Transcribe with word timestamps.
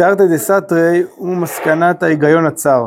תרתי 0.00 0.22
דסתרי 0.34 1.02
הוא 1.16 1.36
מסקנת 1.36 2.02
ההיגיון 2.02 2.46
הצר. 2.46 2.86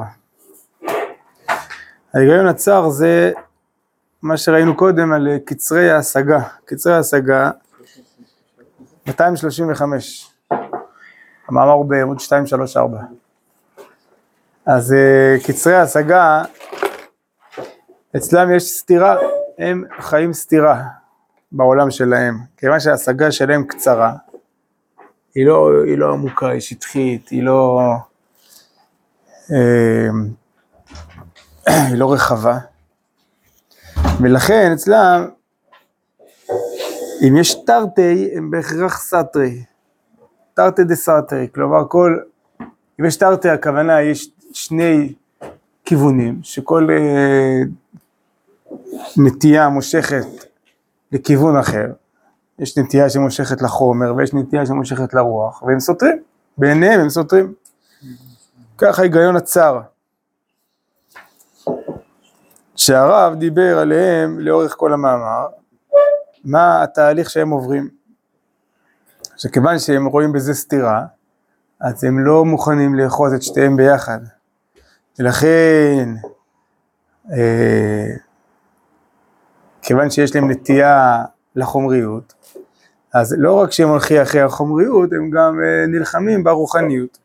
ההיגיון 2.14 2.48
הצר 2.48 2.90
זה 2.90 3.32
מה 4.22 4.38
שראינו 4.38 4.78
קודם 4.78 5.14
על 5.14 5.28
קצרי 5.46 5.92
ההשגה. 5.92 6.40
קצרי 6.66 6.94
ההשגה, 6.94 7.52
235. 9.08 10.32
המאמר 11.48 11.72
הוא 11.72 11.86
בעמוד 11.86 12.18
234. 12.22 12.98
אז 14.66 14.94
אה, 14.94 15.36
קצרי 15.48 15.76
ההשגה, 15.76 16.44
אצלם 18.18 18.54
יש 18.54 18.64
סתירה, 18.64 19.16
הם 19.60 19.84
חיים 20.00 20.34
סתירה 20.34 20.84
בעולם 21.52 21.92
שלהם, 21.92 22.38
כיוון 22.58 22.80
שההשגה 22.80 23.32
שלהם 23.32 23.64
קצרה, 23.64 24.14
היא 25.36 25.46
לא, 25.46 25.70
היא 25.86 25.98
לא 25.98 26.14
עמוקה, 26.14 26.50
היא 26.50 26.62
שטחית, 26.62 27.30
היא 27.30 27.44
לא, 27.44 27.80
אה, 29.52 30.10
היא 31.90 31.98
לא 31.98 32.14
רחבה, 32.14 32.58
ולכן 34.22 34.72
אצלם, 34.74 35.28
אם 37.28 37.38
יש 37.38 37.56
תרתי, 37.66 38.30
הם 38.36 38.52
בהכרח 38.52 39.00
סתרי, 39.00 39.64
תרתי 40.54 40.84
דה 40.84 40.96
סתרי, 40.96 41.48
כלומר 41.56 41.88
כל, 41.90 42.20
אם 43.00 43.06
יש 43.06 43.16
תרתי 43.16 43.50
הכוונה 43.50 44.02
יש 44.02 44.30
שני 44.54 45.14
כיוונים, 45.86 46.40
שכל 46.44 46.88
אה, 46.92 47.62
נטייה 49.18 49.70
מושכת 49.70 50.26
לכיוון 51.12 51.58
אחר, 51.58 51.88
יש 52.64 52.78
נטייה 52.78 53.10
שמושכת 53.10 53.62
לחומר 53.62 54.16
ויש 54.16 54.34
נטייה 54.34 54.66
שמושכת 54.66 55.14
לרוח, 55.14 55.64
והם 55.64 55.80
סותרים, 55.80 56.18
בעיניהם 56.58 57.00
הם 57.00 57.10
סותרים. 57.10 57.54
ככה 58.78 59.02
ההיגיון 59.02 59.36
הצר. 59.36 59.82
שהרב 62.76 63.36
דיבר 63.36 63.78
עליהם 63.80 64.40
לאורך 64.40 64.76
כל 64.78 64.94
המאמר, 64.94 65.48
מה 66.44 66.84
התהליך 66.84 67.30
שהם 67.30 67.50
עוברים. 67.50 67.90
שכיוון 69.38 69.80
שהם 69.80 70.06
רואים 70.06 70.32
בזה 70.32 70.54
סתירה, 70.54 71.06
אז 71.82 72.04
הם 72.04 72.20
לא 72.26 72.46
מוכנים 72.46 72.96
לאחוז 72.96 73.34
את 73.34 73.42
שתיהם 73.44 73.78
ביחד. 73.78 74.20
ולכן, 75.20 76.10
אה, 77.32 78.08
כיוון 79.82 80.10
שיש 80.10 80.36
להם 80.36 80.52
נטייה 80.52 81.24
לחומריות, 81.56 82.34
אז 83.14 83.36
לא 83.38 83.62
רק 83.62 83.72
שהם 83.72 83.90
הולכים 83.90 84.22
אחרי 84.22 84.42
החומריות, 84.42 85.10
הם 85.14 85.30
גם 85.30 85.60
אה, 85.64 85.86
נלחמים 85.88 86.44
ברוחניות. 86.44 87.18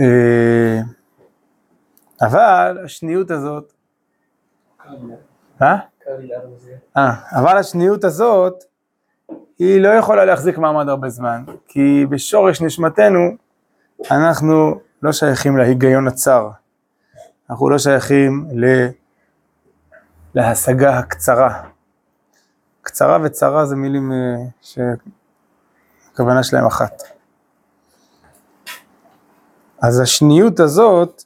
אה, 0.00 0.80
אבל 2.22 2.78
השניות 2.84 3.30
הזאת, 3.30 3.72
אה? 5.62 5.76
אבל 7.32 7.56
השניות 7.56 8.04
הזאת, 8.04 8.64
היא 9.58 9.80
לא 9.80 9.88
יכולה 9.88 10.24
להחזיק 10.24 10.58
מעמד 10.58 10.88
הרבה 10.88 11.08
זמן, 11.08 11.44
כי 11.68 12.06
בשורש 12.10 12.60
נשמתנו 12.60 13.36
אנחנו 14.10 14.80
לא 15.02 15.12
שייכים 15.12 15.56
להיגיון 15.56 16.08
הצר, 16.08 16.50
אנחנו 17.52 17.70
לא 17.70 17.78
שייכים 17.78 18.46
ל... 18.52 18.64
להשגה 20.34 20.98
הקצרה. 20.98 21.62
קצרה 22.82 23.18
וצרה 23.22 23.66
זה 23.66 23.76
מילים 23.76 24.12
אה, 24.12 24.16
שהכוונה 26.10 26.42
שלהם 26.42 26.66
אחת. 26.66 27.02
אז 29.82 30.00
השניות 30.00 30.60
הזאת, 30.60 31.22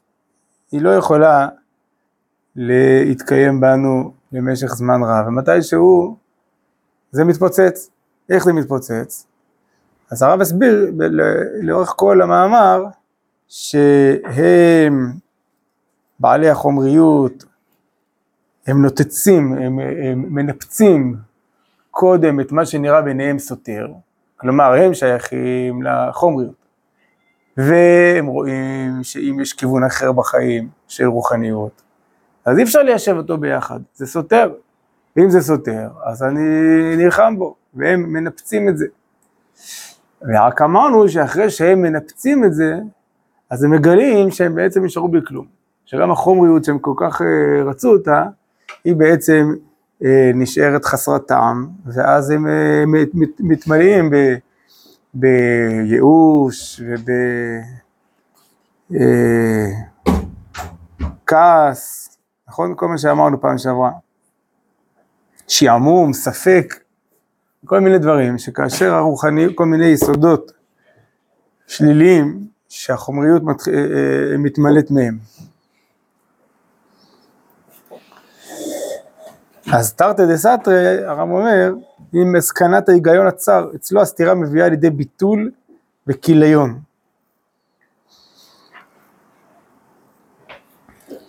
היא 0.73 0.83
לא 0.83 0.91
יכולה 0.91 1.49
להתקיים 2.57 3.61
בנו 3.61 4.13
למשך 4.33 4.75
זמן 4.75 5.01
רב, 5.03 5.27
ומתי 5.27 5.63
שהוא 5.63 6.17
זה 7.11 7.25
מתפוצץ. 7.25 7.91
איך 8.29 8.45
זה 8.45 8.53
מתפוצץ? 8.53 9.27
אז 10.11 10.23
הרב 10.23 10.41
הסביר 10.41 10.93
לאורך 11.63 11.93
כל 11.97 12.23
המאמר 12.23 12.85
שהם 13.49 15.26
בעלי 16.21 16.49
החומריות, 16.49 17.45
הם 18.67 18.83
נותצים, 18.83 19.53
הם, 19.53 19.79
הם 19.79 20.25
מנפצים 20.29 21.17
קודם 21.91 22.41
את 22.41 22.53
מה 22.53 22.67
שנראה 22.67 23.03
ביניהם 23.03 23.39
סותר, 23.39 23.89
כלומר 24.37 24.73
הם 24.73 24.95
שייכים 24.95 25.83
לחומריות, 25.83 26.55
והם 27.57 28.27
רואים 28.27 29.03
שאם 29.03 29.39
יש 29.43 29.53
כיוון 29.53 29.85
אחר 29.85 30.13
בחיים 30.13 30.69
של 30.89 31.05
רוחניות, 31.05 31.83
אז 32.45 32.59
אי 32.59 32.63
אפשר 32.63 32.83
ליישב 32.83 33.17
אותו 33.17 33.39
ביחד, 33.39 33.81
זה 33.95 34.07
סותר, 34.07 34.53
ואם 35.17 35.31
זה 35.31 35.41
סותר, 35.41 35.89
אז 36.05 36.23
אני 36.23 36.97
נלחם 36.97 37.35
בו, 37.39 37.55
והם 37.75 38.13
מנפצים 38.13 38.69
את 38.69 38.79
זה. 38.79 38.87
ורק 40.23 40.63
אמרנו 40.63 41.09
שאחרי 41.09 41.51
שהם 41.51 41.83
מנפצים 41.83 42.45
את 42.45 42.55
זה, 42.55 42.79
אז 43.51 43.65
הם 43.65 43.71
מגלים 43.71 44.31
שהם 44.31 44.55
בעצם 44.55 44.85
נשארו 44.85 45.09
בלי 45.09 45.21
כלום. 45.27 45.56
שגם 45.87 46.11
החומריות 46.11 46.65
שהם 46.65 46.79
כל 46.79 46.95
כך 46.97 47.23
אה, 47.23 47.63
רצו 47.65 47.93
אותה, 47.93 48.25
היא 48.85 48.97
בעצם 48.97 49.55
אה, 50.05 50.31
נשארת 50.35 50.85
חסרת 50.85 51.27
טעם, 51.27 51.69
ואז 51.87 52.31
הם 52.31 52.47
אה, 52.47 52.85
מתמלאים 53.41 54.11
בייאוש 55.15 56.83
ובכעס, 61.25 62.19
נכון? 62.49 62.75
כל 62.77 62.89
מה 62.89 62.99
שאמרנו 62.99 63.41
פעם 63.41 63.59
שעברה. 63.59 63.91
שעמום, 65.49 66.13
ספק, 66.13 66.75
כל 67.65 67.81
מיני 67.81 67.99
דברים, 67.99 68.39
שכאשר 68.39 68.95
הרוחני, 68.95 69.47
כל 69.55 69.65
מיני 69.65 69.87
יסודות 69.87 70.53
שליליים, 71.67 72.47
שהחומריות 72.69 73.43
מת, 73.43 73.63
מתמלאת 74.39 74.91
מהם. 74.91 75.19
אז 79.73 79.95
תרתי 79.95 80.27
דה 80.27 80.37
סתרי, 80.37 81.05
הרב 81.05 81.31
אומר, 81.31 81.75
היא 82.13 82.27
מסקנת 82.27 82.89
ההיגיון 82.89 83.27
הצר, 83.27 83.71
אצלו 83.75 84.01
הסתירה 84.01 84.35
מביאה 84.35 84.69
לידי 84.69 84.91
ביטול 84.91 85.51
וכיליון. 86.07 86.81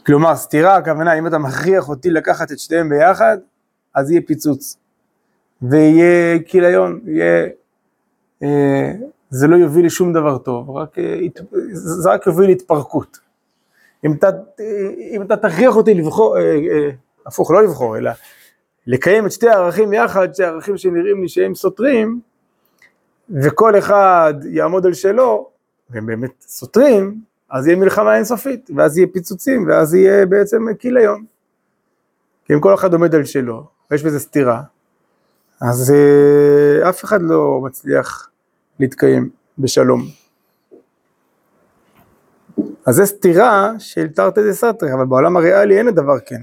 כלומר, 0.05 0.35
סתירה, 0.35 0.75
הכוונה, 0.75 1.13
אם 1.13 1.27
אתה 1.27 1.37
מכריח 1.37 1.89
אותי 1.89 2.09
לקחת 2.09 2.51
את 2.51 2.59
שתיהם 2.59 2.89
ביחד, 2.89 3.37
אז 3.95 4.11
יהיה 4.11 4.21
פיצוץ. 4.27 4.77
ויהיה 5.61 6.39
כיליון, 6.45 6.99
יהיה... 7.05 7.47
אה, 8.43 8.91
זה 9.29 9.47
לא 9.47 9.55
יוביל 9.55 9.85
לשום 9.85 10.13
דבר 10.13 10.37
טוב, 10.37 10.69
רק, 10.69 10.99
אה, 10.99 11.19
זה 11.71 12.09
רק 12.09 12.27
יוביל 12.27 12.47
להתפרקות. 12.47 13.17
אם 14.05 14.13
אתה, 14.13 14.27
אם 15.11 15.21
אתה 15.21 15.37
תכריח 15.37 15.75
אותי 15.75 15.93
לבחור, 15.93 16.37
אה, 16.37 16.41
אה, 16.43 16.89
הפוך, 17.27 17.51
לא 17.51 17.63
לבחור, 17.63 17.97
אלא 17.97 18.11
לקיים 18.87 19.25
את 19.25 19.31
שתי 19.31 19.49
הערכים 19.49 19.93
יחד, 19.93 20.33
שתי 20.33 20.43
ערכים 20.43 20.77
שנראים 20.77 21.21
לי 21.21 21.29
שהם 21.29 21.55
סותרים, 21.55 22.19
וכל 23.29 23.77
אחד 23.77 24.33
יעמוד 24.49 24.85
על 24.85 24.93
שלו, 24.93 25.49
והם 25.89 26.05
באמת 26.05 26.31
סותרים, 26.47 27.21
אז 27.49 27.67
יהיה 27.67 27.77
מלחמה 27.77 28.15
אינסופית, 28.15 28.69
ואז 28.75 28.97
יהיה 28.97 29.07
פיצוצים, 29.13 29.67
ואז 29.67 29.95
יהיה 29.95 30.25
בעצם 30.25 30.65
כיליון. 30.79 31.25
כי 32.45 32.53
אם 32.53 32.59
כל 32.59 32.73
אחד 32.73 32.93
עומד 32.93 33.15
על 33.15 33.23
שלו, 33.23 33.67
ויש 33.91 34.03
בזה 34.03 34.19
סתירה, 34.19 34.61
אז 35.61 35.91
אה, 35.91 36.89
אף 36.89 37.03
אחד 37.03 37.21
לא 37.21 37.61
מצליח 37.63 38.29
להתקיים 38.79 39.29
בשלום. 39.57 40.01
אז 42.85 42.95
זה 42.95 43.05
סתירה 43.05 43.71
של 43.79 44.07
תרתי 44.07 44.43
דה 44.43 44.53
סתרי, 44.53 44.93
אבל 44.93 45.05
בעולם 45.05 45.37
הריאלי 45.37 45.77
אין 45.77 45.87
הדבר 45.87 46.19
כן. 46.25 46.41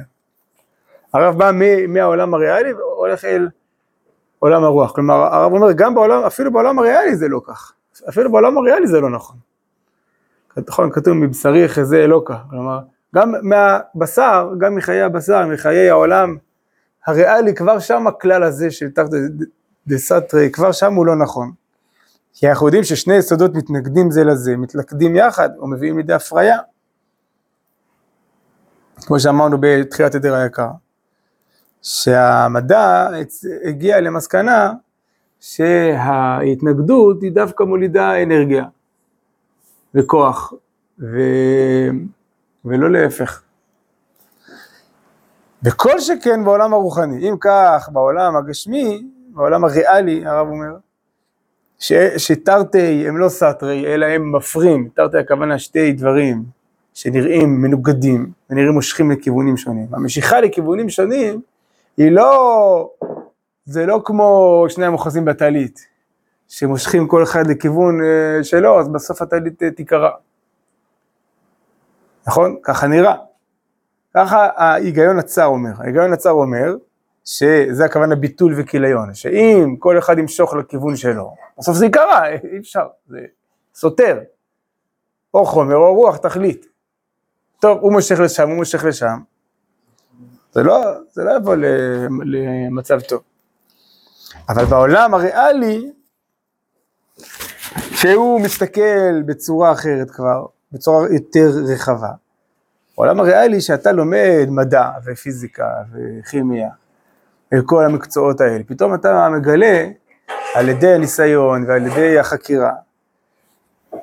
הרב 1.14 1.38
בא 1.38 1.50
מהעולם 1.88 2.34
הריאלי 2.34 2.72
והולך 2.72 3.24
אל 3.24 3.48
עולם 4.38 4.64
הרוח. 4.64 4.92
כלומר, 4.92 5.14
הרב 5.14 5.52
אומר, 5.52 5.72
גם 5.72 5.94
בעולם, 5.94 6.22
אפילו 6.22 6.52
בעולם 6.52 6.78
הריאלי 6.78 7.16
זה 7.16 7.28
לא 7.28 7.40
כך. 7.46 7.72
אפילו 8.08 8.32
בעולם 8.32 8.58
הריאלי 8.58 8.86
זה 8.86 9.00
לא 9.00 9.10
נכון. 9.10 9.36
נכון, 10.68 10.90
כתוב 10.92 11.14
מבשרי 11.14 11.68
חזה 11.68 11.96
אלוקה. 11.96 12.36
כלומר, 12.50 12.78
גם 13.14 13.32
מהבשר, 13.42 14.50
גם 14.58 14.74
מחיי 14.74 15.02
הבשר, 15.02 15.46
מחיי 15.46 15.90
העולם 15.90 16.36
הריאלי, 17.06 17.54
כבר 17.54 17.78
שם 17.78 18.06
הכלל 18.06 18.42
הזה 18.42 18.70
של 18.70 18.90
תחת 18.90 19.10
דה 19.86 19.98
סתרי, 19.98 20.50
כבר 20.50 20.72
שם 20.72 20.94
הוא 20.94 21.06
לא 21.06 21.16
נכון. 21.16 21.52
כי 22.32 22.48
אנחנו 22.48 22.66
יודעים 22.66 22.84
ששני 22.84 23.14
יסודות 23.14 23.54
מתנגדים 23.54 24.10
זה 24.10 24.24
לזה, 24.24 24.56
מתלכדים 24.56 25.16
יחד, 25.16 25.50
או 25.58 25.66
מביאים 25.66 25.96
לידי 25.96 26.12
הפריה. 26.12 26.58
כמו 29.06 29.20
שאמרנו 29.20 29.56
בתחילת 29.60 30.14
עדר 30.14 30.34
היקר. 30.34 30.68
שהמדע 31.84 33.08
הגיע 33.64 34.00
למסקנה 34.00 34.72
שההתנגדות 35.40 37.22
היא 37.22 37.32
דווקא 37.32 37.62
מולידה 37.62 38.22
אנרגיה 38.22 38.64
וכוח, 39.94 40.52
ו... 40.98 41.18
ולא 42.64 42.90
להפך. 42.90 43.42
וכל 45.64 46.00
שכן 46.00 46.44
בעולם 46.44 46.72
הרוחני, 46.72 47.28
אם 47.28 47.36
כך 47.40 47.88
בעולם 47.92 48.36
הגשמי, 48.36 49.06
בעולם 49.28 49.64
הריאלי, 49.64 50.26
הרב 50.26 50.48
אומר, 50.48 50.76
ש... 51.78 51.92
שתרתי 52.16 53.08
הם 53.08 53.18
לא 53.18 53.28
סתרי, 53.28 53.94
אלא 53.94 54.06
הם 54.06 54.36
מפרים, 54.36 54.88
תרתי 54.94 55.18
הכוונה 55.18 55.58
שתי 55.58 55.92
דברים 55.92 56.44
שנראים 56.94 57.62
מנוגדים 57.62 58.32
ונראים 58.50 58.72
מושכים 58.72 59.10
לכיוונים 59.10 59.56
שונים. 59.56 59.86
המשיכה 59.92 60.40
לכיוונים 60.40 60.88
שונים 60.88 61.40
היא 61.96 62.12
לא, 62.12 62.90
זה 63.64 63.86
לא 63.86 64.02
כמו 64.04 64.64
שני 64.68 64.86
המוחזים 64.86 65.24
בטלית, 65.24 65.86
שמושכים 66.48 67.08
כל 67.08 67.22
אחד 67.22 67.46
לכיוון 67.46 68.00
אה, 68.04 68.44
שלו, 68.44 68.80
אז 68.80 68.88
בסוף 68.88 69.22
הטלית 69.22 69.62
אה, 69.62 69.70
תיקרע. 69.70 70.10
נכון? 72.26 72.56
ככה 72.62 72.86
נראה. 72.86 73.14
ככה 74.14 74.48
ההיגיון 74.56 75.18
הצר 75.18 75.46
אומר. 75.46 75.70
ההיגיון 75.78 76.12
הצר 76.12 76.30
אומר, 76.30 76.76
שזה 77.24 77.84
הכוונה 77.84 78.14
ביטול 78.16 78.54
וכיליון, 78.56 79.14
שאם 79.14 79.76
כל 79.78 79.98
אחד 79.98 80.18
ימשוך 80.18 80.54
לכיוון 80.54 80.96
שלו, 80.96 81.34
בסוף 81.58 81.76
זה 81.76 81.84
ייקרע, 81.84 82.26
אי 82.28 82.58
אפשר, 82.58 82.86
זה 83.08 83.18
סותר. 83.74 84.20
או 85.34 85.46
חומר 85.46 85.76
או 85.76 85.94
רוח, 85.94 86.16
תחליט. 86.16 86.66
טוב, 87.60 87.78
הוא 87.80 87.92
מושך 87.92 88.20
לשם, 88.20 88.48
הוא 88.48 88.56
מושך 88.56 88.84
לשם. 88.84 89.18
זה 90.54 90.62
לא, 90.62 90.80
זה 91.10 91.24
לא 91.24 91.36
יבוא 91.36 91.54
למצב 92.24 93.00
טוב. 93.00 93.22
אבל 94.48 94.64
בעולם 94.64 95.14
הריאלי, 95.14 95.90
שהוא 97.90 98.40
מסתכל 98.40 99.22
בצורה 99.26 99.72
אחרת 99.72 100.10
כבר, 100.10 100.46
בצורה 100.72 101.06
יותר 101.12 101.50
רחבה, 101.72 102.10
בעולם 102.96 103.20
הריאלי 103.20 103.60
שאתה 103.60 103.92
לומד 103.92 104.46
מדע 104.48 104.90
ופיזיקה 105.04 105.68
וכימיה, 105.92 106.68
וכל 107.54 107.84
המקצועות 107.84 108.40
האלה, 108.40 108.64
פתאום 108.66 108.94
אתה 108.94 109.28
מגלה 109.28 109.86
על 110.54 110.68
ידי 110.68 110.94
הניסיון 110.94 111.64
ועל 111.68 111.86
ידי 111.86 112.18
החקירה, 112.18 112.72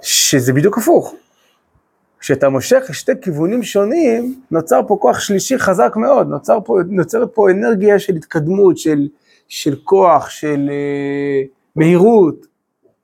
שזה 0.02 0.54
בדיוק 0.54 0.78
הפוך. 0.78 1.16
כשאתה 2.22 2.50
מושך 2.50 2.84
לשתי 2.90 3.12
כיוונים 3.22 3.64
שונים, 3.64 4.42
נוצר 4.52 4.82
פה 4.88 4.98
כוח 5.02 5.20
שלישי 5.20 5.58
חזק 5.60 5.94
מאוד, 5.96 6.28
נוצר 6.28 6.60
פה, 6.66 6.80
נוצרת 6.90 7.30
פה 7.34 7.52
אנרגיה 7.52 8.00
של 8.00 8.16
התקדמות, 8.16 8.78
של, 8.78 9.08
של 9.48 9.76
כוח, 9.84 10.30
של 10.30 10.70
אה, 10.72 11.42
מהירות, 11.76 12.46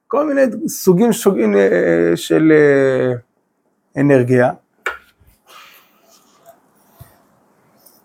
כל 0.07 0.27
מיני 0.27 0.41
סוגים 0.67 1.13
שוגים 1.13 1.55
אה, 1.55 2.11
של 2.15 2.51
אה, 2.51 3.13
אנרגיה, 4.01 4.51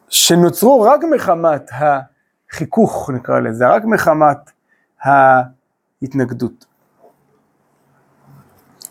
שנוצרו 0.08 0.80
רק 0.80 1.00
מחמת 1.14 1.70
החיכוך, 1.72 3.10
נקרא 3.10 3.40
לזה, 3.40 3.68
רק 3.68 3.84
מחמת 3.84 4.50
ההתנגדות. 5.02 6.71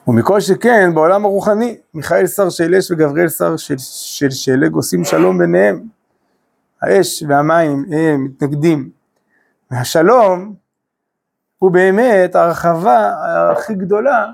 ומכל 0.08 0.40
שכן 0.40 0.94
בעולם 0.94 1.26
הרוחני, 1.26 1.78
מיכאל 1.94 2.28
שר 2.28 2.50
של 2.50 2.76
אש 2.76 2.92
וגבריאל 2.92 3.30
שר 3.30 3.58
של, 3.58 3.78
של 3.78 4.30
שלג 4.30 4.74
עושים 4.74 5.04
שלום 5.04 5.38
ביניהם. 5.38 5.84
האש 6.82 7.24
והמים 7.28 7.86
הם 7.92 8.24
מתנגדים. 8.24 8.90
והשלום 9.72 10.54
הוא 11.60 11.72
באמת 11.72 12.36
הרחבה 12.36 13.14
הכי 13.52 13.74
גדולה 13.74 14.28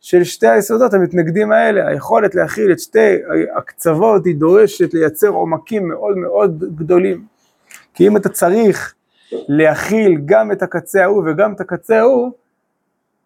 של 0.00 0.24
שתי 0.24 0.48
היסודות 0.48 0.94
המתנגדים 0.94 1.52
האלה. 1.52 1.88
היכולת 1.88 2.34
להכיל 2.34 2.72
את 2.72 2.78
שתי 2.78 3.16
הקצוות 3.56 4.26
היא 4.26 4.36
דורשת 4.36 4.94
לייצר 4.94 5.28
עומקים 5.28 5.88
מאוד 5.88 6.16
מאוד 6.16 6.64
גדולים. 6.76 7.24
כי 7.94 8.06
אם 8.06 8.16
אתה 8.16 8.28
צריך 8.28 8.94
להכיל 9.30 10.20
גם 10.24 10.52
את 10.52 10.62
הקצה 10.62 11.02
ההוא 11.02 11.24
וגם 11.26 11.52
את 11.52 11.60
הקצה 11.60 11.98
ההוא, 11.98 12.30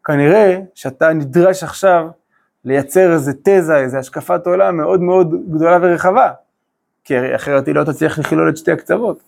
כנראה 0.04 0.58
שאתה 0.74 1.12
נדרש 1.12 1.62
עכשיו 1.62 2.06
לייצר 2.64 3.12
איזה 3.12 3.32
תזה, 3.42 3.76
איזה 3.76 3.98
השקפת 3.98 4.46
עולם 4.46 4.76
מאוד 4.76 5.00
מאוד 5.00 5.34
גדולה 5.50 5.78
ורחבה, 5.82 6.32
כי 7.04 7.34
אחרת 7.34 7.66
היא 7.66 7.74
לא 7.74 7.84
תצליח 7.84 8.18
לכלול 8.18 8.48
את 8.48 8.56
שתי 8.56 8.72
הקצוות. 8.72 9.18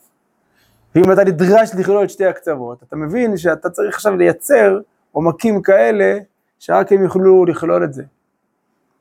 ואם 0.95 1.13
אתה 1.13 1.25
נדרש 1.25 1.71
לכלול 1.75 2.05
את 2.05 2.11
שתי 2.11 2.27
הקצוות, 2.27 2.83
אתה 2.83 2.97
מבין 2.97 3.37
שאתה 3.37 3.71
צריך 3.71 3.95
עכשיו 3.95 4.17
לייצר 4.17 4.79
עומקים 5.13 5.63
כאלה 5.63 6.19
שרק 6.59 6.93
הם 6.93 7.03
יוכלו 7.03 7.45
לכלול 7.45 7.85
את 7.85 7.93
זה. 7.93 8.03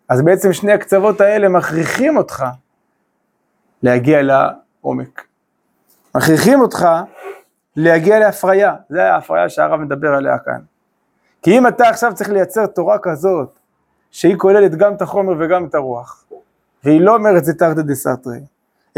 אז 0.09 0.21
בעצם 0.21 0.53
שני 0.53 0.73
הקצוות 0.73 1.21
האלה 1.21 1.49
מכריחים 1.49 2.17
אותך 2.17 2.45
להגיע 3.83 4.19
לעומק. 4.21 5.27
מכריחים 6.15 6.61
אותך 6.61 6.87
להגיע 7.75 8.19
להפריה, 8.19 8.75
זה 8.89 9.13
ההפריה 9.13 9.49
שהרב 9.49 9.79
מדבר 9.79 10.13
עליה 10.13 10.37
כאן. 10.39 10.59
כי 11.45 11.57
אם 11.57 11.67
אתה 11.67 11.89
עכשיו 11.89 12.11
צריך 12.15 12.29
לייצר 12.29 12.65
תורה 12.65 12.97
כזאת, 13.01 13.59
שהיא 14.11 14.35
כוללת 14.37 14.75
גם 14.75 14.93
את 14.93 15.01
החומר 15.01 15.33
וגם 15.39 15.65
את 15.65 15.75
הרוח, 15.75 16.25
והיא 16.83 17.01
לא 17.01 17.15
אומרת 17.15 17.45
זה 17.45 17.53
תרתי 17.53 17.83
דה 17.83 17.95
סתרי, 17.95 18.39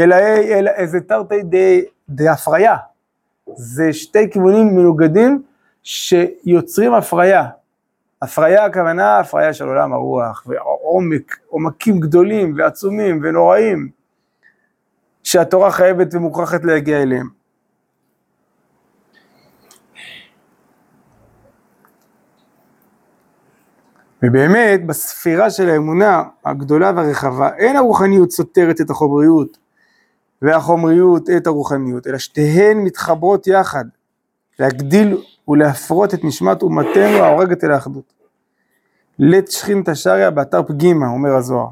אלא, 0.00 0.16
אלא 0.48 0.86
זה 0.86 1.00
תרתי 1.00 1.42
דה 2.08 2.32
הפריה. 2.32 2.76
זה 3.56 3.92
שתי 3.92 4.30
כיוונים 4.30 4.76
מנוגדים 4.76 5.42
שיוצרים 5.82 6.94
הפריה. 6.94 7.46
הפריה 8.22 8.64
הכוונה 8.64 9.18
הפריה 9.18 9.52
של 9.52 9.68
עולם 9.68 9.92
הרוח, 9.92 10.44
ועומק, 10.46 11.36
עומקים 11.48 12.00
גדולים 12.00 12.54
ועצומים 12.56 13.20
ונוראים, 13.22 13.88
שהתורה 15.22 15.70
חייבת 15.70 16.14
ומוכרחת 16.14 16.64
להגיע 16.64 17.02
אליהם. 17.02 17.37
ובאמת, 24.22 24.86
בספירה 24.86 25.50
של 25.50 25.68
האמונה 25.68 26.22
הגדולה 26.44 26.92
והרחבה, 26.96 27.50
אין 27.56 27.76
הרוחניות 27.76 28.30
סותרת 28.30 28.80
את 28.80 28.90
החומריות, 28.90 29.58
והחומריות 30.42 31.30
את 31.30 31.46
הרוחניות, 31.46 32.06
אלא 32.06 32.18
שתיהן 32.18 32.78
מתחברות 32.78 33.46
יחד, 33.46 33.84
להגדיל 34.58 35.22
ולהפרות 35.48 36.14
את 36.14 36.24
נשמת 36.24 36.62
אומתנו 36.62 37.16
ההורגת 37.18 37.64
אל 37.64 37.70
האחדות. 37.70 38.12
לית 39.18 39.50
שכינתא 39.50 39.94
שריא 39.94 40.30
באתר 40.30 40.62
פגימה, 40.62 41.08
אומר 41.08 41.36
הזוהר. 41.36 41.68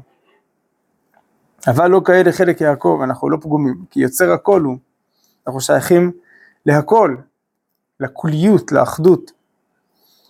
אבל 1.67 1.87
לא 1.87 2.01
כאלה 2.05 2.31
חלק 2.31 2.61
יעקב, 2.61 2.99
אנחנו 3.03 3.29
לא 3.29 3.37
פגומים, 3.41 3.83
כי 3.89 3.99
יוצר 3.99 4.31
הכל 4.31 4.61
הוא. 4.61 4.77
אנחנו 5.47 5.61
שייכים 5.61 6.11
להכל, 6.65 7.15
לכוליות, 7.99 8.71
לאחדות. 8.71 9.31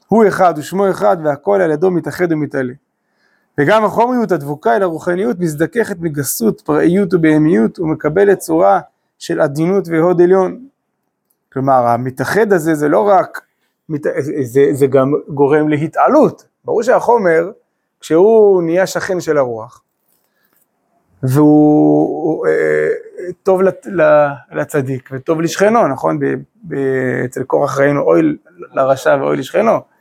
הוא 0.07 0.27
אחד 0.27 0.53
ושמו 0.57 0.89
אחד 0.89 1.17
והכל 1.23 1.61
על 1.61 1.71
ידו 1.71 1.91
מתאחד 1.91 2.31
ומתעלה. 2.31 2.73
וגם 3.57 3.85
החומריות 3.85 4.31
הדבוקה 4.31 4.75
אל 4.75 4.83
הרוחניות 4.83 5.39
מזדככת 5.39 5.97
מגסות, 5.99 6.61
פראיות 6.61 7.13
ובהמיות 7.13 7.79
ומקבלת 7.79 8.37
צורה 8.37 8.79
של 9.19 9.41
עדינות 9.41 9.87
והוד 9.87 10.21
עליון. 10.21 10.59
כלומר 11.53 11.87
המתאחד 11.87 12.53
הזה 12.53 12.75
זה 12.75 12.87
לא 12.87 13.07
רק, 13.07 13.41
זה, 14.43 14.67
זה 14.71 14.87
גם 14.87 15.13
גורם 15.27 15.69
להתעלות. 15.69 16.45
ברור 16.65 16.83
שהחומר, 16.83 17.51
כשהוא 17.99 18.63
נהיה 18.63 18.87
שכן 18.87 19.19
של 19.19 19.37
הרוח, 19.37 19.83
והוא 21.23 22.47
אה, 22.47 22.87
טוב 23.43 23.61
לצדיק 24.51 25.09
וטוב 25.11 25.41
לשכנו, 25.41 25.87
נכון? 25.87 26.19
אצל 27.25 27.43
קורח 27.43 27.79
ראינו 27.79 28.01
אוי 28.01 28.21
לרשע 28.73 29.17
ואוי 29.21 29.37
לשכנו. 29.37 29.96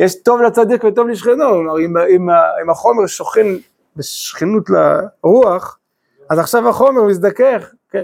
יש 0.00 0.22
טוב 0.22 0.42
לצדיק 0.42 0.84
וטוב 0.84 1.08
לשכנו, 1.08 1.48
כלומר 1.48 1.78
אם, 1.78 1.96
אם, 1.96 2.30
אם 2.62 2.70
החומר 2.70 3.06
שוכן 3.06 3.46
בשכנות 3.96 4.70
לרוח, 4.70 5.78
אז 6.30 6.38
עכשיו 6.38 6.68
החומר 6.68 7.02
מזדכך, 7.02 7.70
כן. 7.90 8.02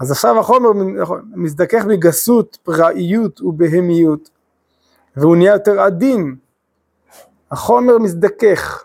אז 0.00 0.10
עכשיו 0.10 0.40
החומר 0.40 0.72
נכון, 1.02 1.22
מזדכך 1.34 1.84
מגסות, 1.84 2.58
פראיות 2.62 3.40
ובהמיות, 3.40 4.30
והוא 5.16 5.36
נהיה 5.36 5.52
יותר 5.52 5.80
עדין. 5.80 6.36
החומר 7.50 7.98
מזדכך. 7.98 8.84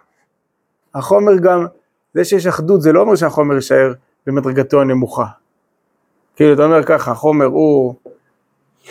החומר 0.96 1.38
גם, 1.38 1.66
זה 2.14 2.26
שיש 2.26 2.48
אחדות 2.48 2.82
זה 2.82 2.92
לא 2.92 3.02
אומר 3.02 3.16
שהחומר 3.16 3.56
יישאר 3.56 3.94
במדרגתו 4.28 4.82
הנמוכה. 4.82 5.26
כאילו 6.36 6.54
אתה 6.54 6.64
אומר 6.64 6.84
ככה, 6.84 7.12
החומר 7.12 7.46
הוא 7.46 7.96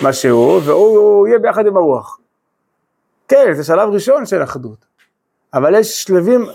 מה 0.02 0.12
שהוא, 0.12 0.60
והוא 0.64 1.26
יהיה 1.26 1.38
ביחד 1.38 1.66
עם 1.66 1.76
הרוח. 1.76 2.18
כן, 3.28 3.52
זה 3.52 3.64
שלב 3.64 3.88
ראשון 3.88 4.26
של 4.26 4.42
אחדות, 4.42 4.86
אבל 5.54 5.74
יש 5.74 6.02
שלבים 6.02 6.46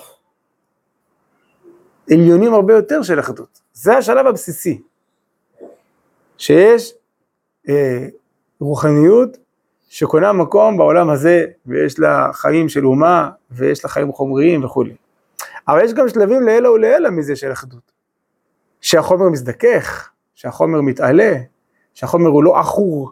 עליונים 2.12 2.54
הרבה 2.54 2.74
יותר 2.74 3.04
של 3.04 3.20
אחדות. 3.20 3.62
זה 3.74 3.98
השלב 3.98 4.28
הבסיסי, 4.28 4.82
שיש 6.38 6.94
אה, 7.70 8.08
רוחניות 8.60 9.38
שקונה 9.90 10.34
מקום 10.34 10.78
בעולם 10.78 11.10
הזה, 11.10 11.46
ויש 11.66 12.00
לה 12.00 12.30
חיים 12.34 12.70
של 12.70 12.86
אומה, 12.86 13.30
ויש 13.52 13.86
לה 13.86 13.90
חיים 13.90 14.12
חומריים 14.12 14.64
וכולי. 14.64 14.96
אבל 15.68 15.86
יש 15.86 15.94
גם 15.94 16.10
שלבים 16.10 16.44
לעילא 16.44 16.70
ולעילא 16.70 17.10
מזה 17.10 17.36
של 17.36 17.52
אחדות. 17.52 17.92
שהחומר 18.82 19.30
מזדכך, 19.30 20.10
שהחומר 20.36 20.82
מתעלה, 20.82 21.36
שהחומר 21.94 22.30
הוא 22.30 22.44
לא 22.44 22.60
עכור, 22.60 23.12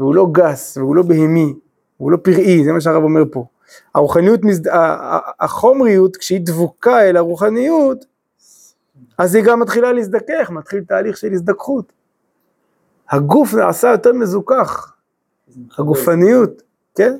והוא 0.00 0.14
לא 0.14 0.26
גס, 0.32 0.76
והוא 0.76 0.96
לא 0.96 1.02
בהמי, 1.02 1.54
והוא 2.00 2.12
לא 2.12 2.16
פראי, 2.16 2.64
זה 2.64 2.72
מה 2.72 2.80
שהרב 2.80 3.02
אומר 3.02 3.22
פה. 3.30 3.44
הרוחניות, 3.94 4.44
מזד... 4.44 4.70
החומריות, 5.40 6.16
כשהיא 6.16 6.40
דבוקה 6.42 7.02
אל 7.02 7.16
הרוחניות, 7.16 8.04
אז 9.18 9.34
היא 9.34 9.44
גם 9.44 9.60
מתחילה 9.60 9.92
להזדכך, 9.92 10.50
מתחיל 10.50 10.84
תהליך 10.84 11.16
של 11.16 11.32
הזדככות. 11.32 11.92
הגוף 13.10 13.54
נעשה 13.54 13.88
יותר 13.88 14.12
מזוכח, 14.12 14.96
הגופניות, 15.78 16.62
כן? 16.94 17.16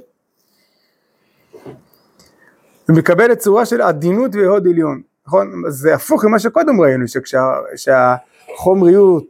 ומקבלת 2.88 3.38
צורה 3.38 3.66
של 3.66 3.82
עדינות 3.82 4.34
והוד 4.34 4.66
עליון, 4.66 5.02
נכון? 5.26 5.62
זה 5.68 5.94
הפוך 5.94 6.24
ממה 6.24 6.38
שקודם 6.38 6.80
ראינו, 6.80 7.08
שכשהחומריות 7.08 9.24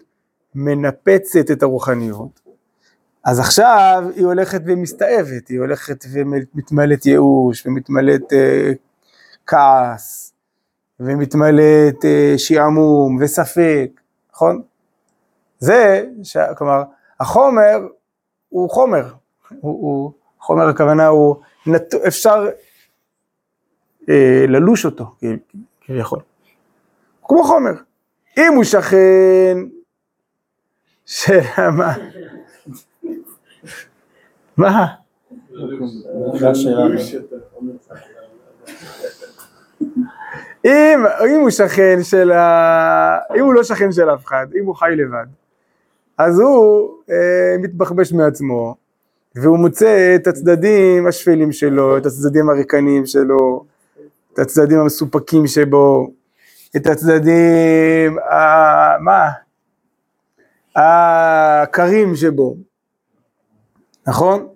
מנפצת 0.54 1.50
את 1.52 1.62
הרוחניות, 1.62 2.40
אז 3.24 3.40
עכשיו 3.40 4.04
היא 4.16 4.24
הולכת 4.24 4.60
ומסתאבת, 4.66 5.48
היא 5.48 5.58
הולכת 5.58 6.04
ומתמלאת 6.12 7.06
ייאוש, 7.06 7.66
ומתמלאת 7.66 8.32
uh, 8.32 8.76
כעס, 9.46 10.32
ומתמלאת 11.00 12.04
uh, 12.04 12.38
שעמום 12.38 13.18
וספק, 13.20 14.00
נכון? 14.32 14.62
זה, 15.58 16.04
ש... 16.22 16.36
כלומר, 16.56 16.82
החומר 17.20 17.78
הוא 18.48 18.70
חומר, 18.70 19.14
הוא, 19.48 19.58
הוא 19.60 20.12
חומר 20.40 20.68
הכוונה 20.68 21.06
הוא, 21.06 21.36
נת... 21.66 21.94
אפשר 21.94 22.48
אה, 24.08 24.44
ללוש 24.48 24.84
אותו 24.84 25.14
כביכול, 25.80 26.20
כמו 27.22 27.44
חומר. 27.44 27.72
אם 28.38 28.52
הוא 28.54 28.64
שכן, 28.64 29.58
שאלה 31.06 31.70
מה? 31.70 31.94
מה? 34.60 34.86
אם, 40.64 41.04
אם 41.30 41.40
הוא 41.40 41.50
שכן 41.50 41.98
של 42.02 42.32
ה... 42.32 43.18
אם 43.36 43.44
הוא 43.44 43.54
לא 43.54 43.62
שכן 43.62 43.92
של 43.92 44.10
אף 44.10 44.24
אחד, 44.24 44.46
אם 44.60 44.66
הוא 44.66 44.74
חי 44.74 44.90
לבד, 44.96 45.26
אז 46.18 46.40
הוא 46.40 46.90
אה, 47.10 47.56
מתבחבש 47.58 48.12
מעצמו, 48.12 48.74
והוא 49.34 49.58
מוצא 49.58 50.16
את 50.16 50.26
הצדדים 50.26 51.06
השפלים 51.06 51.52
שלו, 51.52 51.96
את 51.96 52.06
הצדדים 52.06 52.50
הריקניים 52.50 53.06
שלו, 53.06 53.64
את 54.34 54.38
הצדדים 54.38 54.78
המסופקים 54.78 55.46
שבו, 55.46 56.10
את 56.76 56.86
הצדדים, 56.86 58.18
ה... 58.18 58.98
מה? 58.98 59.28
הקרים 60.76 62.16
שבו, 62.16 62.56
נכון? 64.10 64.48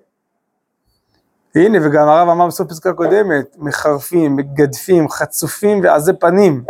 הנה, 1.55 1.79
וגם 1.87 2.09
הרב 2.09 2.29
אמר 2.29 2.47
בסוף 2.47 2.69
פסקה 2.69 2.93
קודמת, 2.93 3.57
מחרפים, 3.59 4.37
מגדפים, 4.37 5.09
חצופים 5.09 5.81
ועזי 5.83 6.13
פנים. 6.13 6.65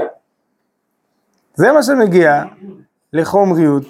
זה 1.54 1.72
מה 1.72 1.82
שמגיע 1.82 2.42
לחומריות, 3.12 3.82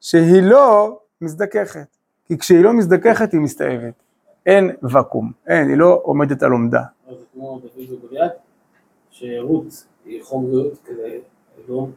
שהיא 0.00 0.42
לא 0.42 0.98
מזדככת. 1.20 1.86
כי 2.24 2.38
כשהיא 2.38 2.64
לא 2.64 2.72
מזדככת 2.72 3.32
היא 3.32 3.40
מסתאבת. 3.40 3.94
אין 4.46 4.70
ואקום, 4.82 5.32
אין, 5.46 5.68
היא 5.68 5.76
לא 5.76 6.00
עומדת 6.02 6.42
על 6.42 6.52
עומדה. 6.52 6.82
זה 7.10 7.24
כמו 7.32 7.60
דוד 7.60 7.92
וגוליית, 7.92 8.32
שרות 9.10 9.86
היא 10.04 10.24
חומריות 10.24 10.78
כדי 10.84 11.20
לדום, 11.58 11.92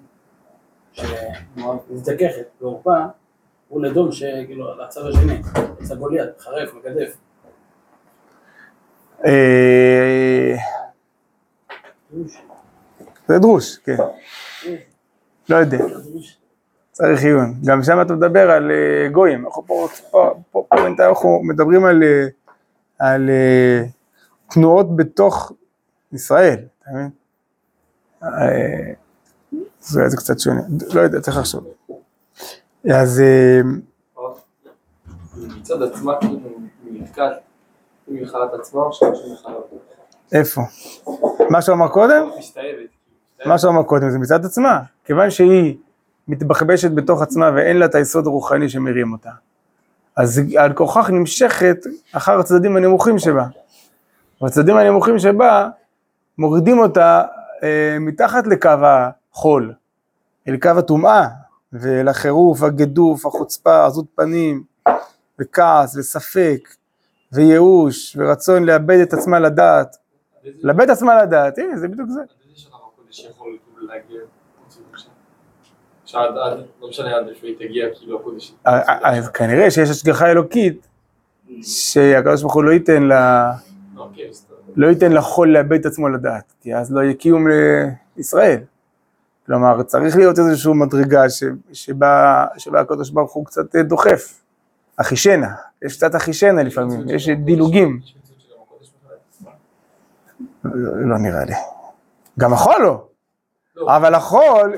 שמזדככת 0.94 2.46
בעורפה, 2.62 3.06
הוא 3.68 3.86
לדום 3.86 4.12
שכאילו 4.12 4.78
לצד 4.78 5.02
השני, 5.06 5.42
אצל 5.84 5.96
גוליית, 5.96 6.30
מחרף, 6.38 6.74
מגדף. 6.74 7.18
אה, 9.26 10.56
זה 13.28 13.40
דרוש, 13.40 13.78
כן. 13.78 13.96
לא 15.50 15.56
יודע, 15.56 15.78
צריך 16.92 17.24
עיון. 17.24 17.54
גם 17.66 17.84
שם 17.84 18.02
אתה 18.02 18.14
מדבר 18.14 18.52
על 18.52 18.72
אה, 18.72 19.10
גויים. 19.12 19.46
אנחנו 19.46 19.64
פה, 19.68 19.88
אנחנו 21.00 21.42
מדברים 21.44 21.86
על, 21.86 22.04
אה, 22.04 22.28
על 23.00 23.30
תנועות 24.50 24.96
בתוך 24.96 25.52
ישראל, 26.14 26.60
אתה 26.82 26.90
מבין? 26.94 27.10
זה 29.80 30.18
קצת 30.18 30.40
שונה, 30.40 30.62
לא 30.94 31.02
יודע, 31.02 31.20
צריך 31.20 31.38
לחשוב. 31.38 31.64
אז... 32.92 33.24
מצד 35.36 35.82
עצמה 35.82 36.14
כאילו 36.20 36.40
נתקל 36.92 37.32
עם 38.08 38.24
מחלת 38.24 38.54
עצמה 38.54 38.82
או 38.82 38.94
שיש 38.94 39.20
מחלות? 39.34 39.70
איפה? 40.34 40.62
מה 41.50 41.62
שהוא 41.62 41.76
אמר 41.76 41.88
קודם? 41.88 42.30
מסתאבת. 42.40 42.90
מה 43.46 43.58
שהוא 43.58 43.72
אמר 43.72 43.84
קודם 43.84 44.10
זה 44.10 44.20
מצד 44.20 44.46
עצמה, 44.46 44.80
כיוון 45.06 45.30
שהיא 45.30 45.78
מתבחבשת 46.28 46.92
בתוך 46.92 47.22
עצמה 47.22 47.52
ואין 47.56 47.78
לה 47.78 47.86
את 47.86 47.96
היסוד 47.96 48.28
הרוחני 48.28 48.70
שמרים 48.70 49.12
אותה. 49.12 49.30
אז 50.16 50.42
על 50.58 50.74
כוכך 50.74 51.10
נמשכת 51.10 51.78
אחר 52.12 52.40
הצדדים 52.40 52.78
הנמוכים 52.78 53.20
שבה. 53.20 53.46
והצדדים 54.42 54.78
הנמוכים 54.78 55.20
שבה 55.20 55.70
מורידים 56.38 56.80
אותה 56.80 57.24
אה, 57.64 57.98
מתחת 58.00 58.48
לקו 58.48 58.70
החול, 58.70 59.74
אל 60.48 60.58
קו 60.58 60.70
הטומאה, 60.70 61.28
ואל 61.74 62.08
החירוף, 62.08 62.64
הגדוף, 62.64 63.26
החוצפה, 63.26 63.86
עזות 63.86 64.06
פנים, 64.16 64.64
וכעס, 65.42 65.98
וספק, 65.98 66.70
וייאוש, 67.32 68.18
ורצון 68.20 68.64
לאבד 68.64 69.00
את 69.00 69.14
עצמה 69.14 69.40
לדעת. 69.40 69.96
לאבד 70.62 70.82
את 70.82 70.90
עצמה 70.90 71.24
לדעת, 71.24 71.58
הנה, 71.58 71.78
זה 71.78 71.88
בדיוק 71.88 72.10
זה. 72.10 72.22
שעד, 76.06 76.36
לא 76.82 76.90
משנה 76.90 77.16
עד 77.16 77.28
איפה 77.28 77.48
היא 77.48 77.56
תגיע, 77.56 77.86
כאילו 78.00 78.20
הקודש. 78.20 78.54
אז 79.04 79.30
כנראה 79.30 79.72
שיש 79.72 79.90
השגחה 79.90 80.32
אלוקית, 80.32 80.88
שהקדוש 81.62 82.42
ברוך 82.42 82.54
הוא 82.54 82.64
לא 82.64 82.72
ייתן 82.72 83.04
לה... 83.04 83.54
אוקיי, 83.98 84.32
לא 84.76 84.88
ייתן 84.88 85.12
לחול 85.12 85.54
לאבד 85.54 85.80
את 85.80 85.86
עצמו 85.86 86.10
לדעת, 86.10 86.54
כי 86.62 86.76
אז 86.76 86.94
לא 86.94 87.02
יהיה 87.02 87.14
קיום 87.14 87.48
לישראל. 88.18 88.60
כלומר, 89.46 89.84
צריך 89.84 90.16
להיות 90.16 90.40
איזושהי 90.40 90.74
מדרגה 90.74 91.30
ש, 91.30 91.44
שבה, 91.74 92.46
שבה 92.58 92.80
הקדוש 92.82 93.10
ברוך 93.10 93.34
הוא 93.34 93.46
קצת 93.46 93.76
אה, 93.76 93.84
דוחף. 93.84 94.44
אחישנה, 94.98 95.48
יש 95.82 95.98
קצת 95.98 96.16
אחישנה 96.16 96.64
לפעמים, 96.64 97.10
יש 97.10 97.30
דילוגים. 97.30 98.00
לא 100.64 101.10
לא 101.10 101.18
נראה 101.18 101.46
לי. 101.46 101.54
גם 102.40 102.54
החול 102.54 102.76
לא, 102.84 103.08
לא, 103.76 103.96
אבל 103.98 104.16
החול, 104.16 104.76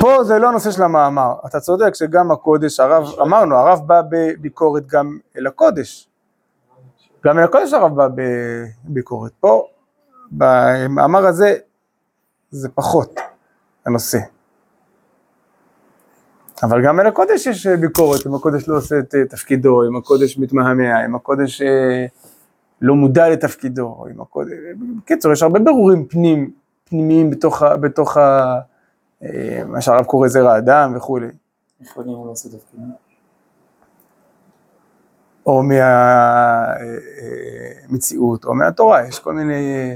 פה 0.00 0.24
זה 0.24 0.38
לא 0.38 0.48
הנושא 0.48 0.70
של 0.70 0.82
המאמר. 0.82 1.34
אתה 1.46 1.60
צודק 1.60 1.94
שגם 1.94 2.30
הקודש, 2.30 2.80
הרב, 2.80 3.04
אמרנו, 3.20 3.56
הרב 3.56 3.80
בא 3.86 4.02
בביקורת 4.10 4.86
גם 4.86 5.18
אל 5.36 5.46
הקודש. 5.46 6.08
גם 7.24 7.38
אל 7.38 7.44
הקודש 7.44 7.72
הרב 7.72 7.96
בא 7.96 8.08
בביקורת. 8.84 9.32
פה, 9.40 9.66
במאמר 10.32 11.26
הזה, 11.26 11.56
זה 12.50 12.68
פחות 12.68 13.20
הנושא. 13.86 14.18
אבל 16.62 16.84
גם 16.84 17.00
אל 17.00 17.06
הקודש 17.06 17.46
יש 17.46 17.66
ביקורת, 17.66 18.26
אם 18.26 18.34
הקודש 18.34 18.68
לא 18.68 18.76
עושה 18.76 18.98
את 18.98 19.14
אה, 19.14 19.24
תפקידו, 19.24 19.88
אם 19.88 19.96
הקודש 19.96 20.38
מתמהמה, 20.38 21.04
אם 21.04 21.14
הקודש 21.14 21.62
אה, 21.62 22.06
לא 22.80 22.94
מודע 22.94 23.28
לתפקידו, 23.28 24.06
אם 24.14 24.20
הקודש... 24.20 24.52
בקיצור, 24.98 25.32
יש 25.32 25.42
הרבה 25.42 25.58
בירורים 25.58 26.06
פנים, 26.06 26.50
פנימיים 26.84 27.30
בתוך, 27.30 27.62
בתוך 27.62 28.16
ה... 28.16 28.58
אה, 29.22 29.62
מה 29.66 29.80
שהרב 29.80 30.04
קורא 30.04 30.28
זרע 30.28 30.52
האדם 30.54 30.92
וכולי, 30.96 31.26
איך 31.80 31.96
יודעים 31.96 32.16
הוא 32.16 32.26
לא 32.26 32.30
עושה 32.30 32.48
תפקיד? 32.48 32.80
או 35.46 35.62
מהמציאות, 37.88 38.44
או 38.44 38.54
מהתורה, 38.54 39.06
יש 39.08 39.18
כל 39.18 39.32
מיני 39.32 39.74
אה, 39.74 39.94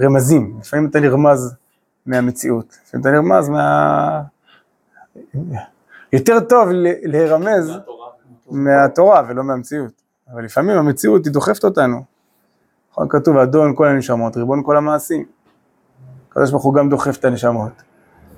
רמזים, 0.00 0.58
לפעמים 0.60 0.90
אתה 0.90 1.00
נרמז 1.00 1.54
מהמציאות, 2.06 2.78
לפעמים 2.86 3.00
אתה 3.02 3.10
נרמז 3.10 3.48
מה... 3.48 4.22
יותר 6.12 6.40
טוב 6.40 6.68
להירמז. 7.02 7.72
מהתורה 8.50 9.22
ולא 9.28 9.44
מהמציאות, 9.44 9.92
אבל 10.32 10.44
לפעמים 10.44 10.78
המציאות 10.78 11.24
היא 11.24 11.32
דוחפת 11.32 11.64
אותנו. 11.64 12.02
נכון, 12.92 13.06
כתוב, 13.08 13.36
אדון 13.36 13.76
כל 13.76 13.86
הנשמות, 13.86 14.36
ריבון 14.36 14.62
כל 14.64 14.76
המעשים. 14.76 15.24
הקדוש 16.28 16.50
ברוך 16.50 16.62
הוא 16.62 16.74
גם 16.74 16.88
דוחף 16.88 17.18
את 17.18 17.24
הנשמות, 17.24 17.82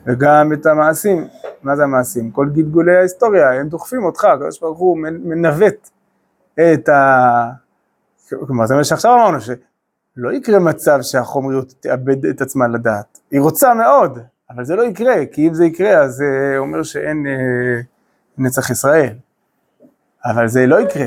וגם 0.07 0.53
את 0.53 0.67
המעשים 0.67 1.27
מה 1.63 1.77
זה 1.77 1.83
המעשים? 1.83 2.31
כל 2.31 2.49
גלגולי 2.53 2.97
ההיסטוריה, 2.97 3.53
הם 3.53 3.69
דוחפים 3.69 4.05
אותך, 4.05 4.25
הקדוש 4.25 4.61
ברוך 4.61 4.79
הוא 4.79 4.99
מנווט 5.03 5.91
את 6.55 6.89
ה... 6.89 7.51
כלומר, 8.47 8.67
זה 8.67 8.75
מה 8.75 8.85
שעכשיו 8.85 9.15
אמרנו, 9.15 9.39
שלא 10.17 10.33
יקרה 10.33 10.59
מצב 10.59 10.99
שהחומריות 11.03 11.75
תאבד 11.81 12.27
את 12.27 12.41
עצמה 12.41 12.69
לדעת. 12.69 13.19
היא 13.31 13.41
רוצה 13.41 13.75
מאוד, 13.75 14.19
אבל 14.51 14.65
זה 14.65 14.77
לא 14.77 14.83
יקרה, 14.83 15.27
כי 15.33 15.49
אם 15.49 15.55
זה 15.55 15.65
יקרה, 15.65 16.03
אז 16.03 16.15
זה 16.15 16.55
אומר 16.59 16.83
שאין 16.83 17.27
אה, 17.27 17.81
נצח 18.39 18.71
ישראל. 18.71 19.15
אבל 20.25 20.49
זה 20.49 20.67
לא 20.67 20.81
יקרה, 20.81 21.07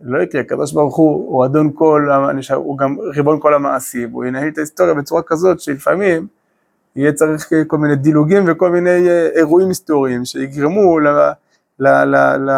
לא 0.00 0.22
יקרה, 0.22 0.40
הקדוש 0.40 0.72
ברוך 0.72 0.96
הוא, 0.96 1.28
הוא 1.28 1.44
אדון 1.44 1.70
כל, 1.74 2.08
הוא 2.54 2.78
גם 2.78 2.96
ריבון 3.00 3.40
כל 3.40 3.54
המעשים, 3.54 4.10
הוא 4.10 4.24
ינהל 4.24 4.48
את 4.48 4.58
ההיסטוריה 4.58 4.94
בצורה 4.94 5.22
כזאת 5.26 5.60
שלפעמים 5.60 6.26
יהיה 6.96 7.12
צריך 7.12 7.52
כל 7.66 7.78
מיני 7.78 7.96
דילוגים 7.96 8.44
וכל 8.46 8.70
מיני 8.70 9.08
אה, 9.08 9.28
אירועים 9.34 9.68
היסטוריים 9.68 10.24
שיגרמו 10.24 10.98
ל, 10.98 11.08
ל, 11.78 11.88
ל, 11.88 12.16
ל, 12.16 12.50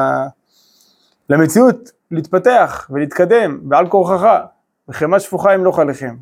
למציאות 1.31 1.91
להתפתח 2.11 2.91
ולהתקדם 2.91 3.61
בעל 3.63 3.89
כורחך, 3.89 4.39
בחמאה 4.89 5.21
שפוכה 5.21 5.55
ימלוך 5.55 5.79
עליכם. 5.79 6.17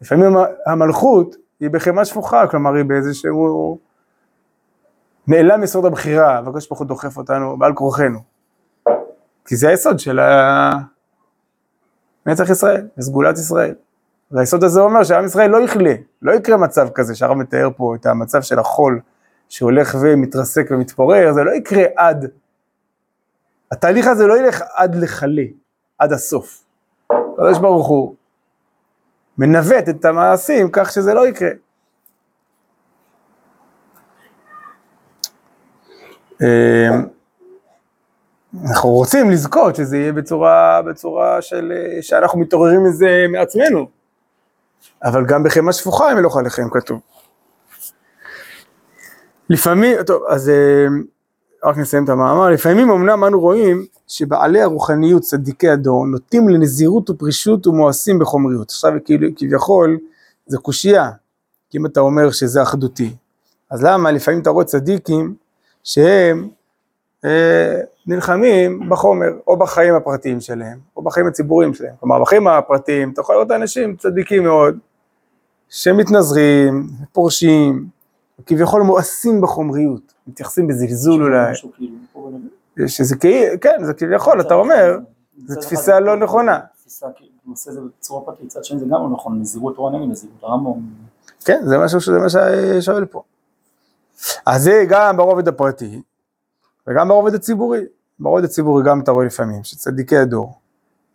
לפעמים 0.00 0.36
המלכות 0.66 1.36
היא 1.60 1.70
בחמאה 1.70 2.04
שפוכה, 2.04 2.46
כלומר 2.46 2.74
היא 2.74 2.84
באיזשהו 2.84 3.78
נעלם 5.26 5.62
יסוד 5.62 5.84
הבחירה, 5.84 6.40
והקדוש 6.44 6.68
ברוך 6.68 6.78
הוא 6.78 6.86
דוחף 6.86 7.16
אותנו 7.16 7.58
בעל 7.58 7.74
כורחנו. 7.74 8.18
כי 9.44 9.56
זה 9.56 9.68
היסוד 9.68 9.98
של 9.98 10.20
נצח 12.26 12.50
ישראל, 12.50 12.88
סגולת 13.00 13.38
ישראל. 13.38 13.74
והיסוד 14.30 14.64
הזה 14.64 14.80
אומר 14.80 15.04
שעם 15.04 15.24
ישראל 15.24 15.50
לא 15.50 15.64
יכלה, 15.64 15.94
לא 16.22 16.32
יקרה 16.32 16.56
מצב 16.56 16.88
כזה 16.94 17.14
שהרב 17.14 17.36
מתאר 17.36 17.68
פה 17.76 17.94
את 17.94 18.06
המצב 18.06 18.42
של 18.42 18.58
החול 18.58 19.00
שהולך 19.48 19.96
ומתרסק 20.02 20.66
ומתפורר, 20.70 21.32
זה 21.32 21.42
לא 21.42 21.50
יקרה 21.50 21.84
עד, 21.96 22.30
התהליך 23.72 24.06
הזה 24.06 24.26
לא 24.26 24.38
ילך 24.38 24.62
עד 24.74 24.94
לכלה, 24.94 25.42
עד 25.98 26.12
הסוף. 26.12 26.61
הקדוש 27.32 27.58
ברוך 27.58 27.86
הוא 27.88 28.14
מנווט 29.38 29.88
את 29.88 30.04
המעשים 30.04 30.68
כך 30.72 30.92
שזה 30.92 31.14
לא 31.14 31.28
יקרה. 31.28 31.50
אמ, 36.40 37.06
אנחנו 38.64 38.88
רוצים 38.90 39.30
לזכות 39.30 39.76
שזה 39.76 39.96
יהיה 39.96 40.12
בצורה, 40.12 40.82
בצורה 40.82 41.42
של, 41.42 41.72
שאנחנו 42.00 42.38
מתעוררים 42.40 42.84
מזה 42.84 43.26
מעצמנו, 43.28 43.88
אבל 45.04 45.26
גם 45.26 45.42
בחמאה 45.42 45.72
שפוכה 45.72 46.10
הם 46.10 46.18
אלוך 46.18 46.36
עליכם 46.36 46.70
כתוב. 46.70 47.00
לפעמים, 49.50 50.02
טוב, 50.02 50.22
אז 50.28 50.48
אה, 50.48 50.86
רק 51.64 51.78
נסיים 51.78 52.04
את 52.04 52.08
המאמר, 52.08 52.50
לפעמים 52.50 52.90
אמנם 52.90 53.24
אנו 53.24 53.40
רואים 53.40 53.84
שבעלי 54.08 54.62
הרוחניות, 54.62 55.22
צדיקי 55.22 55.68
הדור, 55.68 56.06
נוטים 56.06 56.48
לנזירות 56.48 57.10
ופרישות 57.10 57.66
ומואסים 57.66 58.18
בחומריות. 58.18 58.70
עכשיו 58.70 58.92
כאילו, 59.04 59.28
כביכול 59.36 59.98
זה 60.46 60.58
קושייה, 60.58 61.10
כי 61.70 61.78
אם 61.78 61.86
אתה 61.86 62.00
אומר 62.00 62.30
שזה 62.30 62.62
אחדותי, 62.62 63.14
אז 63.70 63.84
למה 63.84 64.10
לפעמים 64.10 64.40
אתה 64.40 64.50
רואה 64.50 64.64
צדיקים 64.64 65.34
שהם 65.84 66.48
אה, 67.24 67.80
נלחמים 68.06 68.88
בחומר, 68.88 69.28
או 69.46 69.56
בחיים 69.56 69.94
הפרטיים 69.94 70.40
שלהם, 70.40 70.78
או 70.96 71.02
בחיים 71.02 71.26
הציבוריים 71.26 71.74
שלהם. 71.74 71.94
כלומר, 72.00 72.22
בחיים 72.22 72.48
הפרטיים 72.48 73.10
אתה 73.10 73.20
יכול 73.20 73.34
לראות 73.34 73.50
אנשים 73.50 73.96
צדיקים 73.96 74.42
מאוד, 74.42 74.78
שמתנזרים, 75.68 76.88
פורשים, 77.12 77.86
כביכול 78.46 78.82
מואסים 78.82 79.40
בחומריות, 79.40 80.11
מתייחסים 80.26 80.68
בזלזול 80.68 81.22
אולי. 81.22 81.52
שזה 82.86 83.16
כאילו, 83.16 83.60
כן, 83.60 83.84
זה 83.84 83.94
כביכול, 83.94 84.40
אתה 84.40 84.54
אומר, 84.54 84.98
זו 85.46 85.60
תפיסה 85.60 86.00
לא 86.00 86.16
נכונה. 86.16 86.60
תפיסה, 86.80 87.06
כאילו, 87.16 87.30
עושה 87.50 87.72
זה 87.72 87.80
בצורה 87.80 88.24
פרטית, 88.24 88.48
צד 88.48 88.64
שני 88.64 88.78
זה 88.78 88.84
גם 88.84 88.90
לא 88.90 89.08
נכון, 89.12 89.40
נזירות 89.40 89.76
תורה 89.76 89.98
נגד 89.98 90.10
נזירות 90.10 90.42
הרמב"ם. 90.42 90.80
כן, 91.44 91.62
זה 91.66 91.78
משהו 91.78 92.00
שזה 92.00 92.18
מה 92.18 92.26
ששואל 92.28 93.04
פה. 93.04 93.22
אז 94.46 94.62
זה 94.62 94.84
גם 94.88 95.16
ברובד 95.16 95.48
הפרטי, 95.48 96.02
וגם 96.86 97.08
ברובד 97.08 97.34
הציבורי. 97.34 97.80
ברובד 98.18 98.44
הציבורי 98.44 98.84
גם 98.84 99.00
אתה 99.00 99.10
רואה 99.10 99.26
לפעמים, 99.26 99.64
שצדיקי 99.64 100.16
הדור, 100.16 100.58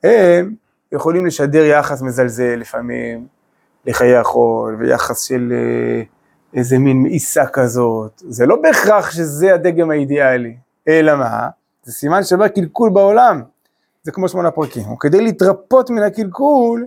הם 0.03 0.55
יכולים 0.91 1.25
לשדר 1.25 1.63
יחס 1.63 2.01
מזלזל 2.01 2.55
לפעמים 2.55 3.27
לחיי 3.85 4.15
החול, 4.17 4.75
ויחס 4.79 5.23
של 5.23 5.53
אה, 5.55 6.03
איזה 6.53 6.77
מין 6.77 7.03
מאיסה 7.03 7.45
כזאת. 7.45 8.11
זה 8.27 8.45
לא 8.45 8.55
בהכרח 8.61 9.11
שזה 9.11 9.53
הדגם 9.53 9.91
האידיאלי, 9.91 10.55
אלא 10.87 11.15
מה? 11.15 11.47
זה 11.83 11.91
סימן 11.91 12.23
שבא 12.23 12.47
קלקול 12.47 12.89
בעולם. 12.89 13.41
זה 14.03 14.11
כמו 14.11 14.29
שמונה 14.29 14.51
פרקים. 14.51 14.91
וכדי 14.91 15.21
להתרפות 15.21 15.89
מן 15.89 16.03
הקלקול, 16.03 16.85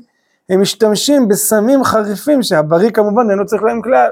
הם 0.48 0.60
משתמשים 0.60 1.28
בסמים 1.28 1.84
חריפים 1.84 2.42
שהבריא 2.42 2.90
כמובן 2.90 3.30
אינו 3.30 3.46
צריך 3.46 3.62
להם 3.62 3.82
כלל. 3.82 4.10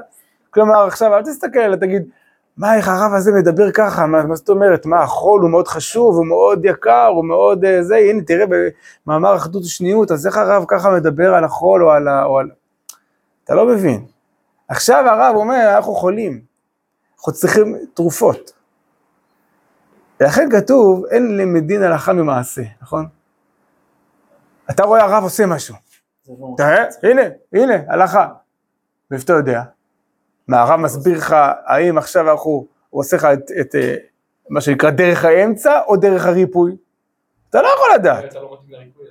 כלומר 0.49 0.87
עכשיו 0.87 1.15
אל 1.15 1.23
תסתכל 1.23 1.59
אלא 1.59 1.75
תגיד 1.75 2.03
מה, 2.57 2.75
איך 2.75 2.87
הרב 2.87 3.13
הזה 3.13 3.31
מדבר 3.31 3.71
ככה, 3.71 4.05
מה, 4.05 4.23
מה 4.23 4.35
זאת 4.35 4.49
אומרת, 4.49 4.85
מה, 4.85 5.03
החול 5.03 5.41
הוא 5.41 5.49
מאוד 5.49 5.67
חשוב, 5.67 6.15
הוא 6.15 6.25
מאוד 6.25 6.65
יקר, 6.65 7.05
הוא 7.05 7.25
מאוד 7.25 7.65
uh, 7.65 7.67
זה, 7.81 7.95
הנה 7.95 8.23
תראה 8.23 8.45
במאמר 9.05 9.35
אחדות 9.35 9.63
ושניות, 9.63 10.11
אז 10.11 10.27
איך 10.27 10.37
הרב 10.37 10.65
ככה 10.67 10.91
מדבר 10.91 11.33
על 11.33 11.43
החול 11.43 11.83
או 11.83 11.91
על 11.91 12.07
ה... 12.07 12.23
או 12.25 12.39
על... 12.39 12.49
אתה 13.43 13.55
לא 13.55 13.65
מבין. 13.65 14.05
עכשיו 14.69 15.03
הרב 15.07 15.35
אומר, 15.35 15.75
אנחנו 15.75 15.95
חולים, 15.95 16.41
אנחנו 17.17 17.33
צריכים 17.33 17.77
תרופות. 17.93 18.51
ולכן 20.19 20.49
כתוב, 20.51 21.05
אין 21.05 21.37
למדין 21.37 21.83
הלכה 21.83 22.13
ממעשה, 22.13 22.61
נכון? 22.81 23.07
אתה 24.69 24.83
רואה 24.83 25.03
הרב 25.03 25.23
עושה 25.23 25.45
משהו. 25.45 25.75
לא 26.27 26.53
תראה, 26.57 26.85
הנה, 27.03 27.21
הנה, 27.53 27.73
הלכה. 27.87 28.27
ואיפה 29.11 29.23
אתה 29.23 29.33
יודע? 29.33 29.63
מה, 30.47 30.61
הרב 30.61 30.79
מסביר 30.79 31.17
לך, 31.17 31.35
האם 31.65 31.97
עכשיו 31.97 32.31
אנחנו, 32.31 32.67
הוא 32.89 33.01
עושה 33.01 33.17
לך 33.17 33.25
את, 33.25 33.51
את 33.61 33.75
אה, 33.75 33.95
מה 34.49 34.61
שנקרא 34.61 34.89
דרך 34.89 35.25
האמצע, 35.25 35.81
או 35.87 35.95
דרך 35.95 36.25
הריפוי? 36.25 36.75
אתה 37.49 37.61
לא 37.61 37.67
יכול 37.67 37.87
לדעת. 37.95 38.35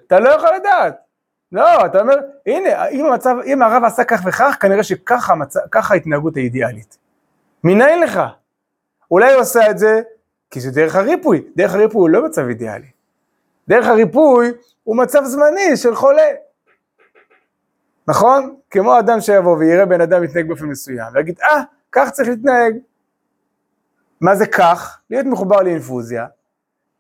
אתה 0.07 0.21
לא 0.21 0.29
יכול 0.29 0.51
לדעת. 0.57 1.08
לא, 1.53 1.87
אתה 1.87 2.01
אומר, 2.01 2.17
הנה, 2.47 2.89
אם 2.89 3.07
המצב, 3.07 3.37
אם 3.45 3.63
הרב 3.63 3.85
עשה 3.85 4.05
כך 4.05 4.21
וכך, 4.27 4.57
כנראה 4.61 4.83
שככה 4.83 5.33
המצב, 5.33 5.61
ההתנהגות 5.73 6.37
האידיאלית. 6.37 6.99
מנין 7.65 8.01
לך? 8.01 8.21
אולי 9.11 9.33
הוא 9.33 9.41
עושה 9.41 9.71
את 9.71 9.79
זה 9.79 10.03
כי 10.51 10.61
זה 10.61 10.71
דרך 10.71 10.97
הריפוי. 10.97 11.45
דרך 11.57 11.75
הריפוי 11.75 12.01
הוא 12.01 12.09
לא 12.09 12.25
מצב 12.25 12.49
אידיאלי. 12.49 12.91
דרך 13.69 13.87
הריפוי 13.87 14.53
הוא 14.85 14.97
מצב 14.97 15.25
זמני 15.25 15.77
של 15.77 15.95
חולה. 15.95 16.31
נכון? 18.09 18.57
כמו 18.71 18.99
אדם 18.99 19.21
שיבוא 19.21 19.57
ויראה 19.57 19.87
בן 19.87 20.01
אדם 20.01 20.23
מתנהג 20.23 20.49
באופן 20.49 20.67
מסוים, 20.67 21.07
ויגיד, 21.15 21.41
אה, 21.41 21.63
כך 21.93 22.11
צריך 22.11 22.29
להתנהג. 22.29 22.77
מה 24.21 24.37
זה 24.37 24.47
כך? 24.47 25.01
להיות 25.11 25.27
מחובר 25.27 25.63
לאינפוזיה, 25.63 26.27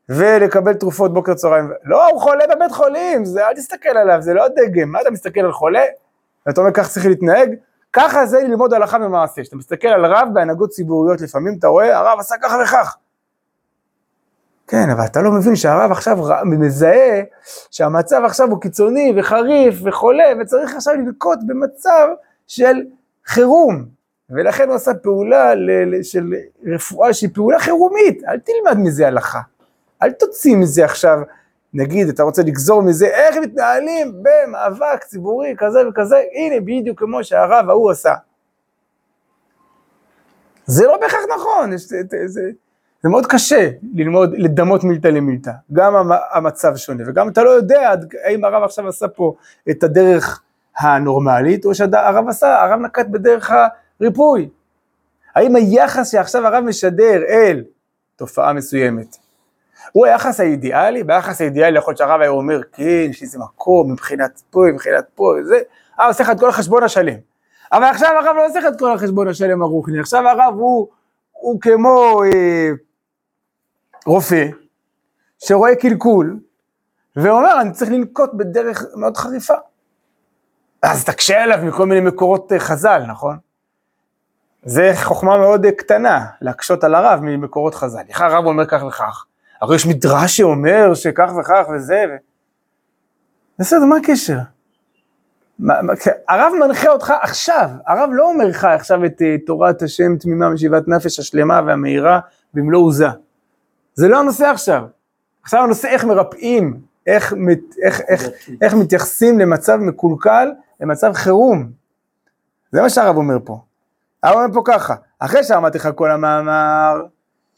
ולקבל 0.08 0.74
תרופות 0.74 1.12
בוקר 1.12 1.34
צהריים. 1.34 1.70
לא, 1.84 2.08
הוא 2.08 2.20
חולה 2.20 2.44
בבית 2.54 2.72
חולים, 2.72 3.24
זה, 3.24 3.46
אל 3.46 3.54
תסתכל 3.54 3.88
עליו, 3.88 4.22
זה 4.22 4.34
לא 4.34 4.46
דגם. 4.48 4.92
מה 4.92 5.00
אתה 5.00 5.10
מסתכל 5.10 5.40
על 5.40 5.52
חולה? 5.52 5.84
ואתה 6.46 6.60
אומר, 6.60 6.72
כך 6.72 6.88
צריך 6.88 7.06
להתנהג? 7.06 7.54
ככה 7.92 8.26
זה 8.26 8.38
ללמוד 8.40 8.72
הלכה 8.72 8.98
במעשה. 8.98 9.42
כשאתה 9.42 9.56
מסתכל 9.56 9.88
על 9.88 10.06
רב 10.06 10.28
בהנהגות 10.32 10.70
ציבוריות, 10.70 11.20
לפעמים 11.20 11.56
אתה 11.58 11.68
רואה, 11.68 11.98
הרב 11.98 12.18
עשה 12.20 12.34
ככה 12.42 12.56
וכך. 12.64 12.96
כן, 14.66 14.90
אבל 14.90 15.04
אתה 15.04 15.22
לא 15.22 15.32
מבין 15.32 15.56
שהרב 15.56 15.90
עכשיו 15.92 16.18
מזהה 16.44 17.22
שהמצב 17.70 18.22
עכשיו 18.24 18.50
הוא 18.50 18.60
קיצוני 18.60 19.12
וחריף 19.16 19.74
וחולה, 19.84 20.24
וצריך 20.40 20.74
עכשיו 20.74 20.94
לנקוט 20.94 21.38
במצב 21.46 22.08
של 22.46 22.76
חירום. 23.26 23.84
ולכן 24.30 24.68
הוא 24.68 24.74
עשה 24.74 24.94
פעולה 24.94 25.52
של 26.02 26.34
רפואה 26.74 27.14
שהיא 27.14 27.30
פעולה 27.34 27.58
חירומית, 27.58 28.24
אל 28.24 28.38
תלמד 28.38 28.78
מזה 28.86 29.06
הלכה. 29.06 29.40
אל 30.02 30.12
תוציא 30.12 30.56
מזה 30.56 30.84
עכשיו, 30.84 31.18
נגיד, 31.74 32.08
אתה 32.08 32.22
רוצה 32.22 32.42
לגזור 32.42 32.82
מזה 32.82 33.06
איך 33.06 33.36
מתנהלים 33.36 34.22
במאבק 34.22 35.04
ציבורי 35.04 35.54
כזה 35.58 35.88
וכזה, 35.88 36.22
הנה 36.34 36.60
בדיוק 36.60 36.98
כמו 36.98 37.24
שהרב 37.24 37.70
ההוא 37.70 37.90
עשה. 37.90 38.14
זה 40.66 40.86
לא 40.86 40.98
בהכרח 41.00 41.20
נכון, 41.36 41.72
יש, 41.72 41.82
זה, 41.88 42.02
זה, 42.26 42.50
זה 43.02 43.08
מאוד 43.08 43.26
קשה 43.26 43.70
ללמוד, 43.94 44.34
לדמות 44.38 44.84
מילתא 44.84 45.08
למילתא. 45.08 45.50
גם 45.72 45.94
המצב 46.32 46.76
שונה, 46.76 47.04
וגם 47.06 47.28
אתה 47.28 47.42
לא 47.42 47.50
יודע 47.50 47.94
האם 48.24 48.44
הרב 48.44 48.62
עכשיו 48.62 48.88
עשה 48.88 49.08
פה 49.08 49.34
את 49.70 49.82
הדרך 49.82 50.42
הנורמלית, 50.78 51.64
או 51.64 51.74
שהרב 51.74 52.28
עשה, 52.28 52.62
הרב 52.62 52.80
נקט 52.80 53.06
בדרך 53.06 53.52
הריפוי. 54.00 54.48
האם 55.34 55.56
היחס 55.56 56.10
שעכשיו 56.10 56.46
הרב 56.46 56.64
משדר 56.64 57.22
אל 57.28 57.64
תופעה 58.16 58.52
מסוימת, 58.52 59.16
הוא 59.92 60.06
היחס 60.06 60.40
האידיאלי? 60.40 61.04
ביחס 61.04 61.40
האידיאלי 61.40 61.78
יכול 61.78 61.90
להיות 61.90 61.98
שהרב 61.98 62.20
היה 62.20 62.30
אומר, 62.30 62.60
כן, 62.72 62.82
יש 62.82 63.20
לי 63.20 63.26
איזה 63.26 63.38
מקום 63.38 63.92
מבחינת 63.92 64.42
פה, 64.50 64.60
מבחינת 64.72 65.04
פה, 65.14 65.34
וזה, 65.40 65.58
אה, 66.00 66.06
עושה 66.06 66.22
לך 66.22 66.30
את 66.30 66.40
כל 66.40 66.48
החשבון 66.48 66.82
השלם. 66.82 67.18
אבל 67.72 67.84
עכשיו 67.84 68.08
הרב 68.08 68.36
לא 68.36 68.46
עושה 68.46 68.58
לך 68.58 68.66
את 68.66 68.78
כל 68.78 68.92
החשבון 68.92 69.28
השלם 69.28 69.62
הרוחני, 69.62 70.00
עכשיו 70.00 70.28
הרב 70.28 70.54
הוא... 70.54 70.88
הוא 71.32 71.60
כמו 71.60 72.22
אה, 72.24 72.70
רופא 74.06 74.46
שרואה 75.38 75.76
קלקול 75.76 76.40
ואומר, 77.16 77.60
אני 77.60 77.72
צריך 77.72 77.90
לנקוט 77.90 78.30
בדרך 78.34 78.84
מאוד 78.96 79.16
חריפה. 79.16 79.54
אז 80.82 81.04
תקשה 81.04 81.42
עליו 81.42 81.58
מכל 81.62 81.86
מיני 81.86 82.00
מקורות 82.00 82.52
אה, 82.52 82.58
חז"ל, 82.58 83.02
נכון? 83.08 83.36
זה 84.62 84.92
חוכמה 85.02 85.38
מאוד 85.38 85.64
אה, 85.64 85.72
קטנה, 85.72 86.26
להקשות 86.40 86.84
על 86.84 86.94
הרב 86.94 87.20
ממקורות 87.22 87.74
חז"ל. 87.74 88.02
איך 88.08 88.20
הרב 88.20 88.46
אומר 88.46 88.66
כך 88.66 88.82
וכך? 88.88 89.24
הרי 89.60 89.76
יש 89.76 89.86
מדרש 89.86 90.36
שאומר 90.36 90.94
שכך 90.94 91.30
וכך 91.40 91.62
וזה, 91.74 92.04
ו... 92.08 92.12
בסדר, 93.58 93.84
מה 93.84 93.96
הקשר? 93.96 94.38
מה, 95.58 95.82
מה, 95.82 95.96
כן, 95.96 96.10
הרב 96.28 96.52
מנחה 96.60 96.88
אותך 96.88 97.14
עכשיו, 97.22 97.70
הרב 97.86 98.10
לא 98.12 98.28
אומר 98.28 98.46
לך 98.46 98.64
עכשיו 98.64 99.04
את 99.04 99.22
uh, 99.22 99.46
תורת 99.46 99.82
השם 99.82 100.16
תמימה 100.16 100.50
משיבת 100.50 100.88
נפש 100.88 101.18
השלמה 101.18 101.60
והמהירה 101.66 102.20
במלוא 102.54 102.82
עוזה. 102.82 103.06
זה 103.94 104.08
לא 104.08 104.20
הנושא 104.20 104.46
עכשיו. 104.46 104.84
עכשיו 105.42 105.62
הנושא 105.62 105.88
איך 105.88 106.04
מרפאים, 106.04 106.80
איך, 107.06 107.34
איך, 107.82 108.00
איך, 108.08 108.28
איך 108.62 108.74
מתייחסים 108.74 109.38
למצב 109.38 109.76
מקולקל, 109.76 110.52
למצב 110.80 111.12
חירום. 111.12 111.70
זה 112.72 112.82
מה 112.82 112.90
שהרב 112.90 113.16
אומר 113.16 113.36
פה. 113.44 113.60
הרב 114.22 114.36
אומר 114.36 114.54
פה 114.54 114.62
ככה, 114.64 114.94
אחרי 115.18 115.44
שאמרתי 115.44 115.78
לך 115.78 115.88
כל 115.94 116.10
המאמר, 116.10 117.02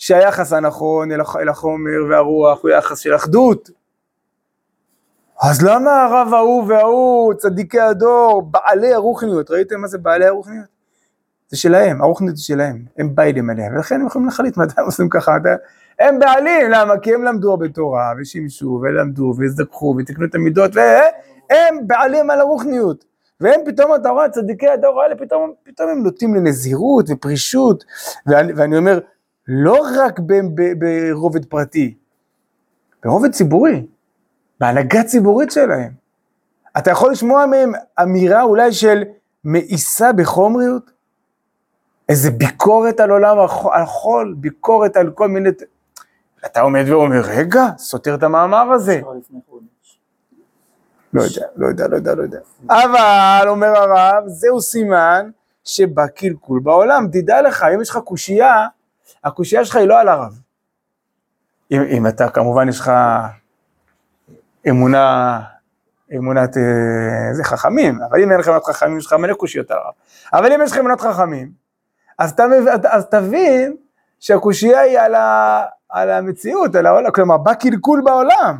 שהיחס 0.01 0.53
הנכון 0.53 1.13
אל, 1.13 1.21
הח, 1.21 1.37
אל 1.37 1.49
החומר 1.49 2.05
והרוח 2.11 2.63
הוא 2.63 2.71
יחס 2.71 2.99
של 2.99 3.15
אחדות, 3.15 3.71
אז 5.43 5.63
למה 5.63 6.05
הרב 6.05 6.35
ההוא 6.35 6.65
וההוא, 6.69 7.35
צדיקי 7.35 7.81
הדור, 7.81 8.43
בעלי 8.51 8.95
הרוחניות, 8.95 9.51
ראיתם 9.51 9.81
מה 9.81 9.87
זה 9.87 9.99
בעלי 9.99 10.27
הרוחניות? 10.27 10.67
זה 11.49 11.57
שלהם, 11.57 12.03
הרוחניות 12.03 12.37
היא 12.37 12.43
שלהם, 12.43 12.85
הם 12.99 13.15
ביילים 13.15 13.51
עליה, 13.51 13.71
ולכן 13.75 14.01
הם 14.01 14.07
יכולים 14.07 14.27
להחליט 14.29 14.57
מתי 14.57 14.75
הם 14.77 14.85
עושים 14.85 15.09
ככה, 15.09 15.37
הם 15.99 16.19
בעלים, 16.19 16.71
למה? 16.71 16.99
כי 16.99 17.15
הם 17.15 17.25
למדו 17.25 17.51
הרבה 17.51 17.69
תורה, 17.69 18.13
ושימשו, 18.21 18.81
ולמדו, 18.83 19.35
והזדככו, 19.39 19.95
ותקנו 19.99 20.25
את 20.25 20.35
המידות, 20.35 20.71
והם 20.75 21.87
בעלים 21.87 22.31
על 22.31 22.41
הרוחניות. 22.41 23.05
והם 23.41 23.61
פתאום, 23.67 23.95
אתה 23.95 24.09
רואה, 24.09 24.29
צדיקי 24.29 24.69
הדור 24.69 25.03
האלה, 25.03 25.15
פתאום, 25.17 25.53
פתאום 25.63 25.89
הם 25.89 26.03
נוטים 26.03 26.35
לנזירות 26.35 27.07
ופרישות, 27.11 27.85
ואני, 28.27 28.53
ואני 28.53 28.77
אומר, 28.77 28.99
לא 29.53 29.79
רק 29.97 30.21
ברובד 30.79 31.45
פרטי, 31.45 31.95
ברובד 33.05 33.33
ציבורי. 33.33 33.87
בהנהגה 34.61 35.03
ציבורית 35.03 35.51
שלהם. 35.51 35.93
אתה 36.79 36.91
יכול 36.91 37.13
לשמוע 37.13 37.47
מהם 37.47 37.73
אמירה 38.03 38.43
אולי 38.43 38.73
של 38.73 39.03
מאיסה 39.45 40.13
בחומריות? 40.13 40.91
איזה 42.09 42.31
ביקורת 42.31 43.01
על 43.01 43.11
עולם 43.11 43.37
החול, 43.83 44.35
ביקורת 44.39 44.97
על 44.97 45.11
כל 45.11 45.29
מיני... 45.29 45.49
אתה 46.47 46.61
עומד 46.61 46.85
ואומר, 46.89 47.21
רגע, 47.25 47.65
סותר 47.79 48.15
את 48.15 48.23
המאמר 48.23 48.73
הזה. 48.73 49.01
לא 51.13 51.23
יודע, 51.23 51.47
לא 51.57 51.67
יודע, 51.67 51.89
לא 51.89 51.97
יודע, 51.97 52.15
לא 52.15 52.23
יודע. 52.23 52.39
אבל, 52.69 53.49
אומר 53.49 53.69
הרב, 53.69 54.25
זהו 54.27 54.61
סימן 54.61 55.31
שבא 55.65 56.07
קלקול 56.07 56.61
בעולם. 56.61 57.09
תדע 57.13 57.43
לך, 57.43 57.67
אם 57.75 57.81
יש 57.81 57.91
לך 57.91 57.97
קושייה, 57.97 58.67
הקושייה 59.25 59.65
שלך 59.65 59.77
היא 59.77 59.89
לא 59.89 60.01
על 60.01 60.09
הרב. 60.09 60.41
אם, 61.71 61.83
אם 61.83 62.07
אתה, 62.07 62.29
כמובן, 62.29 62.69
יש 62.69 62.81
לך 62.81 62.93
אמונה, 64.69 65.41
אמונת 66.17 66.57
איזה 67.31 67.43
אה, 67.43 67.49
חכמים, 67.49 67.99
אבל 68.11 68.23
אם 68.23 68.33
אין 68.33 68.41
לך 68.41 68.49
אמונת 68.49 68.65
חכמים, 68.65 68.99
יש 68.99 69.07
לך 69.07 69.13
מלא 69.13 69.35
קושיות 69.35 69.71
על 69.71 69.79
הרב. 69.79 69.93
אבל 70.33 70.53
אם 70.53 70.61
יש 70.63 70.73
לך 70.73 70.79
אמונת 70.79 71.01
חכמים, 71.01 71.51
אז, 72.19 72.31
אתה, 72.75 72.89
אז 72.91 73.07
תבין 73.07 73.77
שהקושייה 74.21 74.81
היא 74.81 74.99
על, 74.99 75.15
ה, 75.15 75.65
על 75.89 76.11
המציאות, 76.11 76.75
על 76.75 76.87
העולם, 76.87 77.11
כלומר, 77.11 77.37
בא 77.37 77.55
קלקול 77.55 78.03
בעולם. 78.05 78.57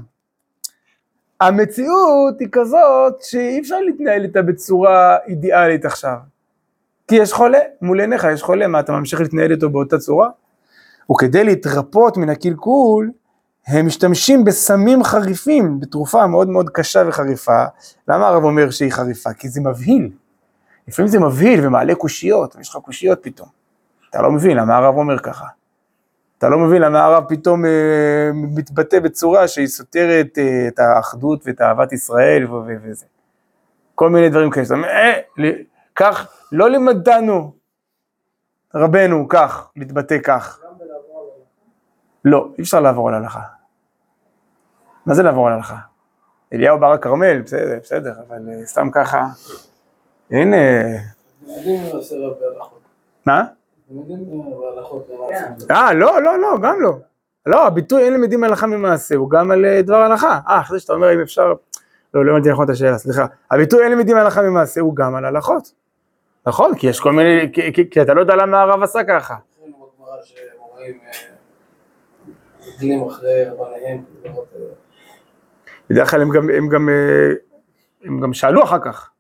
המציאות 1.41 2.41
היא 2.41 2.49
כזאת 2.53 3.23
שאי 3.23 3.61
אפשר 3.61 3.81
להתנהל 3.81 4.23
איתה 4.23 4.43
בצורה 4.43 5.17
אידיאלית 5.27 5.85
עכשיו. 5.85 6.17
כי 7.09 7.17
יש 7.17 7.33
חולה, 7.33 7.59
מול 7.83 8.01
עיניך 8.01 8.27
יש 8.33 8.43
חולה, 8.43 8.67
מה 8.67 8.81
אתה 8.81 8.93
ממשיך 8.93 9.21
להתנהל 9.21 9.51
איתו 9.51 9.71
באותה 9.71 9.99
צורה? 9.99 10.29
וכדי 11.13 11.45
להתרפות 11.45 12.17
מן 12.17 12.29
הקלקול, 12.29 13.11
הם 13.67 13.87
משתמשים 13.87 14.45
בסמים 14.45 15.05
חריפים, 15.05 15.81
בתרופה 15.81 16.27
מאוד 16.27 16.49
מאוד 16.49 16.71
קשה 16.71 17.03
וחריפה. 17.09 17.65
למה 18.09 18.29
הרב 18.29 18.45
אומר 18.45 18.71
שהיא 18.71 18.93
חריפה? 18.93 19.33
כי 19.33 19.49
זה 19.49 19.61
מבהיל. 19.61 20.11
לפעמים 20.89 21.09
זה 21.09 21.21
מבהיל 21.21 21.67
ומעלה 21.67 21.95
קושיות, 21.95 22.57
יש 22.61 22.69
לך 22.69 22.77
קושיות 22.77 23.19
פתאום. 23.23 23.49
אתה 24.11 24.23
לא 24.23 24.31
מבין 24.31 24.57
למה 24.57 24.77
הרב 24.77 24.97
אומר 24.97 25.19
ככה. 25.19 25.47
אתה 26.39 26.49
לא 26.49 26.59
מבין 26.59 26.83
למה 26.83 27.05
הרב 27.05 27.25
פתאום 27.29 27.65
אה, 27.65 28.31
מתבטא 28.35 29.01
בצורה 29.01 29.49
שהיא 29.49 29.67
סותרת 29.67 30.39
אה, 30.39 30.69
את 30.69 30.79
האחדות 30.79 31.43
ואת 31.47 31.61
אהבת 31.61 31.93
ישראל 31.93 32.47
וזה. 32.85 33.07
כל 33.95 34.11
מיני 34.11 34.29
דברים 34.29 34.51
כאלה. 34.51 34.67
אה, 34.85 35.13
כך, 35.97 36.29
לא 36.53 36.71
לימדנו 36.71 37.53
רבנו 38.75 39.29
כך, 39.29 39.71
להתבטא 39.77 40.19
כך. 40.25 40.61
לא, 42.25 42.49
אי 42.59 42.63
אפשר 42.63 42.81
לעבור 42.81 43.09
על 43.09 43.15
הלכה. 43.15 43.41
מה 45.07 45.15
זה 45.15 45.23
לעבור 45.23 45.49
על 45.49 45.53
הלכה? 45.53 45.77
אליהו 46.53 46.79
בר 46.79 46.93
הכרמל, 46.93 47.43
בסדר, 47.43 47.79
בסדר, 47.83 48.13
אבל 48.29 48.49
אה, 48.49 48.67
סתם 48.67 48.91
ככה, 48.93 49.27
אין... 50.31 50.55
מה? 53.27 53.45
אה, 55.71 55.93
לא, 55.95 56.23
לא, 56.23 56.39
לא, 56.39 56.59
גם 56.63 56.81
לא. 56.81 56.93
לא, 57.47 57.67
הביטוי 57.67 58.03
אין 58.03 58.13
למדים 58.15 58.45
הלכה 58.45 58.67
ממעשה, 58.67 59.15
הוא 59.17 59.31
גם 59.31 59.51
על 59.51 59.65
אה, 59.65 59.83
דבר 59.83 59.97
הלכה. 59.97 60.41
אה, 60.49 60.61
אחרי 60.61 60.81
שאתה 60.81 60.93
אומר 60.93 61.15
אם 61.15 61.21
אפשר... 61.21 61.55
לא, 62.15 62.25
לא 62.25 62.33
הבנתי 62.33 62.51
נכון 62.51 62.65
את 62.65 62.71
השאלה, 62.71 62.99
סליחה. 62.99 63.27
הביטוי 63.51 63.83
אין 63.83 63.93
למדים 63.93 64.17
הלכה 64.17 64.43
ממעשה, 64.43 64.81
הוא 64.81 64.97
גם 64.97 65.15
על 65.15 65.25
הלכות. 65.25 65.73
נכון, 66.47 66.75
כי 66.75 66.87
יש 66.87 67.01
כל 67.01 67.13
מיני... 67.13 67.53
כי 67.91 68.03
אתה 68.03 68.15
לא 68.15 68.21
יודע 68.21 68.37
למה 68.37 68.61
הרב 68.61 68.83
עשה 68.83 69.05
ככה. 69.05 69.35
דגלים 72.81 73.07
אחרי 73.07 73.45
רבניהם. 73.45 74.03
בדרך 75.91 76.11
כלל 76.11 76.23
הם 76.23 76.31
גם, 76.31 76.51
הם 76.51 76.69
גם, 76.69 76.89
אה, 76.89 77.33
הם 78.05 78.21
גם 78.21 78.33
שאלו 78.33 78.65
אחר 78.65 78.79
כך. 78.79 79.11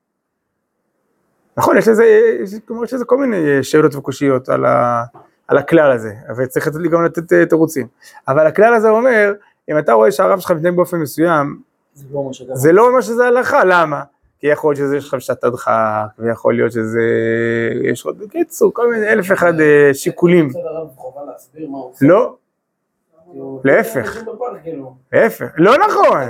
נכון, 1.56 1.78
יש 1.78 1.88
לזה, 1.88 2.04
יש, 2.42 2.54
כלומר, 2.68 2.84
יש 2.84 2.94
לזה 2.94 3.04
כל 3.04 3.18
מיני 3.18 3.56
אה, 3.56 3.62
שאלות 3.62 3.94
וקושיות 3.94 4.48
על, 4.48 4.64
ה, 4.64 5.04
על 5.48 5.58
הכלל 5.58 5.92
הזה, 5.92 6.14
וצריך 6.36 6.68
גם 6.90 7.04
לתת 7.04 7.32
אה, 7.32 7.46
תירוצים. 7.46 7.86
אבל 8.28 8.46
הכלל 8.46 8.74
הזה 8.74 8.88
אומר, 8.88 9.32
אם 9.70 9.78
אתה 9.78 9.92
רואה 9.92 10.12
שהרב 10.12 10.38
שלך 10.38 10.50
מתנהג 10.50 10.76
באופן 10.76 10.96
מסוים, 10.96 11.60
זה 12.52 12.72
לא 12.72 12.88
אומר 12.88 13.00
שזה 13.00 13.26
הלכה, 13.26 13.64
למה? 13.64 14.02
כי 14.38 14.46
יכול 14.46 14.74
להיות 14.74 14.86
שזה 14.86 14.96
יש 14.96 15.08
לך 15.08 15.14
פשט 15.14 15.44
הדחק, 15.44 16.06
ויכול 16.18 16.54
להיות 16.54 16.72
שזה, 16.72 17.00
יש 17.82 18.06
עוד, 18.06 18.18
בקיצור, 18.18 18.74
כל 18.74 18.90
מיני 18.90 19.08
אלף 19.08 19.32
אחד 19.32 19.52
שיקולים. 19.92 20.48
לא, 22.00 22.34
להפך, 23.64 24.24
להפך, 25.12 25.46
לא 25.56 25.72
נכון, 25.88 26.20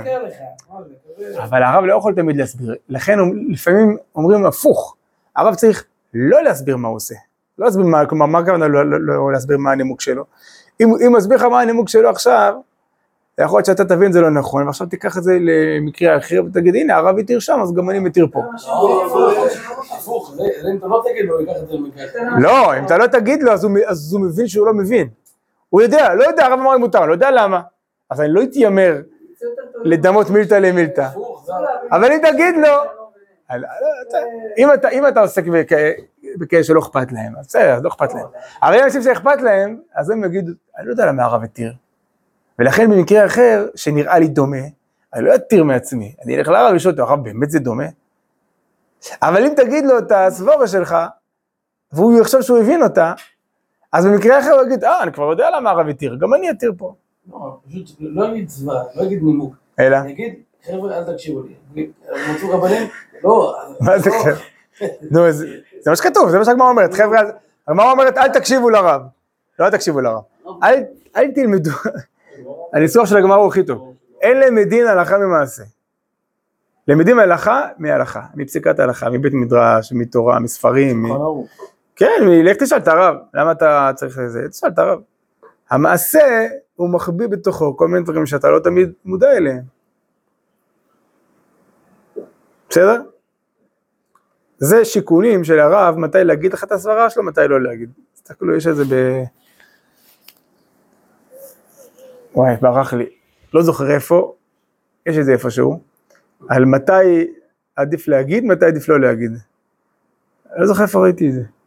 אבל 1.37 1.63
הרב 1.63 1.83
לא 1.83 1.93
יכול 1.93 2.15
תמיד 2.15 2.37
להסביר, 2.37 2.75
לכן 2.89 3.17
לפעמים 3.49 3.97
אומרים 4.15 4.45
הפוך, 4.45 4.95
הרב 5.35 5.55
צריך 5.55 5.85
לא 6.13 6.43
להסביר 6.43 6.77
מה 6.77 6.87
הוא 6.87 6.95
עושה, 6.95 7.15
לא 7.57 7.65
להסביר 7.65 7.85
מה, 7.85 8.05
כלומר 8.05 8.25
מה 8.25 8.39
הכוונה 8.39 8.67
לא, 8.67 8.85
לא, 8.85 8.97
לא 9.01 9.31
להסביר 9.31 9.57
מה 9.57 9.71
הנימוק 9.71 10.01
שלו, 10.01 10.25
אם 10.81 10.89
הוא 10.89 11.09
מסביר 11.09 11.37
לך 11.37 11.43
מה 11.43 11.61
הנימוק 11.61 11.89
שלו 11.89 12.09
עכשיו, 12.09 12.53
יכול 13.39 13.57
להיות 13.57 13.65
שאתה 13.65 13.85
תבין 13.85 14.11
זה 14.11 14.21
לא 14.21 14.29
נכון, 14.29 14.65
ועכשיו 14.65 14.87
תיקח 14.87 15.17
את 15.17 15.23
זה 15.23 15.37
למקרה 15.41 16.17
אחר 16.17 16.41
ותגיד 16.47 16.75
הנה 16.75 16.95
הרב 16.95 17.17
התיר 17.17 17.39
שם 17.39 17.59
אז 17.61 17.73
גם 17.73 17.89
אני 17.89 17.99
מתיר 17.99 18.27
פה. 18.31 18.41
לא, 22.39 22.77
אם 22.77 22.85
אתה 22.85 22.97
לא 22.97 23.07
תגיד 23.07 23.43
לו 23.43 23.51
אז 23.87 24.13
הוא 24.13 24.21
מבין 24.21 24.47
שהוא 24.47 24.65
לא 24.67 24.73
מבין. 24.73 25.07
הוא 25.71 25.81
יודע, 25.81 26.13
לא 26.13 26.23
יודע, 26.23 26.45
הרב 26.45 26.59
אמר 26.59 26.73
לי 26.73 26.79
מותר, 26.79 27.05
לא 27.05 27.13
יודע 27.13 27.31
למה. 27.31 27.61
אז 28.09 28.21
אני 28.21 28.29
לא 28.31 28.43
אתיימר 28.43 29.01
לדמות 29.83 30.29
מילתא 30.29 30.53
למילתא. 30.53 31.07
אבל 31.91 32.11
אם 32.11 32.19
תגיד 32.31 32.55
לו, 32.57 32.69
אם 34.91 35.07
אתה 35.07 35.21
עוסק 35.21 35.43
בכאלה 36.39 36.63
שלא 36.63 36.79
אכפת 36.79 37.11
להם, 37.11 37.33
אז 37.39 37.47
בסדר, 37.47 37.79
לא 37.83 37.89
אכפת 37.89 38.13
להם. 38.13 38.25
אם 38.63 38.83
אנשים 38.83 39.01
שאכפת 39.01 39.41
להם, 39.41 39.79
אז 39.95 40.09
הם 40.09 40.23
יגידו, 40.23 40.51
אני 40.77 40.85
לא 40.85 40.91
יודע 40.91 41.05
למה 41.05 41.23
הרב 41.23 41.43
התיר. 41.43 41.73
ולכן 42.59 42.91
במקרה 42.91 43.25
אחר, 43.25 43.67
שנראה 43.75 44.19
לי 44.19 44.27
דומה, 44.27 44.57
אני 45.13 45.25
לא 45.25 45.35
אתיר 45.35 45.63
מעצמי, 45.63 46.15
אני 46.25 46.37
אלך 46.37 46.47
לרב 46.47 46.73
לשאול 46.73 46.93
אותו, 46.93 47.03
הרב 47.03 47.23
באמת 47.23 47.51
זה 47.51 47.59
דומה? 47.59 47.85
אבל 49.21 49.45
אם 49.45 49.53
תגיד 49.55 49.85
לו 49.85 49.97
את 49.97 50.11
הסבורה 50.11 50.67
שלך, 50.67 50.95
והוא 51.91 52.19
יחשוב 52.21 52.41
שהוא 52.41 52.59
הבין 52.59 52.83
אותה, 52.83 53.13
אז 53.93 54.05
במקרה 54.05 54.39
אחר 54.39 54.51
הוא 54.51 54.63
יגיד, 54.65 54.83
אה, 54.83 55.03
אני 55.03 55.11
כבר 55.13 55.23
יודע 55.23 55.49
למה 55.57 55.69
הרב 55.69 55.87
התיר, 55.87 56.15
גם 56.19 56.33
אני 56.33 56.51
אתיר 56.51 56.73
פה. 56.77 56.93
לא, 57.31 57.57
פשוט 57.67 57.89
לא 57.99 58.31
אגיד 58.31 58.47
צבא, 58.47 58.83
לא 58.95 59.03
אגיד 59.03 59.23
נימוק. 59.23 59.55
אלא? 59.79 59.97
אני 59.97 60.11
אגיד, 60.11 60.33
חבר'ה, 60.65 60.97
אל 60.97 61.13
תקשיבו 61.13 61.41
לי. 61.43 61.91
מצאו 62.33 62.49
רבנים? 62.49 62.87
לא. 63.23 63.55
מה 63.81 63.99
זה 63.99 64.09
כיף? 64.09 64.39
נו, 65.11 65.31
זה 65.31 65.89
מה 65.89 65.95
שכתוב, 65.95 66.29
זה 66.29 66.37
מה 66.37 66.45
שהגמרא 66.45 66.69
אומרת, 66.69 66.93
חבר'ה, 66.93 67.21
הגמרא 67.67 67.91
אומרת, 67.91 68.17
אל 68.17 68.27
תקשיבו 68.27 68.69
לרב. 68.69 69.01
לא 69.59 69.69
תקשיבו 69.69 70.01
לרב. 70.01 70.21
אל, 70.63 70.83
אל 71.15 71.31
תלמדו, 71.31 71.71
הניסוח 72.73 73.09
של 73.09 73.17
הגמרא 73.17 73.35
הוא 73.35 73.47
הכי 73.47 73.63
טוב. 73.63 73.93
אין 74.21 74.39
למדין 74.39 74.87
הלכה 74.87 75.17
ממעשה. 75.17 75.63
למדים 76.87 77.19
הלכה 77.19 77.67
מהלכה, 77.77 78.21
מפסיקת 78.35 78.79
ההלכה, 78.79 79.09
מבית 79.09 79.33
מדרש, 79.33 79.93
מתורה, 79.93 80.39
מספרים. 80.39 81.05
כן, 82.01 82.21
לך 82.43 82.57
תשאל 82.57 82.77
את 82.77 82.87
הרב, 82.87 83.15
למה 83.33 83.51
אתה 83.51 83.91
צריך 83.95 84.17
לזה? 84.17 84.49
תשאל 84.49 84.69
את 84.69 84.79
הרב. 84.79 84.99
המעשה 85.69 86.47
הוא 86.75 86.89
מחביא 86.89 87.27
בתוכו 87.27 87.77
כל 87.77 87.87
מיני 87.87 88.03
דברים 88.03 88.25
שאתה 88.25 88.49
לא 88.49 88.59
תמיד 88.59 88.91
מודע 89.05 89.31
אליהם. 89.31 89.63
בסדר? 92.69 93.01
זה 94.57 94.85
שיקולים 94.85 95.43
של 95.43 95.59
הרב, 95.59 95.95
מתי 95.97 96.23
להגיד 96.23 96.53
לך 96.53 96.63
את 96.63 96.71
הסברה 96.71 97.09
שלו, 97.09 97.23
מתי 97.23 97.41
לא 97.49 97.61
להגיד. 97.61 97.89
תסתכלו, 98.13 98.55
יש 98.55 98.67
איזה 98.67 98.83
ב... 98.89 99.23
וואי, 102.35 102.55
ברח 102.61 102.93
לי. 102.93 103.09
לא 103.53 103.61
זוכר 103.61 103.91
איפה, 103.91 104.35
יש 105.05 105.17
את 105.17 105.25
זה 105.25 105.31
איפשהו, 105.31 105.81
על 106.49 106.65
מתי 106.65 107.27
עדיף 107.75 108.07
להגיד, 108.07 108.45
מתי 108.45 108.65
עדיף 108.65 108.89
לא 108.89 108.99
להגיד. 108.99 109.31
אני 110.51 110.61
לא 110.61 110.67
זוכר 110.67 110.83
איפה 110.83 110.99
ראיתי 110.99 111.29
את 111.29 111.33
זה. 111.33 111.60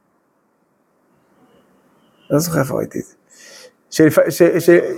לא 2.31 2.39
זוכר 2.39 2.61
איפה 2.61 2.75
ראיתי 2.75 2.99
את 2.99 3.05
זה. 3.05 3.15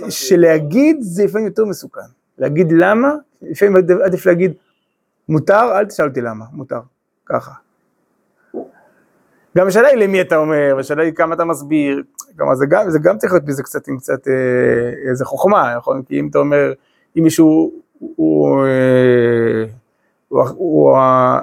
שלהגיד 0.09 0.97
זה 0.99 1.25
לפעמים 1.25 1.47
יותר 1.47 1.65
מסוכן. 1.65 2.01
להגיד 2.37 2.71
למה, 2.71 3.11
לפעמים 3.41 3.75
עדיף 4.05 4.25
להגיד 4.25 4.53
מותר, 5.29 5.77
אל 5.79 5.85
תשאל 5.85 6.07
אותי 6.07 6.21
למה, 6.21 6.45
מותר, 6.51 6.79
ככה. 7.25 7.51
גם 9.57 9.67
השאלה 9.67 9.87
היא 9.87 9.97
למי 9.97 10.21
אתה 10.21 10.37
אומר, 10.37 10.73
והשאלה 10.77 11.03
היא 11.03 11.13
כמה 11.13 11.35
אתה 11.35 11.45
מסביר, 11.45 12.03
כלומר 12.37 12.55
זה 12.55 12.65
גם, 12.65 12.89
זה 12.89 12.99
גם 12.99 13.17
צריך 13.17 13.33
להיות 13.33 13.45
בזה 13.45 13.63
קצת 13.63 13.87
עם 13.87 13.97
קצת 13.97 14.27
אה, 14.27 15.09
איזה 15.09 15.25
חוכמה, 15.25 15.75
נכון? 15.77 16.03
כי 16.03 16.19
אם 16.19 16.27
אתה 16.27 16.37
אומר, 16.37 16.73
אם 17.17 17.23
מישהו 17.23 17.71
הוא, 17.99 18.65
אה, 18.65 19.65
הוא, 20.27 20.41
הוא, 20.41 20.49
הוא 20.57 20.95
אה, 20.95 21.39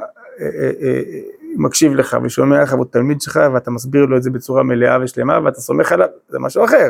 מקשיב 1.57 1.95
לך 1.95 2.17
ושומע 2.23 2.62
לך 2.62 2.73
והוא 2.73 2.87
תלמיד 2.90 3.21
שלך 3.21 3.40
ואתה 3.55 3.71
מסביר 3.71 4.05
לו 4.05 4.17
את 4.17 4.23
זה 4.23 4.31
בצורה 4.31 4.62
מלאה 4.62 4.99
ושלמה 5.03 5.38
ואתה 5.45 5.61
סומך 5.61 5.93
עליו, 5.93 6.09
זה 6.29 6.38
משהו 6.38 6.64
אחר. 6.64 6.88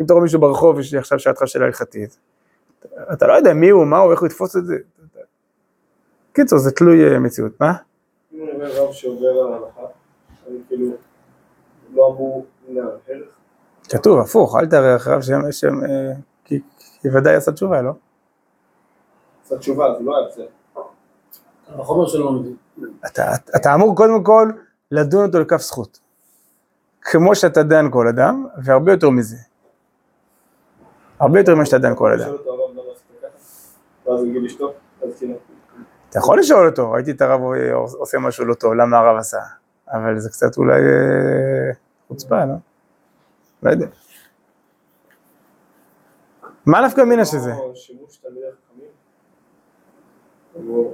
אם 0.00 0.04
אתה 0.04 0.12
רואה 0.12 0.22
מישהו 0.22 0.40
ברחוב 0.40 0.80
יש 0.80 0.92
לי 0.92 0.98
עכשיו 0.98 1.18
שעתך 1.18 1.42
שאלה 1.46 1.64
הלכתית, 1.64 2.18
אתה 3.12 3.26
לא 3.26 3.32
יודע 3.32 3.54
מי 3.54 3.68
הוא, 3.68 3.86
מה 3.86 3.98
הוא, 3.98 4.12
איך 4.12 4.20
הוא 4.20 4.26
יתפוס 4.26 4.56
את 4.56 4.66
זה. 4.66 4.76
קיצור, 6.32 6.58
זה 6.58 6.70
תלוי 6.70 7.18
מציאות, 7.18 7.60
מה? 7.60 7.72
אם 8.32 8.42
אני 8.42 8.52
אומר 8.52 8.82
רב 8.82 8.92
שעובר 8.92 9.28
על 9.28 9.52
ההלכה, 9.52 9.82
אני 10.48 10.58
כאילו 10.68 10.86
לא 11.94 12.06
אמור 12.06 12.46
להרהר. 12.68 13.22
כתוב, 13.88 14.18
הפוך, 14.18 14.56
אל 14.56 14.66
תארח 14.66 15.08
רב 15.08 15.22
שם, 15.22 15.40
שם, 15.52 15.80
כי 16.44 16.60
כי 17.02 17.08
ודאי 17.08 17.34
עשה 17.34 17.52
תשובה, 17.52 17.82
לא? 17.82 17.92
עשה 19.44 19.58
תשובה, 19.58 19.94
זה 19.98 20.04
לא 20.04 20.16
היה 20.16 20.28
בסדר. 20.28 20.46
החומר 21.68 22.06
שלו 22.06 22.24
לא 22.24 22.32
מבין. 22.32 22.56
אתה, 23.06 23.32
אתה 23.56 23.74
אמור 23.74 23.96
קודם 23.96 24.24
כל 24.24 24.50
לדון 24.90 25.26
אותו 25.26 25.40
לכף 25.40 25.60
זכות. 25.60 26.00
כמו 27.00 27.34
שאתה 27.34 27.62
דן 27.62 27.90
כל 27.90 28.08
אדם, 28.08 28.46
והרבה 28.64 28.92
יותר 28.92 29.10
מזה. 29.10 29.36
הרבה 31.20 31.40
יותר 31.40 31.54
ממה 31.54 31.66
שאתה 31.66 31.78
דן 31.78 31.94
כל 31.96 32.12
אדם. 32.12 32.34
אז 34.06 34.24
כאילו. 35.18 35.36
אתה 36.10 36.18
יכול 36.18 36.38
לשאול 36.38 36.68
אותו, 36.68 36.90
ראיתי 36.90 37.10
את 37.10 37.22
הרב 37.22 37.40
עושה 37.98 38.18
משהו 38.18 38.44
לא 38.44 38.54
טוב, 38.54 38.72
למה 38.74 38.98
הרב 38.98 39.16
עשה? 39.16 39.38
אבל 39.92 40.18
זה 40.18 40.30
קצת 40.30 40.56
אולי 40.56 40.80
אה, 40.80 41.72
חוצפה, 42.08 42.44
לא? 42.44 42.54
לא 43.62 43.70
יודע. 43.70 43.86
מה 46.66 46.86
נפקא 46.86 47.00
מינה 47.00 47.24
שזה? 47.24 47.52
שימוש 47.74 48.16
תלמידי 48.16 48.46
חכמים. 50.54 50.90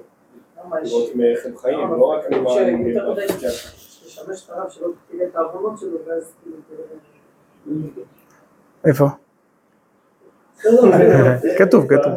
או 0.72 0.76
לראות 0.82 1.14
מאיך 1.14 1.46
הם 1.46 1.56
חיים, 1.56 1.78
לא 1.78 2.04
רק 2.04 2.30
ממה 2.30 2.50
הם 2.52 2.74
אומרים. 2.74 2.96
לשמש 4.06 4.44
את 4.44 4.50
הרב 4.50 4.70
שלא 4.70 4.88
תראה 5.10 5.26
את 5.26 5.36
העוונות 5.36 5.78
שלו 5.78 5.98
ואז 6.06 6.32
כאילו... 6.42 6.56
איפה? 8.86 9.06
כתוב, 11.58 11.86
כתוב. 11.88 12.12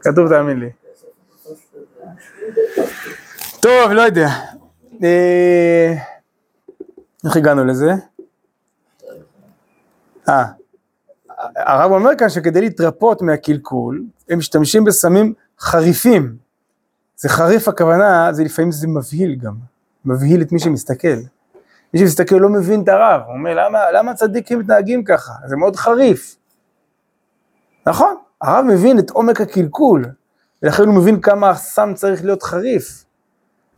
כתוב, 0.00 0.28
תאמין 0.28 0.60
לי. 0.60 0.70
טוב, 3.60 3.92
לא 3.92 4.00
יודע. 4.00 4.28
אה, 5.02 5.94
איך 7.24 7.36
הגענו 7.36 7.64
לזה? 7.64 7.90
אה, 10.28 10.44
הרב 11.56 11.92
אומר 11.92 12.10
כאן 12.18 12.28
שכדי 12.28 12.60
להתרפות 12.60 13.22
מהקלקול, 13.22 14.02
הם 14.28 14.38
משתמשים 14.38 14.84
בסמים 14.84 15.34
חריפים. 15.60 16.45
זה 17.16 17.28
חריף 17.28 17.68
הכוונה, 17.68 18.32
זה 18.32 18.44
לפעמים 18.44 18.72
זה 18.72 18.88
מבהיל 18.88 19.34
גם, 19.34 19.54
מבהיל 20.04 20.42
את 20.42 20.52
מי 20.52 20.58
שמסתכל. 20.58 21.16
מי 21.94 22.00
שמסתכל 22.00 22.36
לא 22.36 22.48
מבין 22.48 22.82
את 22.82 22.88
הרב, 22.88 23.20
הוא 23.26 23.34
אומר 23.34 23.54
למה, 23.54 23.90
למה 23.92 24.14
צדיקים 24.14 24.58
מתנהגים 24.58 25.04
ככה, 25.04 25.32
זה 25.46 25.56
מאוד 25.56 25.76
חריף. 25.76 26.36
נכון, 27.86 28.16
הרב 28.42 28.64
מבין 28.64 28.98
את 28.98 29.10
עומק 29.10 29.40
הקלקול, 29.40 30.04
ולכן 30.62 30.82
הוא 30.82 30.94
מבין 30.94 31.20
כמה 31.20 31.50
הסם 31.50 31.94
צריך 31.94 32.24
להיות 32.24 32.42
חריף. 32.42 33.04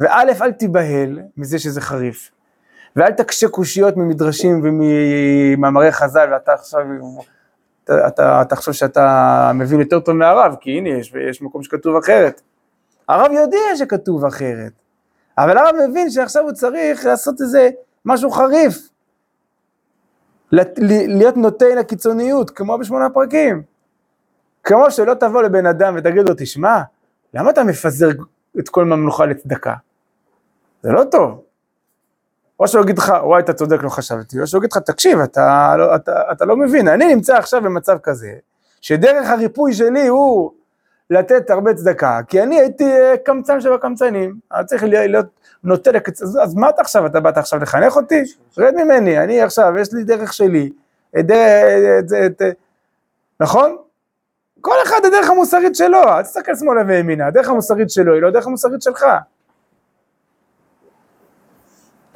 וא', 0.01 0.23
אל 0.43 0.53
תיבהל 0.53 1.21
מזה 1.37 1.59
שזה 1.59 1.81
חריף, 1.81 2.31
ואל 2.97 3.13
תקשה 3.13 3.49
קושיות 3.49 3.97
ממדרשים 3.97 4.61
וממאמרי 4.65 5.93
חז"ל, 5.93 6.29
ואתה 6.33 6.53
עכשיו, 6.53 6.81
אתה, 7.85 8.09
אתה 8.09 8.43
תחשוב 8.49 8.75
שאתה 8.75 9.51
מבין 9.55 9.81
יותר 9.81 10.01
טוב 10.01 10.15
מהרב, 10.15 10.57
כי 10.61 10.71
הנה, 10.71 10.89
יש, 10.89 11.15
יש 11.31 11.43
מקום 11.43 11.63
שכתוב 11.63 11.97
אחרת. 11.97 12.43
הרב 13.09 13.33
יודע 13.33 13.77
שכתוב 13.77 14.25
אחרת, 14.25 14.73
אבל 15.39 15.59
הרב 15.59 15.75
מבין 15.89 16.11
שעכשיו 16.11 16.43
הוא 16.43 16.53
צריך 16.53 17.07
לעשות 17.07 17.41
איזה 17.41 17.71
משהו 18.05 18.31
חריף, 18.31 18.89
להיות 20.53 21.37
נוטה 21.37 21.75
לקיצוניות, 21.75 22.51
כמו 22.51 22.79
בשמונה 22.79 23.11
פרקים. 23.11 23.63
כמו 24.65 24.91
שלא 24.91 25.15
תבוא 25.15 25.43
לבן 25.43 25.67
אדם 25.67 25.95
ותגיד 25.97 26.29
לו, 26.29 26.35
תשמע, 26.39 26.81
למה 27.35 27.51
אתה 27.51 27.65
מפזר 27.65 28.09
את 28.59 28.69
כל 28.69 28.85
ממלוכה 28.85 29.27
לצדקה? 29.27 29.75
זה 30.83 30.93
לא 30.93 31.05
טוב. 31.05 31.43
או 32.61 32.69
שהוא 32.69 32.83
יגיד 32.83 32.99
לך, 32.99 33.13
וואי, 33.23 33.43
אתה 33.43 33.53
צודק, 33.53 33.83
לא 33.83 33.89
חשבתי, 33.89 34.41
או 34.41 34.47
שהוא 34.47 34.59
יגיד 34.59 34.73
לך, 34.73 34.79
תקשיב, 34.79 35.19
אתה, 35.19 35.75
לא, 35.79 35.97
אתה, 35.97 36.13
אתה 36.33 36.45
לא 36.45 36.57
מבין, 36.57 36.89
אני 36.89 37.15
נמצא 37.15 37.37
עכשיו 37.37 37.63
במצב 37.63 37.99
כזה, 38.03 38.33
שדרך 38.81 39.29
הריפוי 39.31 39.73
שלי 39.73 40.07
הוא 40.07 40.53
לתת 41.11 41.51
הרבה 41.51 41.75
צדקה, 41.75 42.21
כי 42.29 42.43
אני 42.43 42.61
הייתי 42.61 42.85
אה, 42.85 43.15
קמצן 43.25 43.61
שבקמצנים, 43.61 44.35
אני 44.53 44.67
צריך 44.67 44.83
להיות 44.83 45.27
נוטה 45.65 45.93
לקצ... 45.93 46.23
אז 46.23 46.55
מה 46.55 46.69
אתה 46.69 46.83
עכשיו, 46.83 47.07
אתה 47.07 47.21
באת 47.21 47.39
עכשיו 47.39 47.61
לחנך 47.61 47.97
אותי? 47.97 48.23
רד 48.59 48.75
ממני, 48.75 49.19
אני 49.19 49.43
עכשיו, 49.43 49.73
יש 49.79 49.93
לי 49.93 50.05
דרך 50.05 50.33
שלי, 50.33 50.71
את, 51.19 51.25
את, 52.27 52.43
נכון? 53.41 53.77
כל 54.61 54.75
אחד 54.83 55.01
הדרך 55.05 55.31
המוסרית 55.31 55.77
שלו, 55.77 56.03
אל 56.03 56.23
תסתכל 56.23 56.55
שמאלה 56.55 56.83
וימינה, 56.87 57.27
הדרך 57.27 57.49
המוסרית 57.49 57.91
שלו 57.91 58.15
היא 58.15 58.23
לא 58.23 58.29
הדרך 58.29 58.47
המוסרית 58.47 58.83
שלך. 58.83 59.05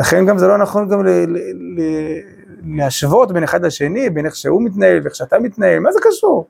לכן 0.01 0.27
גם 0.27 0.39
זה 0.39 0.47
לא 0.47 0.59
נכון 0.59 0.89
גם 0.89 1.03
להשוות 2.77 3.33
בין 3.33 3.43
אחד 3.43 3.65
לשני, 3.65 4.11
בין 4.11 4.27
איך 4.27 4.37
שהוא 4.37 4.63
מתנהל 4.63 5.01
ואיך 5.03 5.15
שאתה 5.15 5.39
מתנהל, 5.39 5.79
מה 5.79 5.93
זה 5.93 5.99
קשור? 6.03 6.47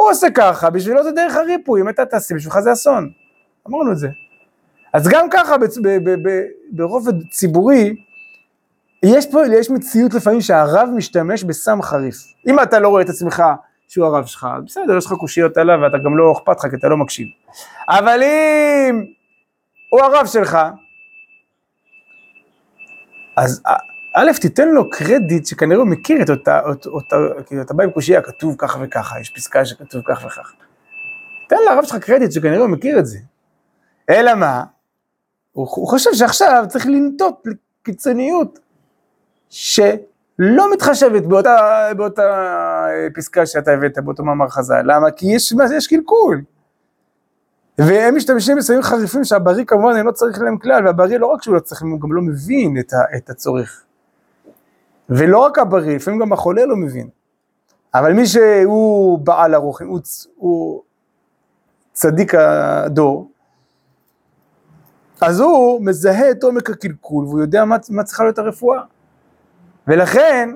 הוא 0.00 0.10
עושה 0.10 0.30
ככה, 0.34 0.70
בשבילו 0.70 1.04
זה 1.04 1.10
דרך 1.12 1.36
הריפוי, 1.36 1.80
אם 1.80 1.88
אתה 1.88 2.06
תעשה, 2.06 2.34
בשבילך 2.34 2.60
זה 2.60 2.72
אסון. 2.72 3.10
אמרנו 3.68 3.92
את 3.92 3.98
זה. 3.98 4.08
אז 4.92 5.08
גם 5.08 5.26
ככה 5.30 5.54
ברובד 6.72 7.28
ציבורי, 7.30 7.96
יש 9.02 9.26
פה, 9.32 9.40
יש 9.52 9.70
מציאות 9.70 10.14
לפעמים 10.14 10.40
שהרב 10.40 10.88
משתמש 10.96 11.44
בסם 11.44 11.82
חריף. 11.82 12.16
אם 12.46 12.60
אתה 12.62 12.78
לא 12.78 12.88
רואה 12.88 13.02
את 13.02 13.08
עצמך 13.08 13.42
שהוא 13.88 14.06
הרב 14.06 14.26
שלך, 14.26 14.46
בסדר, 14.66 14.96
יש 14.96 15.06
לך 15.06 15.12
קושיות 15.12 15.56
עליו 15.56 15.78
ואתה 15.82 15.98
גם 16.04 16.18
לא 16.18 16.32
אכפת 16.32 16.56
לך 16.58 16.70
כי 16.70 16.76
אתה 16.76 16.88
לא 16.88 16.96
מקשיב. 16.96 17.26
אבל 17.88 18.22
אם 18.22 19.04
הוא 19.90 20.00
הרב 20.00 20.26
שלך, 20.26 20.58
אז 23.36 23.62
א', 24.16 24.30
תיתן 24.40 24.68
לו 24.68 24.90
קרדיט 24.90 25.46
שכנראה 25.46 25.80
הוא 25.80 25.88
מכיר 25.88 26.22
את 26.22 26.30
אותה, 26.30 26.60
אות- 26.60 26.86
אותה, 26.86 27.16
כאילו 27.46 27.62
אתה 27.62 27.74
בא 27.74 27.84
עם 27.84 27.90
קושייה, 27.90 28.22
כתוב 28.22 28.54
ככה 28.58 28.78
וככה, 28.82 29.20
יש 29.20 29.30
פסקה 29.36 29.64
שכתוב 29.64 30.02
כך 30.08 30.24
וכך. 30.26 30.52
תן 31.48 31.56
לרב 31.70 31.84
שלך 31.84 31.96
קרדיט 31.96 32.32
שכנראה 32.32 32.58
הוא 32.58 32.68
מכיר 32.68 32.98
את 32.98 33.06
זה. 33.06 33.18
אלא 34.10 34.34
מה? 34.34 34.64
הוא, 35.52 35.68
הוא 35.70 35.88
חושב 35.88 36.10
שעכשיו 36.14 36.64
צריך 36.68 36.86
לנטות 36.86 37.42
לקיצוניות 37.46 38.58
שלא 39.48 40.72
מתחשבת 40.72 41.22
באותה, 41.22 41.88
באותה 41.96 42.22
פסקה 43.14 43.46
שאתה 43.46 43.70
הבאת, 43.72 43.98
באותו 44.04 44.24
מאמר 44.24 44.48
חז"ל. 44.48 44.82
למה? 44.84 45.10
כי 45.10 45.26
יש? 45.26 45.54
יש 45.76 45.86
קלקול. 45.86 46.42
והם 47.78 48.16
משתמשים 48.16 48.56
בסמים 48.56 48.82
חריפים 48.82 49.24
שהבריא 49.24 49.64
כמובן 49.64 49.96
אינו 49.96 50.12
צריך 50.12 50.40
להם 50.40 50.58
כלל, 50.58 50.86
והבריא 50.86 51.18
לא 51.18 51.26
רק 51.26 51.42
שהוא 51.42 51.54
לא 51.54 51.60
צריך 51.60 51.82
הוא 51.82 52.00
גם 52.00 52.12
לא 52.12 52.22
מבין 52.22 52.78
את, 52.80 52.92
ה, 52.92 53.16
את 53.16 53.30
הצורך. 53.30 53.84
ולא 55.10 55.38
רק 55.38 55.58
הבריא, 55.58 55.96
לפעמים 55.96 56.20
גם 56.20 56.32
החולה 56.32 56.66
לא 56.66 56.76
מבין. 56.76 57.08
אבל 57.94 58.12
מי 58.12 58.26
שהוא 58.26 59.18
בעל 59.18 59.54
הרוחים, 59.54 59.88
הוא, 59.88 60.00
צ- 60.00 60.26
הוא 60.36 60.82
צדיק 61.92 62.34
הדור, 62.34 63.30
אז 65.20 65.40
הוא 65.40 65.84
מזהה 65.84 66.30
את 66.30 66.42
עומק 66.42 66.70
הקלקול 66.70 67.24
והוא 67.24 67.40
יודע 67.40 67.64
מה, 67.64 67.76
מה 67.90 68.04
צריכה 68.04 68.24
להיות 68.24 68.38
הרפואה. 68.38 68.82
ולכן, 69.86 70.50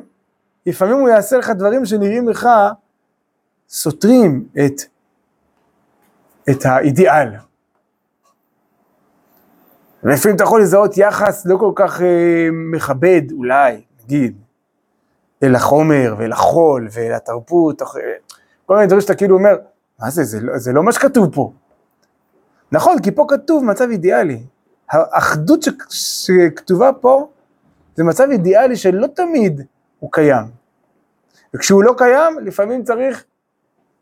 לפעמים 0.67 0.97
הוא 0.97 1.09
יעשה 1.09 1.37
לך 1.37 1.51
דברים 1.51 1.85
שנראים 1.87 2.29
לך 2.29 2.49
סותרים 3.69 4.49
את, 4.53 4.81
את 6.51 6.67
האידיאל. 6.67 7.29
ולפעמים 10.03 10.37
אתה 10.37 10.45
יכול 10.45 10.63
לזהות 10.63 10.99
יחס 10.99 11.47
לא 11.47 11.57
כל 11.57 11.73
כך 11.75 12.03
אה, 12.03 12.49
מכבד, 12.53 13.23
אולי, 13.33 13.81
נגיד, 14.05 14.44
אל 15.45 15.55
החומר 15.55 16.15
ואל 16.19 16.33
החול 16.33 16.89
ואל 16.93 17.13
התרבות, 17.13 17.83
כל 18.67 18.75
מיני 18.75 18.87
דברים 18.87 19.01
שאתה 19.01 19.15
כאילו 19.15 19.37
אומר, 19.37 19.57
מה 20.01 20.11
זה, 20.11 20.25
זה 20.25 20.41
לא, 20.41 20.59
זה 20.59 20.73
לא 20.73 20.83
מה 20.83 20.93
שכתוב 20.93 21.35
פה. 21.35 21.53
נכון, 22.73 23.03
כי 23.03 23.11
פה 23.11 23.27
כתוב 23.29 23.65
מצב 23.65 23.89
אידיאלי. 23.91 24.43
האחדות 24.91 25.63
ש, 25.63 25.69
שכתובה 25.91 26.91
פה 27.01 27.29
זה 27.95 28.05
מצב 28.05 28.25
אידיאלי 28.31 28.77
שלא 28.77 29.07
תמיד 29.07 29.61
הוא 29.99 30.13
קיים. 30.13 30.45
וכשהוא 31.55 31.85
לא 31.85 31.95
קיים, 31.99 32.39
לפעמים 32.43 32.85
צריך 32.85 33.25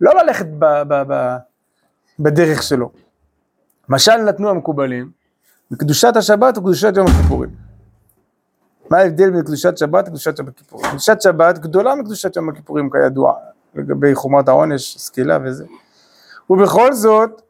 לא 0.00 0.12
ללכת 0.22 0.46
ב, 0.46 0.64
ב, 0.88 1.02
ב, 1.12 1.37
בדרך 2.18 2.62
שלו. 2.62 2.90
משל 3.88 4.16
נתנו 4.16 4.50
המקובלים, 4.50 5.11
בקדושת 5.70 6.16
השבת 6.16 6.59
וקדושת 6.59 6.92
יום 6.96 7.07
הכיפורים. 7.07 7.50
מה 8.92 8.98
ההבדל 8.98 9.31
בין 9.31 9.42
קדושת 9.42 9.78
שבת 9.78 10.05
לקדושת 10.07 10.38
יום 10.38 10.48
הכיפורים? 10.48 10.90
קדושת 10.90 11.20
שבת 11.20 11.59
גדולה 11.59 11.94
מקדושת 11.94 12.37
יום 12.37 12.48
הכיפורים 12.48 12.90
כידוע, 12.90 13.35
לגבי 13.74 14.14
חומרת 14.14 14.48
העונש, 14.48 14.98
סקילה 14.98 15.38
וזה. 15.44 15.64
ובכל 16.50 16.92
זאת, 16.92 17.42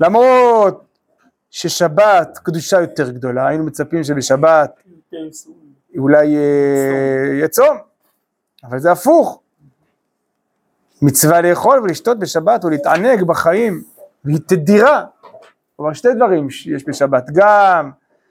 למרות 0.00 0.84
ששבת 1.50 2.38
קדושה 2.42 2.80
יותר 2.80 3.10
גדולה, 3.10 3.48
היינו 3.48 3.64
מצפים 3.64 4.04
שבשבת 4.04 4.80
אולי 5.98 6.36
אה, 6.36 7.34
יהיה 7.34 7.48
צום, 7.48 7.78
אבל 8.64 8.78
זה 8.78 8.92
הפוך. 8.92 9.40
מצווה 11.02 11.40
לאכול 11.40 11.80
ולשתות 11.82 12.18
בשבת 12.18 12.64
ולהתענג 12.64 13.22
בחיים, 13.22 13.82
והיא 14.24 14.38
תדירה. 14.46 15.04
כלומר 15.76 15.92
שתי 15.92 16.14
דברים 16.14 16.50
שיש 16.50 16.88
בשבת, 16.88 17.30
גם 17.32 17.90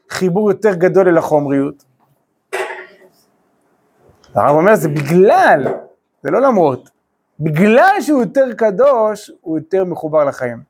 חיבור 0.10 0.52
יותר 0.52 0.74
גדול 0.74 1.08
אל 1.08 1.18
החומריות. 1.18 1.84
הרב 4.36 4.56
אומר 4.56 4.76
זה 4.76 4.90
בגלל, 4.90 5.64
זה 6.24 6.32
לא 6.32 6.42
למרות, 6.42 6.90
בגלל 7.40 8.02
שהוא 8.02 8.22
יותר 8.22 8.54
קדוש, 8.54 9.32
הוא 9.42 9.58
יותר 9.58 9.86
מחובר 9.86 10.24
לחיים. 10.24 10.64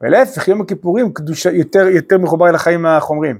ולהפך, 0.00 0.48
יום 0.48 0.60
הכיפורים 0.60 1.12
קדושה, 1.12 1.50
יותר, 1.50 1.86
יותר 1.86 2.18
מחובר 2.18 2.48
אל 2.48 2.54
החיים 2.54 2.86
החומריים. 2.86 3.38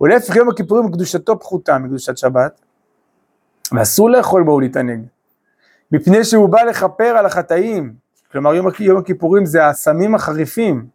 ולהפך, 0.00 0.36
יום 0.36 0.48
הכיפורים 0.48 0.92
קדושתו 0.92 1.40
פחותה 1.40 1.78
מקדושת 1.78 2.18
שבת, 2.18 2.60
ואסור 3.72 4.10
לאכול 4.10 4.42
בו 4.42 4.50
ולהתענג. 4.50 5.06
מפני 5.92 6.24
שהוא 6.24 6.48
בא 6.48 6.62
לכפר 6.62 7.04
על 7.04 7.26
החטאים. 7.26 7.94
כלומר, 8.32 8.54
יום, 8.54 8.66
יום 8.80 8.98
הכיפורים 8.98 9.46
זה 9.46 9.66
הסמים 9.66 10.14
החריפים, 10.14 10.86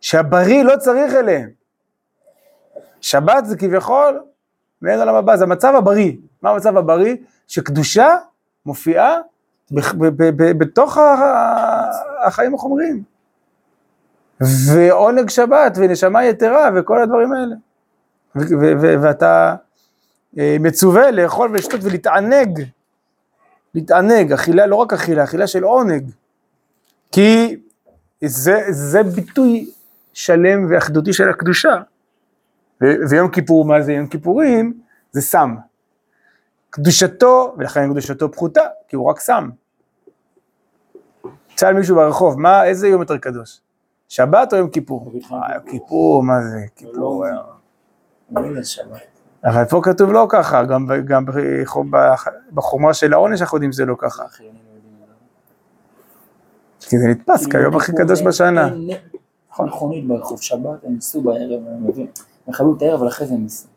שהבריא 0.00 0.62
לא 0.62 0.76
צריך 0.76 1.14
אליהם. 1.14 1.63
שבת 3.04 3.46
זה 3.46 3.56
כביכול, 3.56 4.20
ואין 4.82 4.98
עולם 4.98 5.14
הבא, 5.14 5.36
זה 5.36 5.44
המצב 5.44 5.74
הבריא. 5.74 6.12
מה 6.42 6.50
המצב 6.50 6.76
הבריא? 6.76 7.16
שקדושה 7.48 8.16
מופיעה 8.66 9.16
בתוך 10.58 10.98
החיים 12.26 12.54
החומריים. 12.54 13.02
ועונג 14.40 15.30
שבת 15.30 15.72
ונשמה 15.76 16.24
יתרה 16.24 16.70
וכל 16.76 17.02
הדברים 17.02 17.32
האלה. 17.32 17.54
ואתה 19.02 19.54
אה, 20.38 20.56
מצווה 20.60 21.10
לאכול 21.10 21.50
ולשתות 21.50 21.80
ולהתענג. 21.82 22.64
להתענג, 23.74 24.32
אכילה, 24.32 24.66
לא 24.66 24.76
רק 24.76 24.92
אכילה, 24.92 25.24
אכילה 25.24 25.46
של 25.46 25.62
עונג. 25.62 26.10
כי 27.12 27.56
זה, 28.24 28.60
זה 28.70 29.02
ביטוי 29.02 29.70
שלם 30.12 30.66
ואחדותי 30.70 31.12
של 31.12 31.28
הקדושה. 31.28 31.80
ויום 33.10 33.30
כיפור, 33.30 33.64
מה 33.64 33.82
זה 33.82 33.92
יום 33.92 34.06
כיפורים? 34.06 34.80
זה 35.12 35.20
סם. 35.20 35.56
קדושתו, 36.70 37.54
ולכן 37.58 37.90
קדושתו 37.90 38.32
פחותה, 38.32 38.60
כי 38.88 38.96
הוא 38.96 39.10
רק 39.10 39.20
סם. 39.20 39.50
תשאל 41.54 41.72
מישהו 41.74 41.96
ברחוב, 41.96 42.40
מה, 42.40 42.64
איזה 42.64 42.88
יום 42.88 43.00
יותר 43.00 43.18
קדוש? 43.18 43.60
שבת 44.08 44.52
או 44.52 44.58
יום 44.58 44.68
כיפור? 44.70 45.12
כיפור, 45.66 46.22
מה 46.22 46.34
זה? 46.42 46.58
כיפור. 46.76 47.24
שבת. 48.62 49.00
אבל 49.44 49.64
פה 49.64 49.80
כתוב 49.84 50.12
לא 50.12 50.26
ככה, 50.30 50.64
גם, 50.64 50.86
ב- 50.86 50.92
גם 51.06 51.24
בחום- 51.26 51.90
בח- 51.90 52.28
בחומרה 52.52 52.94
של 52.94 53.12
העונש 53.12 53.40
אנחנו 53.40 53.56
יודעים 53.56 53.72
שזה 53.72 53.84
לא 53.84 53.94
ככה. 53.98 54.22
זה. 54.38 54.44
כי 56.88 56.98
זה 56.98 57.06
נתפס 57.08 57.46
כיום 57.46 57.76
הכי 57.76 57.92
קדוש 57.92 58.22
בשנה. 58.22 58.66
אין 58.68 58.90
נ- 58.90 59.64
מכונית 59.66 60.06
ברחוב 60.08 60.40
שבת, 60.42 60.84
הם 60.84 60.94
ייסעו 60.94 61.22
בערב, 61.22 61.62
הם 61.66 61.86
מביאים, 61.88 62.08
הם 62.46 62.54
יכבדו 62.54 62.76
את 62.76 62.82
הערב, 62.82 62.98
אבל 62.98 63.08
אחרי 63.08 63.26
זה 63.26 63.34
הם 63.34 63.42
ייסעו. 63.42 63.70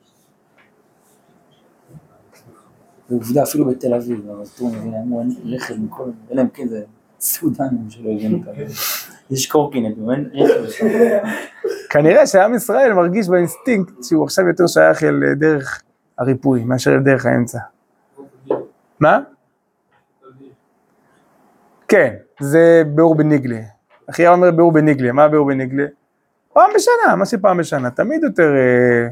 ועובדה, 3.09 3.43
אפילו 3.43 3.65
בתל 3.65 3.93
אביב, 3.93 4.29
הרטור 4.29 4.67
מבין, 4.67 4.93
אמרו, 4.93 5.21
אין 5.21 5.29
רכב 5.45 5.75
מכל, 5.79 6.09
אלא 6.31 6.41
אם 6.41 6.49
כן 6.49 6.67
זה 6.67 6.83
סודנים 7.19 7.89
שלא 7.89 8.09
הבינו 8.09 8.43
ככה. 8.43 8.61
יש 9.31 9.51
קורקינט, 9.51 9.97
אין 9.97 10.29
רכב. 10.33 10.83
כנראה 11.89 12.27
שעם 12.27 12.53
ישראל 12.53 12.93
מרגיש 12.93 13.29
באינסטינקט 13.29 14.03
שהוא 14.03 14.23
עכשיו 14.23 14.47
יותר 14.47 14.67
שייך 14.67 15.03
אל 15.03 15.23
אה, 15.23 15.35
דרך 15.35 15.81
הריפוי 16.17 16.63
מאשר 16.63 16.91
אל 16.91 16.99
דרך 16.99 17.25
האמצע. 17.25 17.59
מה? 18.99 19.19
כן, 21.87 22.15
זה 22.39 22.83
ביאור 22.95 23.15
בניגלה. 23.15 23.59
אחיה 24.09 24.31
אומר 24.31 24.51
ביאור 24.51 24.71
בניגלה, 24.71 25.11
מה 25.11 25.27
ביאור 25.27 25.47
בניגלה? 25.47 25.85
פעם 26.57 26.69
בשנה, 26.75 27.15
מה 27.15 27.25
שפעם 27.25 27.57
בשנה, 27.57 27.89
תמיד 27.89 28.23
יותר 28.23 28.55
אה, 28.55 29.07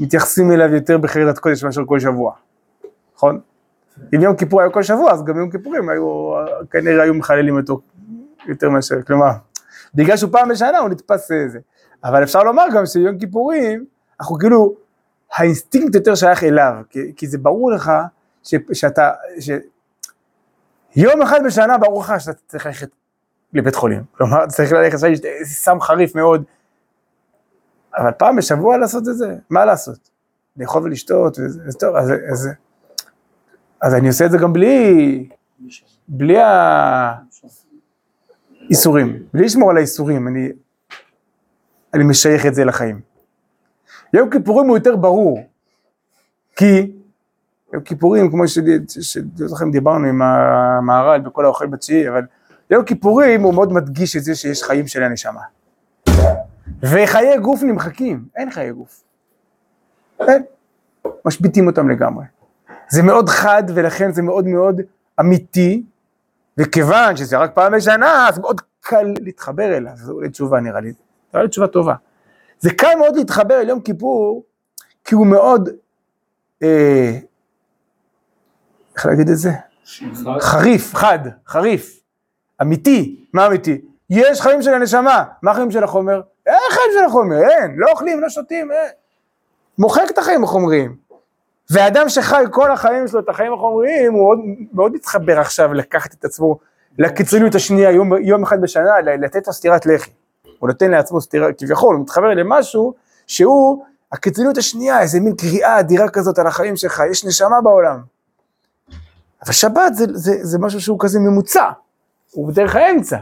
מתייחסים 0.00 0.52
אליו 0.52 0.74
יותר 0.74 0.98
בחרדת 0.98 1.38
קודש 1.38 1.64
מאשר 1.64 1.82
כל 1.86 2.00
שבוע, 2.00 2.32
נכון? 3.16 3.40
אם 4.14 4.22
יום 4.22 4.36
כיפור 4.36 4.60
היה 4.60 4.70
כל 4.70 4.82
שבוע, 4.82 5.12
אז 5.12 5.24
גם 5.24 5.38
יום 5.38 5.50
כיפורים 5.50 5.88
היו, 5.88 6.34
כנראה 6.70 7.02
היו 7.02 7.14
מחללים 7.14 7.56
אותו 7.56 7.80
יותר 8.46 8.70
מאשר, 8.70 9.02
כלומר, 9.02 9.30
בגלל 9.94 10.16
שהוא 10.16 10.32
פעם 10.32 10.48
בשנה 10.48 10.78
הוא 10.78 10.88
נתפס 10.88 11.32
איזה. 11.32 11.58
אבל 12.04 12.22
אפשר 12.22 12.42
לומר 12.42 12.64
גם 12.74 12.86
שיום 12.86 13.18
כיפורים, 13.18 13.84
אנחנו 14.20 14.38
כאילו, 14.38 14.74
האינסטינקט 15.34 15.94
יותר 15.94 16.14
שייך 16.14 16.44
אליו, 16.44 16.74
כי, 16.90 17.12
כי 17.16 17.26
זה 17.26 17.38
ברור 17.38 17.72
לך 17.72 17.92
ש, 18.42 18.54
שאתה, 18.72 19.10
ש... 19.40 19.50
יום 20.96 21.22
אחד 21.22 21.40
בשנה 21.46 21.78
ברור 21.78 22.00
לך 22.00 22.14
שאתה 22.18 22.38
צריך 22.46 22.66
ללכת 22.66 22.88
לבית 23.52 23.74
חולים, 23.74 24.02
כלומר 24.16 24.46
צריך 24.46 24.72
ללכת, 24.72 24.98
סם 25.44 25.80
חריף 25.80 26.14
מאוד, 26.14 26.44
אבל 27.96 28.10
פעם 28.12 28.36
בשבוע 28.36 28.78
לעשות 28.78 29.08
את 29.08 29.16
זה, 29.16 29.36
מה 29.50 29.64
לעשות? 29.64 30.10
לאכול 30.56 30.82
ולשתות, 30.82 31.38
וזה, 31.38 31.60
אז 31.66 31.76
טוב, 31.76 31.96
אז, 31.96 32.12
אז, 32.32 32.48
אז 33.82 33.94
אני 33.94 34.08
עושה 34.08 34.26
את 34.26 34.30
זה 34.30 34.38
גם 34.38 34.52
בלי, 34.52 35.28
בלי 36.08 36.36
האיסורים, 38.68 39.22
בלי 39.34 39.44
לשמור 39.44 39.70
על 39.70 39.76
האיסורים, 39.76 40.28
אני, 40.28 40.48
אני 41.94 42.04
משייך 42.04 42.46
את 42.46 42.54
זה 42.54 42.64
לחיים. 42.64 43.00
יום 44.12 44.30
כיפורים 44.30 44.68
הוא 44.68 44.76
יותר 44.76 44.96
ברור, 44.96 45.40
כי 46.56 46.92
יום 47.72 47.82
כיפורים, 47.82 48.30
כמו 48.30 48.44
אם 49.62 49.70
דיברנו 49.70 50.06
עם 50.06 50.22
המהר"ל 50.22 51.20
בכל 51.20 51.44
האוכל 51.44 51.66
בתשיעי, 51.66 52.08
אבל 52.08 52.22
יום 52.70 52.84
כיפורים 52.84 53.42
הוא 53.42 53.54
מאוד 53.54 53.72
מדגיש 53.72 54.16
את 54.16 54.24
זה 54.24 54.34
שיש 54.34 54.62
חיים 54.62 54.86
של 54.86 55.02
הנשמה. 55.02 55.40
וחיי 56.82 57.38
גוף 57.38 57.62
נמחקים, 57.62 58.24
אין 58.36 58.50
חיי 58.50 58.72
גוף. 58.72 59.04
אין, 60.20 60.42
משביתים 61.24 61.66
אותם 61.66 61.88
לגמרי. 61.88 62.24
זה 62.88 63.02
מאוד 63.02 63.28
חד 63.28 63.62
ולכן 63.74 64.12
זה 64.12 64.22
מאוד 64.22 64.46
מאוד 64.46 64.80
אמיתי, 65.20 65.82
וכיוון 66.58 67.16
שזה 67.16 67.38
רק 67.38 67.54
פעם 67.54 67.72
בשנה, 67.72 68.28
אז 68.28 68.38
מאוד 68.38 68.60
קל 68.80 69.14
להתחבר 69.20 69.76
אליו, 69.76 69.92
זו 69.96 70.12
אולי 70.12 70.28
תשובה 70.28 70.60
נראה 70.60 70.80
לי, 70.80 70.92
נראה 71.34 71.44
לי 71.44 71.48
תשובה 71.48 71.66
טובה. 71.66 71.94
זה 72.58 72.70
קל 72.70 72.94
מאוד 72.98 73.16
להתחבר 73.16 73.60
אל 73.60 73.68
יום 73.68 73.80
כיפור, 73.80 74.44
כי 75.04 75.14
הוא 75.14 75.26
מאוד, 75.26 75.68
אה, 76.62 77.18
איך 78.96 79.06
להגיד 79.06 79.28
את 79.28 79.36
זה? 79.36 79.50
חריף, 80.40 80.94
חד, 80.94 81.18
חריף, 81.46 82.00
אמיתי, 82.62 83.26
מה 83.32 83.46
אמיתי? 83.46 83.80
יש 84.10 84.40
חיים 84.40 84.62
של 84.62 84.74
הנשמה, 84.74 85.24
מה 85.42 85.50
החיים 85.50 85.70
של 85.70 85.84
החומר? 85.84 86.20
אין 86.46 86.70
חיים 86.70 86.90
של 86.92 87.04
החומר, 87.04 87.36
אין, 87.36 87.74
לא 87.76 87.90
אוכלים, 87.90 88.20
לא 88.20 88.28
שותים, 88.28 88.72
אין. 88.72 88.90
מוחק 89.78 90.04
את 90.10 90.18
החיים 90.18 90.44
החומריים. 90.44 90.96
ואדם 91.70 92.08
שחי 92.08 92.44
כל 92.50 92.72
החיים 92.72 93.08
שלו 93.08 93.20
את 93.20 93.28
החיים 93.28 93.52
החומריים, 93.52 94.12
הוא 94.12 94.28
עוד, 94.28 94.38
מאוד 94.72 94.92
מתחבר 94.92 95.40
עכשיו 95.40 95.74
לקחת 95.74 96.14
את 96.14 96.24
עצמו 96.24 96.58
לקיצוניות 96.98 97.54
השנייה 97.54 97.90
יום, 97.90 98.12
יום 98.22 98.42
אחד 98.42 98.60
בשנה, 98.60 99.00
לתת 99.22 99.46
לו 99.46 99.52
סטירת 99.52 99.86
לחי. 99.86 100.10
הוא 100.58 100.68
נותן 100.68 100.90
לעצמו 100.90 101.20
סטירה, 101.20 101.52
כביכול, 101.52 101.94
הוא 101.94 102.02
מתחבר 102.02 102.34
למשהו 102.34 102.94
שהוא 103.26 103.84
הקיצוניות 104.12 104.58
השנייה, 104.58 105.00
איזה 105.00 105.20
מין 105.20 105.36
קריאה 105.36 105.80
אדירה 105.80 106.08
כזאת 106.08 106.38
על 106.38 106.46
החיים 106.46 106.76
שלך, 106.76 107.02
יש 107.10 107.24
נשמה 107.24 107.60
בעולם. 107.60 108.00
אבל 109.44 109.52
שבת 109.52 109.94
זה, 109.94 110.04
זה, 110.12 110.32
זה 110.42 110.58
משהו 110.58 110.80
שהוא 110.80 110.98
כזה 111.00 111.20
ממוצע, 111.20 111.70
הוא 112.32 112.48
בדרך 112.48 112.76
האמצע. 112.76 113.16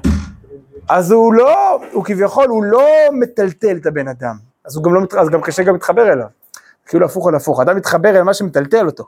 אז 0.89 1.11
הוא 1.11 1.35
לא, 1.35 1.81
הוא 1.93 2.05
כביכול, 2.05 2.49
הוא 2.49 2.65
לא 2.65 2.87
מטלטל 3.13 3.77
את 3.77 3.87
הבן 3.87 4.09
אדם. 4.09 4.37
אז 4.65 4.77
הוא 4.77 4.85
גם 4.85 4.95
לא, 4.95 5.01
אז 5.19 5.29
גם 5.29 5.41
קשה 5.41 5.63
גם 5.63 5.75
להתחבר 5.75 6.13
אליו. 6.13 6.27
כאילו 6.87 7.07
הפוך 7.07 7.29
על 7.29 7.35
הפוך, 7.35 7.61
אדם 7.61 7.77
מתחבר 7.77 8.17
אל 8.17 8.23
מה 8.23 8.35
שמטלטל 8.35 8.87
אותו, 8.87 9.05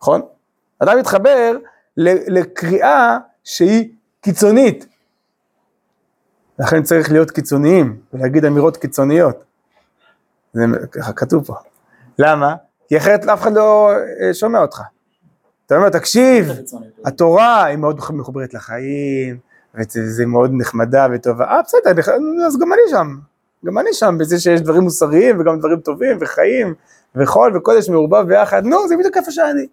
נכון? 0.00 0.22
אדם 0.78 0.98
מתחבר 0.98 1.56
לקריאה 1.96 3.18
שהיא 3.44 3.88
קיצונית. 4.20 4.86
לכן 6.58 6.82
צריך 6.82 7.12
להיות 7.12 7.30
קיצוניים 7.30 8.00
ולהגיד 8.12 8.44
אמירות 8.44 8.76
קיצוניות. 8.76 9.44
זה 10.52 10.64
ככה 10.92 11.12
כתוב 11.12 11.46
פה. 11.46 11.54
למה? 12.18 12.54
כי 12.88 12.96
אחרת 12.96 13.24
אף 13.24 13.42
אחד 13.42 13.52
לא 13.52 13.90
אה, 14.22 14.34
שומע 14.34 14.58
אותך. 14.58 14.80
אתה 15.66 15.76
אומר, 15.76 15.88
תקשיב, 15.88 16.48
התורה 17.04 17.64
היא 17.64 17.76
מאוד 17.76 18.00
מחוברת 18.10 18.54
לחיים, 18.54 19.38
וזה 19.78 20.26
מאוד 20.26 20.50
נחמדה 20.52 21.06
וטובה. 21.12 21.44
אה, 21.44 21.62
בסדר, 21.62 21.90
אז 22.46 22.58
גם 22.58 22.72
אני 22.72 22.82
שם. 22.90 23.16
גם 23.64 23.78
אני 23.78 23.92
שם, 23.92 24.16
בזה 24.18 24.40
שיש 24.40 24.60
דברים 24.60 24.82
מוסריים 24.82 25.40
וגם 25.40 25.58
דברים 25.58 25.80
טובים 25.80 26.16
וחיים 26.20 26.74
וחול 27.16 27.56
וקודש 27.56 27.88
מעורבב 27.88 28.28
ביחד, 28.28 28.64
נו, 28.64 28.88
זה 28.88 28.96
בדיוק 28.96 29.16
איפה 29.16 29.30
שאני. 29.30 29.66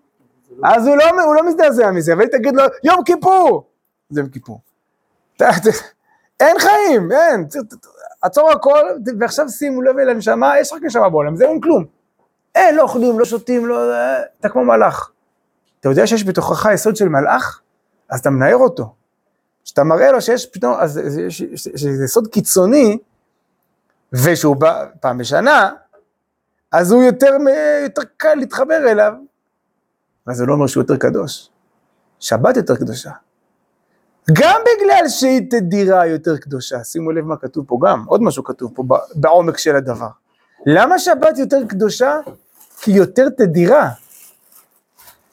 אז 0.63 0.87
הוא 0.87 0.95
לא, 0.95 1.23
הוא 1.25 1.35
לא 1.35 1.47
מזדעזע 1.47 1.91
מזה, 1.91 2.13
אבל 2.13 2.27
תגיד 2.27 2.55
לו, 2.55 2.63
יום 2.83 3.03
כיפור! 3.03 3.69
זה 4.09 4.21
יום 4.21 4.29
כיפור. 4.29 4.61
אין 6.39 6.59
חיים, 6.59 7.11
אין, 7.11 7.47
עצור 8.21 8.51
הכל, 8.51 8.81
ועכשיו 9.19 9.49
שימו 9.49 9.81
לב 9.81 9.97
אל 9.97 10.09
הנשמה, 10.09 10.59
יש 10.59 10.73
רק 10.73 10.83
נשמה 10.83 11.09
בעולם, 11.09 11.35
זה 11.35 11.49
אין 11.49 11.61
כלום. 11.61 11.85
אין, 12.55 12.75
לא 12.75 12.81
אוכלים, 12.81 13.19
לא 13.19 13.25
שותים, 13.25 13.65
לא... 13.65 13.93
אתה 14.39 14.49
כמו 14.49 14.65
מלאך. 14.65 15.11
אתה 15.79 15.89
יודע 15.89 16.07
שיש 16.07 16.27
בתוכך 16.27 16.69
יסוד 16.73 16.95
של 16.95 17.09
מלאך? 17.09 17.61
אז 18.09 18.19
אתה 18.19 18.29
מנער 18.29 18.55
אותו. 18.55 18.93
כשאתה 19.65 19.83
מראה 19.83 20.11
לו 20.11 20.21
שיש 20.21 20.45
פתאום, 20.45 20.73
אז 20.79 21.01
שזה 21.29 22.03
יסוד 22.05 22.27
קיצוני, 22.27 22.97
ושהוא 24.13 24.55
בא 24.55 24.85
פעם 24.99 25.17
בשנה, 25.17 25.71
אז 26.71 26.91
הוא 26.91 27.03
יותר, 27.03 27.37
יותר 27.83 28.01
קל 28.17 28.33
להתחבר 28.33 28.91
אליו. 28.91 29.13
אבל 30.27 30.35
זה 30.35 30.45
לא 30.45 30.53
אומר 30.53 30.67
שהוא 30.67 30.83
יותר 30.83 30.97
קדוש. 30.97 31.49
שבת 32.19 32.57
יותר 32.57 32.75
קדושה. 32.75 33.11
גם 34.33 34.61
בגלל 34.61 35.09
שהיא 35.09 35.41
תדירה 35.49 36.07
יותר 36.07 36.37
קדושה, 36.37 36.83
שימו 36.83 37.11
לב 37.11 37.25
מה 37.25 37.37
כתוב 37.37 37.65
פה 37.67 37.79
גם, 37.85 38.03
עוד 38.07 38.21
משהו 38.21 38.43
כתוב 38.43 38.71
פה 38.75 38.83
בעומק 39.15 39.57
של 39.57 39.75
הדבר. 39.75 40.09
למה 40.65 40.99
שבת 40.99 41.37
יותר 41.37 41.57
קדושה? 41.69 42.19
כי 42.81 42.91
יותר 42.91 43.29
תדירה. 43.29 43.89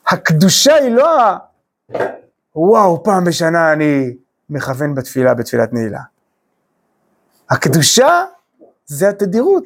הקדושה 0.06 0.74
היא 0.74 0.94
לא. 0.94 1.18
וואו, 2.60 3.02
פעם 3.02 3.24
בשנה 3.24 3.72
אני 3.72 4.14
מכוון 4.50 4.94
בתפילה, 4.94 5.34
בתפילת 5.34 5.72
נעילה. 5.72 6.00
הקדושה 7.50 8.24
זה 8.86 9.08
התדירות. 9.08 9.64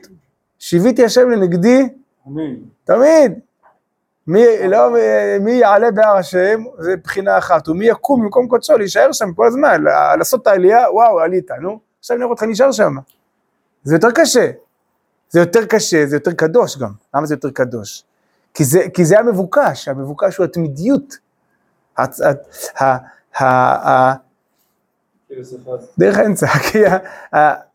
שיוויתי 0.59 1.05
השם 1.05 1.31
לנגדי 1.31 1.89
תמיד. 2.85 3.33
מי, 4.27 4.45
לא, 4.69 4.97
מי 5.41 5.53
יעלה 5.53 5.91
בהר 5.91 6.17
השם, 6.17 6.65
זה 6.79 6.97
בחינה 6.97 7.39
אחת, 7.39 7.69
ומי 7.69 7.87
יקום 7.87 8.23
במקום 8.23 8.49
קודשו, 8.49 8.79
להישאר 8.79 9.13
שם 9.13 9.33
כל 9.33 9.47
הזמן, 9.47 9.83
לעשות 10.19 10.43
את 10.43 10.47
העלייה, 10.47 10.91
וואו, 10.93 11.21
עלית, 11.21 11.51
נו, 11.51 11.81
עכשיו 12.01 12.17
נראה 12.17 12.29
אותך 12.29 12.43
נשאר 12.43 12.73
שם. 12.73 12.95
זה 13.83 13.95
יותר 13.95 14.11
קשה. 14.11 14.51
זה 15.29 15.41
יותר 15.41 15.67
קשה, 15.67 16.07
זה 16.07 16.17
יותר 16.17 16.33
קדוש 16.33 16.79
גם. 16.79 16.93
למה 17.15 17.27
זה 17.27 17.35
יותר 17.35 17.51
קדוש? 17.51 18.05
כי 18.55 18.65
זה, 18.65 18.81
כי 18.95 19.05
זה 19.05 19.19
המבוקש, 19.19 19.89
המבוקש 19.89 20.37
הוא 20.37 20.45
התמידיות. 20.45 21.17
דרך 25.99 26.19
האמצע, 26.19 26.47
כי 26.73 26.79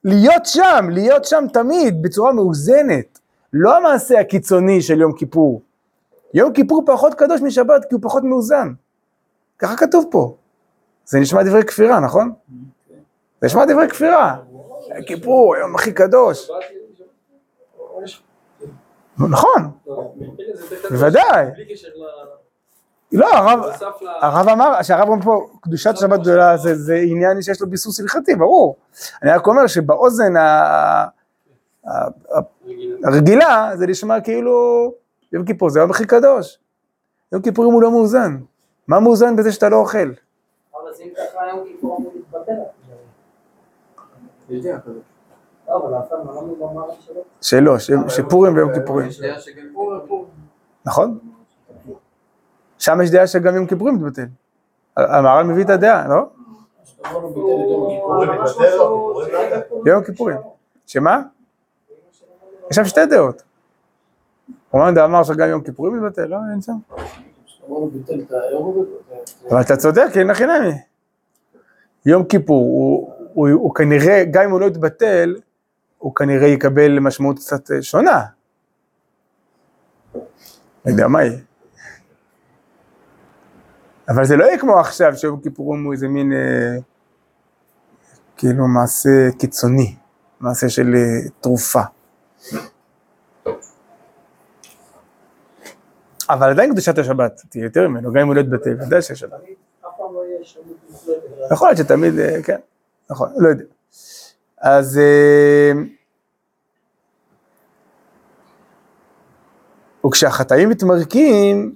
להיות 0.04 0.46
שם, 0.46 0.88
להיות 0.92 1.26
שם 1.26 1.46
תמיד, 1.54 2.02
בצורה 2.02 2.34
מאוזנת. 2.34 3.20
לא 3.54 3.78
המעשה 3.78 4.20
הקיצוני 4.20 4.82
של 4.82 5.02
יום 5.02 5.14
כיפור. 5.14 5.62
יום 6.34 6.54
כיפור 6.54 6.84
פחות 6.86 7.14
קדוש 7.14 7.42
משבת 7.42 7.86
כי 7.86 7.96
הוא 7.96 8.02
פחות 8.04 8.24
מאוזן. 8.24 8.74
ככה 9.60 9.78
כתוב 9.78 10.06
פה. 10.12 10.36
זה 11.06 11.20
נשמע 11.20 11.44
דברי 11.44 11.64
כפירה, 11.64 12.00
נכון? 12.00 12.34
זה 13.42 13.48
נשמע 13.48 13.66
דברי 13.66 13.90
כפירה. 13.90 14.38
כיפור, 15.06 15.56
היום 15.56 15.76
הכי 15.76 15.92
קדוש. 15.92 16.52
נכון, 19.18 19.72
בוודאי. 20.90 21.46
לא, 23.12 23.28
הרב. 23.34 23.60
הרב 24.22 24.48
אמר, 24.50 24.82
שהרב 24.82 25.10
אומר 25.10 25.22
פה, 25.24 25.48
קדושת 25.62 25.98
שבת 25.98 26.20
גדולה 26.20 26.58
זה, 26.58 26.76
זה 26.76 26.96
עניין 26.96 27.42
שיש 27.42 27.62
לו 27.62 27.70
ביסוס 27.70 28.00
הלכתי, 28.00 28.36
ברור. 28.36 28.76
אני 29.24 29.32
רק 29.32 29.48
אומר 29.48 29.68
שבאוזן 29.68 30.34
הרגילה 33.04 33.72
זה 33.76 33.88
נשמע 33.88 34.22
כאילו 34.22 34.52
יום 35.32 35.46
כיפור 35.46 35.70
זה 35.70 35.80
היום 35.80 35.92
הכי 35.92 36.06
קדוש. 36.06 36.58
יום 37.32 37.42
כיפורים 37.42 37.74
הוא 37.74 37.82
לא 37.82 37.92
מאוזן. 37.92 38.38
מה 38.88 39.00
מאוזן 39.00 39.36
בזה 39.36 39.52
שאתה 39.52 39.70
לא 39.70 39.76
אוכל? 39.76 39.98
אבל 39.98 40.14
אז 40.90 41.02
אם 41.02 41.08
ככה 41.18 41.48
יום 41.50 41.64
כיפור 41.68 41.98
אמור 42.00 42.12
להתבטל. 42.16 42.52
לא, 45.70 45.92
לא 45.92 46.00
למדנו 46.12 46.56
במערכת 46.56 47.02
שלו. 47.02 47.22
שלא, 47.42 47.80
ש- 47.80 47.92
שפורים 48.16 48.56
ויום 48.56 48.74
כיפורים. 48.74 49.10
נכון? 50.86 51.20
שם 52.80 53.02
יש 53.04 53.12
דעה 53.12 53.28
שגם 53.28 53.56
יום 53.56 53.68
כיפורים 53.68 53.96
מתבטל. 53.96 54.26
המהר"ל 54.98 55.44
מביא 55.44 55.64
את 55.64 55.70
הדעה, 55.70 56.08
לא? 56.08 56.30
יום 59.86 60.04
כיפורים. 60.04 60.38
שמה? 60.86 61.22
יש 62.72 62.76
שם 62.76 62.86
שתי 62.86 63.06
דעות. 63.06 63.44
רומנדה 64.72 65.06
אמר 65.06 65.24
שגם 65.24 65.50
יום 65.50 65.62
כיפורים 65.62 66.04
מתבטל, 66.04 66.26
לא? 66.26 66.38
אין 66.52 66.62
שם. 66.62 66.78
אבל 69.52 69.62
אתה 69.62 69.78
צודק, 69.78 70.08
אין 70.16 70.30
הכי 70.30 70.46
נמי. 70.46 70.74
יום 72.06 72.24
כיפור, 72.24 72.58
הוא, 72.58 73.14
הוא, 73.34 73.50
הוא 73.50 73.76
כנראה, 73.76 74.24
גם 74.32 74.44
אם 74.44 74.52
הוא 74.52 74.60
לא 74.60 74.66
יתבטל, 74.66 75.36
הוא 75.98 76.16
כנראה 76.16 76.48
יקבל 76.48 77.00
משמעות 77.00 77.40
קצת 77.40 77.72
אה, 77.72 77.82
שונה. 77.82 78.24
לא 80.16 80.22
יודע 80.92 81.08
מה 81.08 81.24
יהיה. 81.24 81.38
אבל 84.10 84.26
זה 84.26 84.36
לא 84.36 84.44
יהיה 84.44 84.60
כמו 84.60 84.80
עכשיו, 84.80 85.18
שיום 85.18 85.42
כיפורים 85.42 85.84
הוא 85.84 85.94
איזה 85.94 86.08
מין, 86.08 86.34
אה, 86.34 86.78
כאילו 88.38 88.68
מעשה 88.68 89.10
קיצוני, 89.40 89.96
מעשה 90.40 90.70
של 90.70 90.96
אה, 90.96 91.30
תרופה. 91.42 91.82
אבל 96.30 96.50
עדיין 96.50 96.72
קדושת 96.72 96.98
השבת 96.98 97.42
תהיה 97.50 97.64
יותר 97.64 97.88
ממנו, 97.88 98.14
גם 98.14 98.22
אם 98.22 98.28
הוא 98.28 98.36
לא 98.36 98.40
יתבטל, 98.40 98.74
ודאי 98.82 99.02
שיש 99.02 99.20
שבת. 99.20 99.42
יכול 101.52 101.68
להיות 101.68 101.78
שתמיד, 101.78 102.20
אה, 102.20 102.44
כן, 102.44 102.58
נכון, 103.10 103.30
לא 103.38 103.48
יודע. 103.48 103.64
אז 104.58 104.98
אה, 104.98 105.72
וכשהחטאים 110.08 110.70
מתמרקים, 110.70 111.76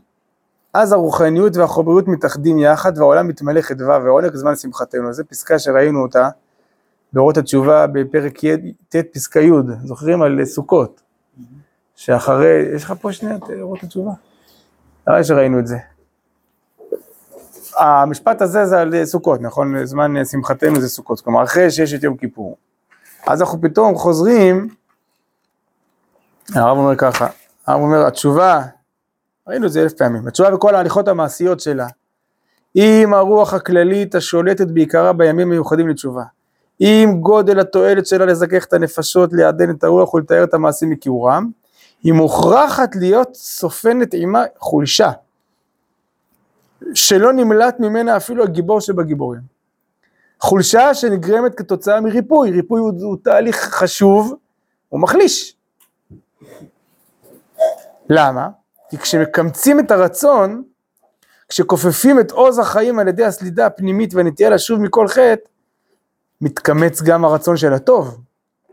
אז 0.73 0.91
הרוחניות 0.91 1.57
והחומריות 1.57 2.07
מתאחדים 2.07 2.59
יחד 2.59 2.97
והעולם 2.97 3.27
מתמלא 3.27 3.61
חדווה 3.61 3.99
ועונג 4.03 4.35
זמן 4.35 4.55
שמחתנו. 4.55 5.13
זו 5.13 5.23
פסקה 5.29 5.59
שראינו 5.59 6.01
אותה 6.01 6.29
באורות 7.13 7.37
התשובה 7.37 7.87
בפרק 7.87 8.39
ט' 8.89 8.95
פסקה 9.13 9.39
י', 9.39 9.51
זוכרים 9.85 10.21
על 10.21 10.45
סוכות? 10.45 11.01
שאחרי, 11.95 12.65
יש 12.75 12.83
לך 12.83 12.93
פה 13.01 13.11
שנייה 13.11 13.37
אורות 13.61 13.83
התשובה? 13.83 14.11
נראה 15.07 15.23
שראינו 15.23 15.59
את 15.59 15.67
זה. 15.67 15.77
המשפט 17.77 18.41
הזה 18.41 18.65
זה 18.65 18.81
על 18.81 19.05
סוכות, 19.05 19.41
נכון? 19.41 19.85
זמן 19.85 20.25
שמחתנו 20.25 20.81
זה 20.81 20.89
סוכות, 20.89 21.21
כלומר 21.21 21.43
אחרי 21.43 21.71
שיש 21.71 21.93
את 21.93 22.03
יום 22.03 22.17
כיפור. 22.17 22.57
אז 23.27 23.41
אנחנו 23.41 23.61
פתאום 23.61 23.95
חוזרים, 23.95 24.67
הרב 26.55 26.77
אומר 26.77 26.95
ככה, 26.95 27.27
הרב 27.67 27.81
אומר, 27.81 28.05
התשובה, 28.07 28.61
ראינו 29.47 29.67
את 29.67 29.71
זה 29.71 29.81
אלף 29.81 29.93
פעמים, 29.93 30.27
התשובה 30.27 30.55
וכל 30.55 30.75
ההליכות 30.75 31.07
המעשיות 31.07 31.59
שלה, 31.59 31.87
עם 32.75 33.13
הרוח 33.13 33.53
הכללית 33.53 34.15
השולטת 34.15 34.67
בעיקרה 34.67 35.13
בימים 35.13 35.49
מיוחדים 35.49 35.87
לתשובה, 35.87 36.23
עם 36.79 37.21
גודל 37.21 37.59
התועלת 37.59 38.07
שלה 38.07 38.25
לזכך 38.25 38.65
את 38.65 38.73
הנפשות, 38.73 39.29
לעדן 39.33 39.69
את 39.69 39.83
הרוח 39.83 40.13
ולתאר 40.13 40.43
את 40.43 40.53
המעשים 40.53 40.89
מכיעורם, 40.89 41.49
היא 42.03 42.13
מוכרחת 42.13 42.95
להיות 42.95 43.35
סופנת 43.35 44.13
עימה 44.13 44.43
חולשה, 44.57 45.11
שלא 46.93 47.33
נמלט 47.33 47.79
ממנה 47.79 48.17
אפילו 48.17 48.43
הגיבור 48.43 48.81
שבגיבורים. 48.81 49.41
חולשה 50.39 50.93
שנגרמת 50.93 51.55
כתוצאה 51.55 52.01
מריפוי, 52.01 52.51
ריפוי 52.51 52.79
הוא, 52.79 52.93
הוא 53.01 53.17
תהליך 53.23 53.55
חשוב, 53.55 54.35
הוא 54.89 54.99
מחליש. 54.99 55.55
למה? 58.09 58.49
כי 58.91 58.97
כשמקמצים 58.97 59.79
את 59.79 59.91
הרצון, 59.91 60.63
כשכופפים 61.49 62.19
את 62.19 62.31
עוז 62.31 62.59
החיים 62.59 62.99
על 62.99 63.07
ידי 63.07 63.25
הסלידה 63.25 63.65
הפנימית 63.65 64.13
והנטייה 64.13 64.49
לשוב 64.49 64.81
מכל 64.81 65.07
חטא, 65.07 65.49
מתקמץ 66.41 67.01
גם 67.01 67.25
הרצון 67.25 67.57
של 67.57 67.73
הטוב. 67.73 68.21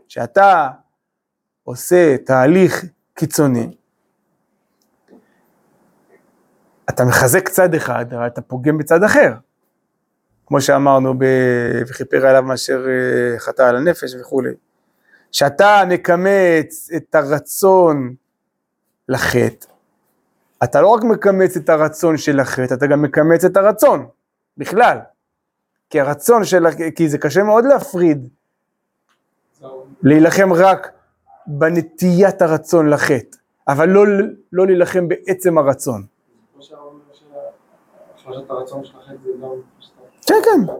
שאתה 0.07 0.67
עושה 1.63 2.17
תהליך 2.17 2.85
קיצוני, 3.13 3.71
אתה 6.89 7.05
מחזק 7.05 7.49
צד 7.49 7.73
אחד, 7.73 8.13
אבל 8.13 8.27
אתה 8.27 8.41
פוגם 8.41 8.77
בצד 8.77 9.03
אחר. 9.03 9.33
כמו 10.45 10.61
שאמרנו, 10.61 11.13
ב... 11.19 11.25
וכיפר 11.87 12.25
עליו 12.25 12.43
מאשר 12.43 12.85
אה, 12.87 13.39
חטא 13.39 13.61
על 13.61 13.75
הנפש 13.75 14.15
וכולי. 14.21 14.53
שאתה 15.31 15.83
מקמץ 15.89 16.89
את 16.95 17.15
הרצון 17.15 18.15
לחטא, 19.09 19.67
אתה 20.63 20.81
לא 20.81 20.87
רק 20.87 21.03
מקמץ 21.03 21.57
את 21.57 21.69
הרצון 21.69 22.17
של 22.17 22.39
החטא, 22.39 22.73
אתה 22.73 22.87
גם 22.87 23.01
מקמץ 23.01 23.45
את 23.45 23.57
הרצון, 23.57 24.07
בכלל. 24.57 24.97
כי 25.89 25.99
הרצון 25.99 26.45
של, 26.45 26.65
כי 26.95 27.09
זה 27.09 27.17
קשה 27.17 27.43
מאוד 27.43 27.65
להפריד, 27.65 28.29
להילחם 30.03 30.53
רק 30.53 30.91
בנטיית 31.47 32.41
הרצון 32.41 32.89
לחטא, 32.89 33.37
אבל 33.67 33.89
לא, 33.89 34.05
לא 34.51 34.65
להילחם 34.65 35.07
בעצם 35.07 35.57
הרצון. 35.57 36.05
כמו 36.53 36.63
שהרמב"ם 36.63 36.99
אומר, 37.29 37.39
החלשת 38.15 38.49
הרצון 38.49 38.83
של 38.83 38.97
החטא 38.97 39.17
זה 39.23 39.31
גם... 39.41 39.49
כן, 40.27 40.35
כן, 40.43 40.73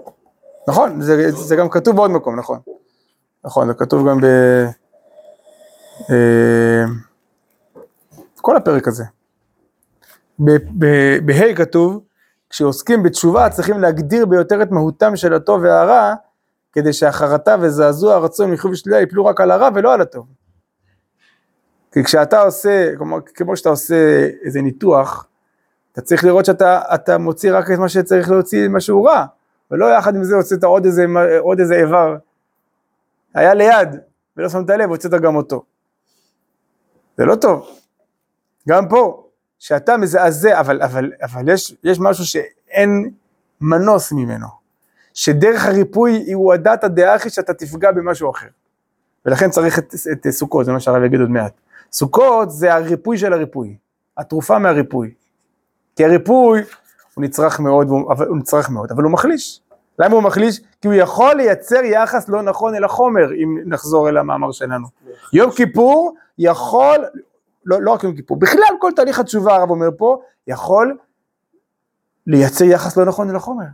נכון, 0.67 1.01
זה, 1.01 1.31
זה 1.31 1.55
גם 1.55 1.69
כתוב 1.69 1.95
בעוד 1.95 2.11
מקום, 2.11 2.39
נכון. 2.39 2.59
נכון, 3.43 3.67
זה 3.67 3.73
כתוב 3.73 4.09
גם 4.09 4.21
ב... 4.21 4.25
אה, 6.11 6.83
כל 8.41 8.57
הפרק 8.57 8.87
הזה. 8.87 9.03
בה' 10.39 11.55
כתוב, 11.55 12.03
כשעוסקים 12.49 13.03
בתשובה 13.03 13.49
צריכים 13.49 13.79
להגדיר 13.79 14.25
ביותר 14.25 14.61
את 14.61 14.71
מהותם 14.71 15.15
של 15.15 15.33
הטוב 15.33 15.61
והרע, 15.63 16.13
כדי 16.73 16.93
שהחרטה 16.93 17.55
וזעזוע 17.61 18.15
הרצון 18.15 18.51
מחיוב 18.51 18.73
ושלילה 18.73 19.01
יפלו 19.01 19.25
רק 19.25 19.41
על 19.41 19.51
הרע 19.51 19.69
ולא 19.75 19.93
על 19.93 20.01
הטוב. 20.01 20.25
כי 21.91 22.03
כשאתה 22.03 22.41
עושה, 22.41 22.95
כמו, 22.97 23.17
כמו 23.35 23.57
שאתה 23.57 23.69
עושה 23.69 24.29
איזה 24.43 24.61
ניתוח, 24.61 25.27
אתה 25.91 26.01
צריך 26.01 26.23
לראות 26.23 26.45
שאתה 26.45 26.81
אתה 26.95 27.17
מוציא 27.17 27.53
רק 27.53 27.71
את 27.71 27.77
מה 27.77 27.89
שצריך 27.89 28.29
להוציא, 28.31 28.67
מה 28.67 28.79
שהוא 28.79 29.09
רע, 29.09 29.25
ולא 29.71 29.85
יחד 29.85 30.15
עם 30.15 30.23
זה 30.23 30.35
הוצאת 30.35 30.63
עוד 30.63 30.85
איזה, 30.85 31.05
עוד 31.39 31.59
איזה 31.59 31.75
איבר. 31.75 32.15
היה 33.35 33.53
ליד, 33.53 33.89
ולא 34.37 34.49
שמת 34.49 34.69
לב, 34.69 34.89
הוצאת 34.89 35.11
גם 35.11 35.35
אותו. 35.35 35.63
זה 37.17 37.25
לא 37.25 37.35
טוב. 37.35 37.69
גם 38.69 38.89
פה, 38.89 39.28
שאתה 39.59 39.97
מזעזע, 39.97 40.59
אבל, 40.59 40.81
אבל, 40.81 41.11
אבל 41.21 41.49
יש, 41.49 41.75
יש 41.83 41.99
משהו 41.99 42.25
שאין 42.25 43.11
מנוס 43.61 44.11
ממנו, 44.11 44.47
שדרך 45.13 45.65
הריפוי 45.65 46.33
הוא 46.33 46.53
הדת 46.53 46.83
הדעה 46.83 47.15
אחי 47.15 47.29
שאתה 47.29 47.53
תפגע 47.53 47.91
במשהו 47.91 48.31
אחר. 48.31 48.47
ולכן 49.25 49.49
צריך 49.49 49.79
את, 49.79 49.93
את, 50.11 50.27
את 50.27 50.31
סוכות, 50.31 50.65
זה 50.65 50.71
מה 50.71 50.79
שהרב 50.79 51.03
יגיד 51.03 51.19
עוד 51.19 51.29
מעט. 51.29 51.53
סוכות 51.91 52.51
זה 52.51 52.73
הריפוי 52.73 53.17
של 53.17 53.33
הריפוי, 53.33 53.75
התרופה 54.17 54.59
מהריפוי. 54.59 55.13
כי 55.95 56.05
הריפוי 56.05 56.61
הוא 57.13 57.23
נצרך 57.23 57.59
מאוד, 57.59 57.89
הוא, 57.89 58.13
הוא 58.27 58.37
נצרך 58.37 58.69
מאוד, 58.69 58.91
אבל 58.91 59.03
הוא 59.03 59.11
מחליש. 59.11 59.61
למה 59.99 60.15
הוא 60.15 60.23
מחליש? 60.23 60.61
כי 60.81 60.87
הוא 60.87 60.95
יכול 60.95 61.33
לייצר 61.33 61.83
יחס 61.83 62.29
לא 62.29 62.41
נכון 62.41 62.75
אל 62.75 62.83
החומר, 62.83 63.33
אם 63.33 63.57
נחזור 63.65 64.09
אל 64.09 64.17
המאמר 64.17 64.51
שלנו. 64.51 64.87
יום 65.33 65.51
כיפור 65.51 66.15
יכול, 66.37 67.05
לא, 67.65 67.81
לא 67.81 67.91
רק 67.91 68.03
יום 68.03 68.15
כיפור, 68.15 68.39
בכלל 68.39 68.77
כל 68.79 68.91
תהליך 68.95 69.19
התשובה, 69.19 69.55
הרב 69.55 69.69
אומר 69.69 69.89
פה, 69.97 70.21
יכול 70.47 70.97
לייצר 72.27 72.65
יחס 72.65 72.97
לא 72.97 73.05
נכון 73.05 73.29
אל 73.29 73.35
החומר. 73.35 73.65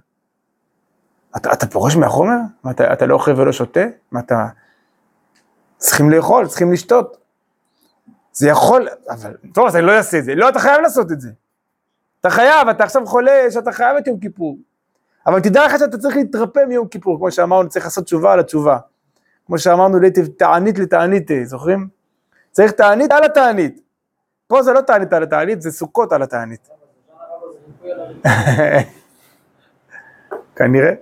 אתה, 1.38 1.54
אתה 1.54 1.68
פורש 1.68 1.96
מהחומר? 1.96 2.38
מה, 2.64 2.72
אתה, 2.72 2.94
אתה 2.94 3.06
לא 3.06 3.14
אוכל 3.14 3.32
ולא 3.40 3.52
שותה? 3.52 3.86
מה 4.12 4.20
אתה... 4.20 4.48
צריכים 5.78 6.10
לאכול, 6.10 6.48
צריכים 6.48 6.72
לשתות. 6.72 7.18
זה 8.34 8.50
יכול, 8.50 8.88
אבל 9.10 9.38
טוב, 9.54 9.68
אז 9.68 9.76
אני 9.76 9.86
לא 9.86 9.92
אעשה 9.92 10.20
את 10.20 10.24
זה. 10.24 10.36
לא, 10.36 10.50
אתה 10.50 10.60
חייב 10.60 10.82
לעשות 10.82 11.12
את 11.12 11.22
זה. 11.22 11.30
אתה 12.20 12.30
חייב, 12.30 12.68
אתה 12.68 12.84
עכשיו 12.84 13.06
חולה 13.06 13.52
שאתה 13.52 13.72
חייב 13.72 13.98
את 13.98 14.08
יום 14.08 14.20
כיפור. 14.20 14.58
אבל 15.28 15.40
תדע 15.40 15.66
לך 15.66 15.80
שאתה 15.80 15.98
צריך 15.98 16.16
להתרפא 16.16 16.60
מיום 16.68 16.88
כיפור, 16.88 17.18
כמו 17.18 17.32
שאמרנו, 17.32 17.70
צריך 17.70 17.86
לעשות 17.86 18.04
תשובה 18.06 18.34
על 18.34 18.40
התשובה. 18.40 18.78
כמו 19.46 19.60
שאמרנו, 19.60 19.98
תענית 20.38 20.80
לתענית, 20.80 21.32
זוכרים? 21.44 21.88
צריך 22.56 22.72
תענית 22.72 23.12
על 23.12 23.24
התענית. 23.24 23.82
פה 24.48 24.64
זה 24.64 24.74
לא 24.74 24.82
תענית 24.82 25.14
על 25.14 25.24
התענית, 25.24 25.62
זה 25.62 25.72
סוכות 25.72 26.12
על 26.12 26.22
התענית. 26.24 26.70
כנראה. 30.56 30.94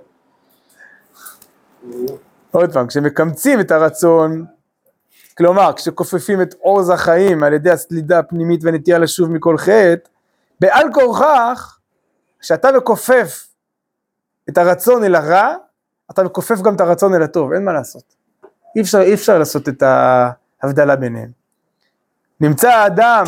עוד 2.51 2.74
פעם, 2.74 2.88
כשמקמצים 2.88 3.60
את 3.60 3.72
הרצון, 3.72 4.45
כלומר, 5.38 5.74
כשכופפים 5.76 6.41
את 6.41 6.56
עוז 6.60 6.89
החיים 6.89 7.43
על 7.43 7.54
ידי 7.54 7.72
הסלידה 7.72 8.20
הפנימית 8.20 8.64
והנטייה 8.64 8.97
לשוב 8.97 9.32
מכל 9.32 9.58
חטא, 9.58 10.10
בעל 10.60 10.93
כורכך, 10.93 11.80
כשאתה 12.39 12.72
מכופף 12.72 13.47
את 14.49 14.58
הרצון 14.58 15.04
אל 15.04 15.16
הרע, 15.16 15.56
אתה 16.12 16.24
מכופף 16.24 16.62
גם 16.62 16.76
את 16.76 16.82
הרצון 16.82 17.14
אל 17.14 17.24
הטוב, 17.24 17.54
אין 17.54 17.66
מה 17.66 17.74
לעשות. 17.74 18.16
אי 18.76 18.82
אפשר, 18.82 19.01
אי 19.01 19.14
אפשר 19.14 19.39
לעשות 19.39 19.70
את 19.70 19.84
ההבדלה 19.84 20.95
ביניהם. 20.95 21.43
נמצא 22.44 22.70
האדם 22.70 23.24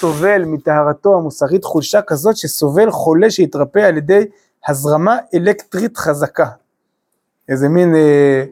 סובל 0.00 0.44
מטהרתו 0.44 1.16
המוסרית 1.16 1.64
חולשה 1.64 2.02
כזאת 2.02 2.36
שסובל 2.36 2.90
חולה 2.90 3.30
שהתרפא 3.30 3.78
על 3.78 3.96
ידי 3.96 4.24
הזרמה 4.68 5.18
אלקטרית 5.34 5.96
חזקה. 5.96 6.46
איזה 7.48 7.68
מין, 7.68 7.94
אה, 7.94 8.44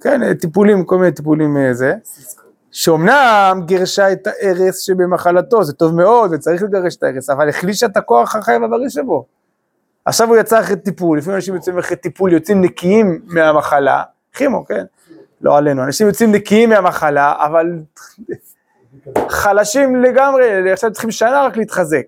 כן, 0.00 0.34
טיפולים, 0.34 0.84
כל 0.84 0.98
מיני 0.98 1.12
טיפולים 1.12 1.56
אה, 1.56 1.74
זה, 1.74 1.94
שאומנם 2.70 3.62
גירשה 3.64 4.12
את 4.12 4.26
הארס 4.26 4.78
שבמחלתו, 4.78 5.64
זה 5.64 5.72
טוב 5.72 5.94
מאוד 5.94 6.30
וצריך 6.32 6.62
לגרש 6.62 6.96
את 6.96 7.02
הארס, 7.02 7.30
אבל 7.30 7.48
החלישה 7.48 7.86
את 7.86 7.96
הכוח 7.96 8.36
החייב 8.36 8.62
הבריא 8.62 8.88
שבו. 8.88 9.24
עכשיו 10.04 10.28
הוא 10.28 10.36
יצא 10.36 10.60
אחרי 10.60 10.76
טיפול, 10.76 11.18
לפעמים 11.18 11.36
אנשים 11.36 11.54
יוצאים 11.54 11.78
אחרי 11.78 11.96
טיפול, 11.96 12.32
יוצאים 12.32 12.60
נקיים 12.60 13.20
מהמחלה, 13.26 14.02
כימו, 14.32 14.64
כן? 14.64 14.84
לא 15.40 15.56
עלינו, 15.56 15.84
אנשים 15.84 16.06
יוצאים 16.06 16.32
נקיים 16.32 16.68
מהמחלה, 16.68 17.34
אבל 17.38 17.66
חלשים 19.28 19.96
לגמרי, 19.96 20.72
עכשיו 20.72 20.92
צריכים 20.92 21.10
שנה 21.10 21.42
רק 21.42 21.56
להתחזק. 21.56 22.04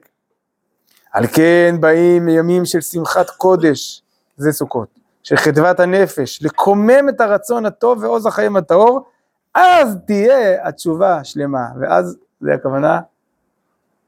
על 1.13 1.27
כן 1.27 1.77
באים 1.81 2.29
ימים 2.29 2.65
של 2.65 2.81
שמחת 2.81 3.31
קודש, 3.31 4.03
זה 4.37 4.53
סוכות, 4.53 4.89
של 5.23 5.37
חדוות 5.37 5.81
הנפש, 5.81 6.43
לקומם 6.43 7.09
את 7.09 7.21
הרצון 7.21 7.67
הטוב 7.67 8.03
ועוז 8.03 8.27
החיים 8.27 8.57
הטהור, 8.57 9.07
אז 9.55 9.97
תהיה 10.07 10.69
התשובה 10.69 11.25
שלמה, 11.25 11.67
ואז, 11.81 12.17
זה 12.41 12.55
הכוונה, 12.55 13.01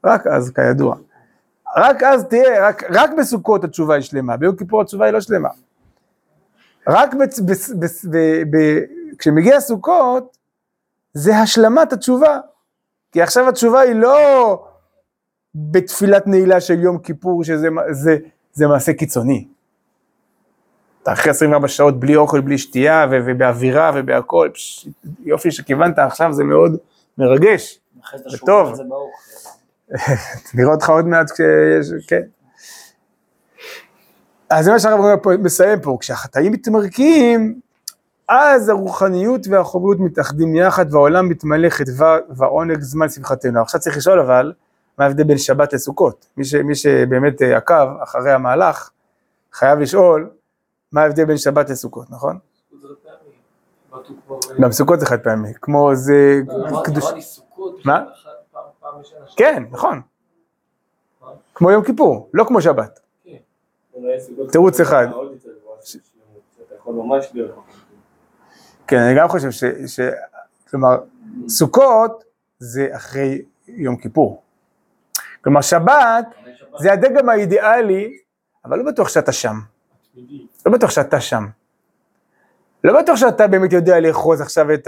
רק 0.05 0.27
אז 0.27 0.51
כידוע. 0.51 0.95
רק 1.77 2.03
אז 2.03 2.23
תהיה, 2.23 2.67
רק, 2.67 2.83
רק 2.89 3.09
בסוכות 3.17 3.63
התשובה 3.63 3.95
היא 3.95 4.03
שלמה, 4.03 4.37
ביום 4.37 4.55
כיפור 4.55 4.81
התשובה 4.81 5.05
היא 5.05 5.13
לא 5.13 5.21
שלמה. 5.21 5.49
רק 6.87 7.13
בצ, 7.13 7.39
בצ, 7.39 7.69
בצ, 7.69 8.05
ב, 8.05 8.17
ב, 8.51 8.79
כשמגיע 9.19 9.59
סוכות, 9.59 10.37
זה 11.13 11.37
השלמת 11.37 11.93
התשובה. 11.93 12.39
כי 13.11 13.21
עכשיו 13.21 13.49
התשובה 13.49 13.79
היא 13.79 13.95
לא 13.95 14.63
בתפילת 15.55 16.27
נעילה 16.27 16.61
של 16.61 16.79
יום 16.79 16.97
כיפור, 16.97 17.43
שזה 17.43 17.67
זה, 17.91 18.17
זה 18.53 18.67
מעשה 18.67 18.93
קיצוני. 18.93 19.47
אתה 21.03 21.13
אחרי 21.13 21.31
24 21.31 21.67
שעות 21.67 21.99
בלי 21.99 22.15
אוכל, 22.15 22.41
בלי 22.41 22.57
שתייה, 22.57 23.05
ו, 23.11 23.15
ובאווירה 23.25 23.91
ובהכל, 23.95 24.49
פש, 24.53 24.87
יופי 25.23 25.51
שכיוונת 25.51 25.99
עכשיו, 25.99 26.33
זה 26.33 26.43
מאוד 26.43 26.77
מרגש. 27.17 27.79
זה 28.27 28.37
טוב. 28.37 28.73
נראה 30.55 30.71
אותך 30.71 30.89
עוד 30.89 31.05
מעט 31.05 31.31
כשיש, 31.31 32.05
כן. 32.07 32.21
אז 34.49 34.65
זה 34.65 34.71
מה 34.71 34.79
שהרב 34.79 35.27
מסיים 35.39 35.81
פה, 35.81 35.97
כשהחטאים 35.99 36.51
מתמרקים, 36.51 37.59
אז 38.27 38.69
הרוחניות 38.69 39.41
והחומריות 39.49 39.99
מתאחדים 39.99 40.55
יחד 40.55 40.93
והעולם 40.93 41.29
מתמלא 41.29 41.69
חדווה 41.69 42.17
ועונג 42.29 42.81
זמן 42.81 43.09
שמחתנו. 43.09 43.61
עכשיו 43.61 43.81
צריך 43.81 43.97
לשאול 43.97 44.19
אבל, 44.19 44.53
מה 44.97 45.05
ההבדל 45.05 45.23
בין 45.23 45.37
שבת 45.37 45.73
לסוכות? 45.73 46.27
מי, 46.37 46.45
ש, 46.45 46.55
מי 46.55 46.75
שבאמת 46.75 47.41
אה, 47.41 47.57
עקב 47.57 47.87
אחרי 48.03 48.31
המהלך, 48.31 48.89
חייב 49.53 49.79
לשאול, 49.79 50.29
מה 50.91 51.01
ההבדל 51.01 51.25
בין 51.25 51.37
שבת 51.37 51.69
לסוכות, 51.69 52.09
נכון? 52.09 52.37
גם 54.61 54.71
סוכות 54.71 54.99
זה 54.99 55.05
חד 55.05 55.19
פעמי, 55.19 55.53
כמו 55.61 55.95
זה 55.95 56.41
קדוש... 56.83 57.05
מה? 57.85 58.05
כן, 59.35 59.63
נכון. 59.71 60.01
כמו 61.55 61.71
יום 61.71 61.83
כיפור, 61.83 62.29
לא 62.33 62.43
כמו 62.43 62.61
שבת. 62.61 62.99
סוגות 64.19 64.51
תירוץ 64.51 64.79
אחד. 64.79 65.07
כן, 68.87 68.97
אני 68.97 69.17
גם 69.17 69.27
חושב 69.27 69.51
ש... 69.51 69.63
ש... 69.85 69.99
כלומר, 70.69 70.97
סוכות 71.47 72.23
זה 72.59 72.87
אחרי 72.91 73.41
יום 73.67 73.97
כיפור. 73.97 74.41
כלומר, 75.43 75.61
שבת 75.61 76.25
זה 76.79 76.93
הדגם 76.93 77.29
האידיאלי, 77.29 78.17
אבל 78.65 78.77
לא 78.77 78.83
בטוח 78.83 79.09
שאתה 79.09 79.31
שם. 79.31 79.55
לא 80.65 80.71
בטוח 80.71 80.89
שאתה 80.89 81.21
שם. 81.21 81.45
לא 82.83 83.01
בטוח 83.01 83.15
שאתה 83.15 83.47
באמת 83.47 83.73
יודע 83.73 83.99
לאחוז 83.99 84.41
עכשיו 84.41 84.73
את 84.73 84.87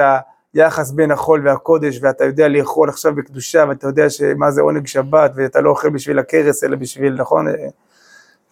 היחס 0.54 0.92
בין 0.92 1.12
החול 1.12 1.48
והקודש, 1.48 2.00
ואתה 2.02 2.26
יודע 2.26 2.48
לאכול 2.48 2.90
עכשיו 2.90 3.16
בקדושה, 3.16 3.66
ואתה 3.70 3.88
יודע 3.88 4.06
מה 4.36 4.52
זה 4.52 4.62
עונג 4.62 4.88
שבת, 4.88 5.32
ואתה 5.36 5.62
לא 5.62 5.70
אוכל 5.70 5.90
בשביל 5.90 6.20
הכרס, 6.20 6.64
אלא 6.64 6.76
בשביל, 6.76 7.14
נכון? 7.14 7.46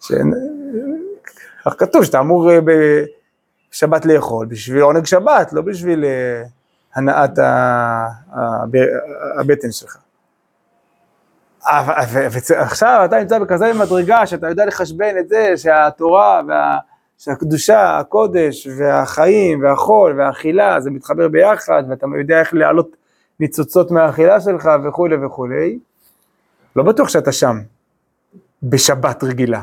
ש... 0.00 0.12
כך 1.64 1.74
כתוב 1.78 2.04
שאתה 2.04 2.20
אמור 2.20 2.50
אה, 3.68 3.72
בשבת 3.72 4.06
לאכול, 4.06 4.46
בשביל 4.46 4.82
עונג 4.82 5.06
שבת, 5.06 5.52
לא 5.52 5.62
בשביל 5.62 6.04
אה, 6.04 6.42
הנעת 6.94 7.38
הבטן 9.38 9.72
שלך. 9.72 9.96
ו- 12.12 12.26
ועכשיו 12.50 13.02
אתה 13.04 13.20
נמצא 13.20 13.38
בכזה 13.38 13.72
מדרגה 13.72 14.26
שאתה 14.26 14.48
יודע 14.48 14.66
לחשבן 14.66 15.18
את 15.18 15.28
זה 15.28 15.52
שהתורה 15.56 16.40
וה... 16.48 16.78
שהקדושה, 17.18 17.98
הקודש 17.98 18.68
והחיים 18.78 19.62
והחול 19.62 20.20
והאכילה 20.20 20.80
זה 20.80 20.90
מתחבר 20.90 21.28
ביחד 21.28 21.82
ואתה 21.88 22.06
יודע 22.18 22.40
איך 22.40 22.54
להעלות 22.54 22.96
ניצוצות 23.40 23.90
מהאכילה 23.90 24.40
שלך 24.40 24.68
וכולי 24.84 25.16
וכולי. 25.26 25.78
לא 26.76 26.82
בטוח 26.82 27.08
שאתה 27.08 27.32
שם 27.32 27.56
בשבת 28.62 29.24
רגילה. 29.24 29.62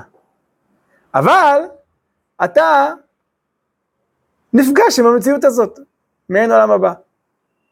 אבל 1.16 1.62
אתה 2.44 2.92
נפגש 4.56 5.00
עם 5.00 5.06
המציאות 5.06 5.44
הזאת, 5.44 5.80
מעין 6.30 6.52
עולם 6.52 6.72
הבא. 6.72 6.94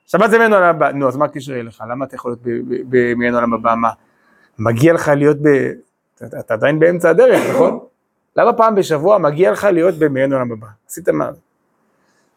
שבת 0.06 0.30
זה 0.30 0.38
מעין 0.38 0.54
עולם 0.54 0.76
הבא, 0.76 0.92
נו 0.92 1.08
אז 1.08 1.18
מה 1.18 1.26
הקשר 1.26 1.60
אליך? 1.60 1.84
למה 1.90 2.06
אתה 2.06 2.16
יכול 2.16 2.36
להיות 2.46 2.64
במעין 2.90 3.36
עולם 3.36 3.54
הבא? 3.54 3.76
מה? 3.76 3.90
מגיע 4.60 4.94
לך 4.94 5.08
להיות 5.08 5.38
ב... 5.42 5.48
אתה, 6.16 6.40
אתה 6.40 6.54
עדיין 6.54 6.80
באמצע 6.80 7.10
הדרך, 7.10 7.50
נכון? 7.50 7.80
למה 8.36 8.54
פעם 8.54 8.76
בשבוע 8.76 9.18
מגיע 9.18 9.52
לך 9.52 9.64
להיות 9.64 9.96
במעין 9.96 10.34
עולם 10.34 10.52
הבא? 10.52 10.68
עשית 10.88 11.10
מה? 11.10 11.30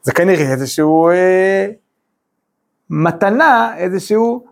זה 0.03 0.13
כנראה 0.13 0.53
איזשהו 0.53 1.09
אה, 1.09 1.67
מתנה, 2.91 3.77
איזשהו, 3.77 4.47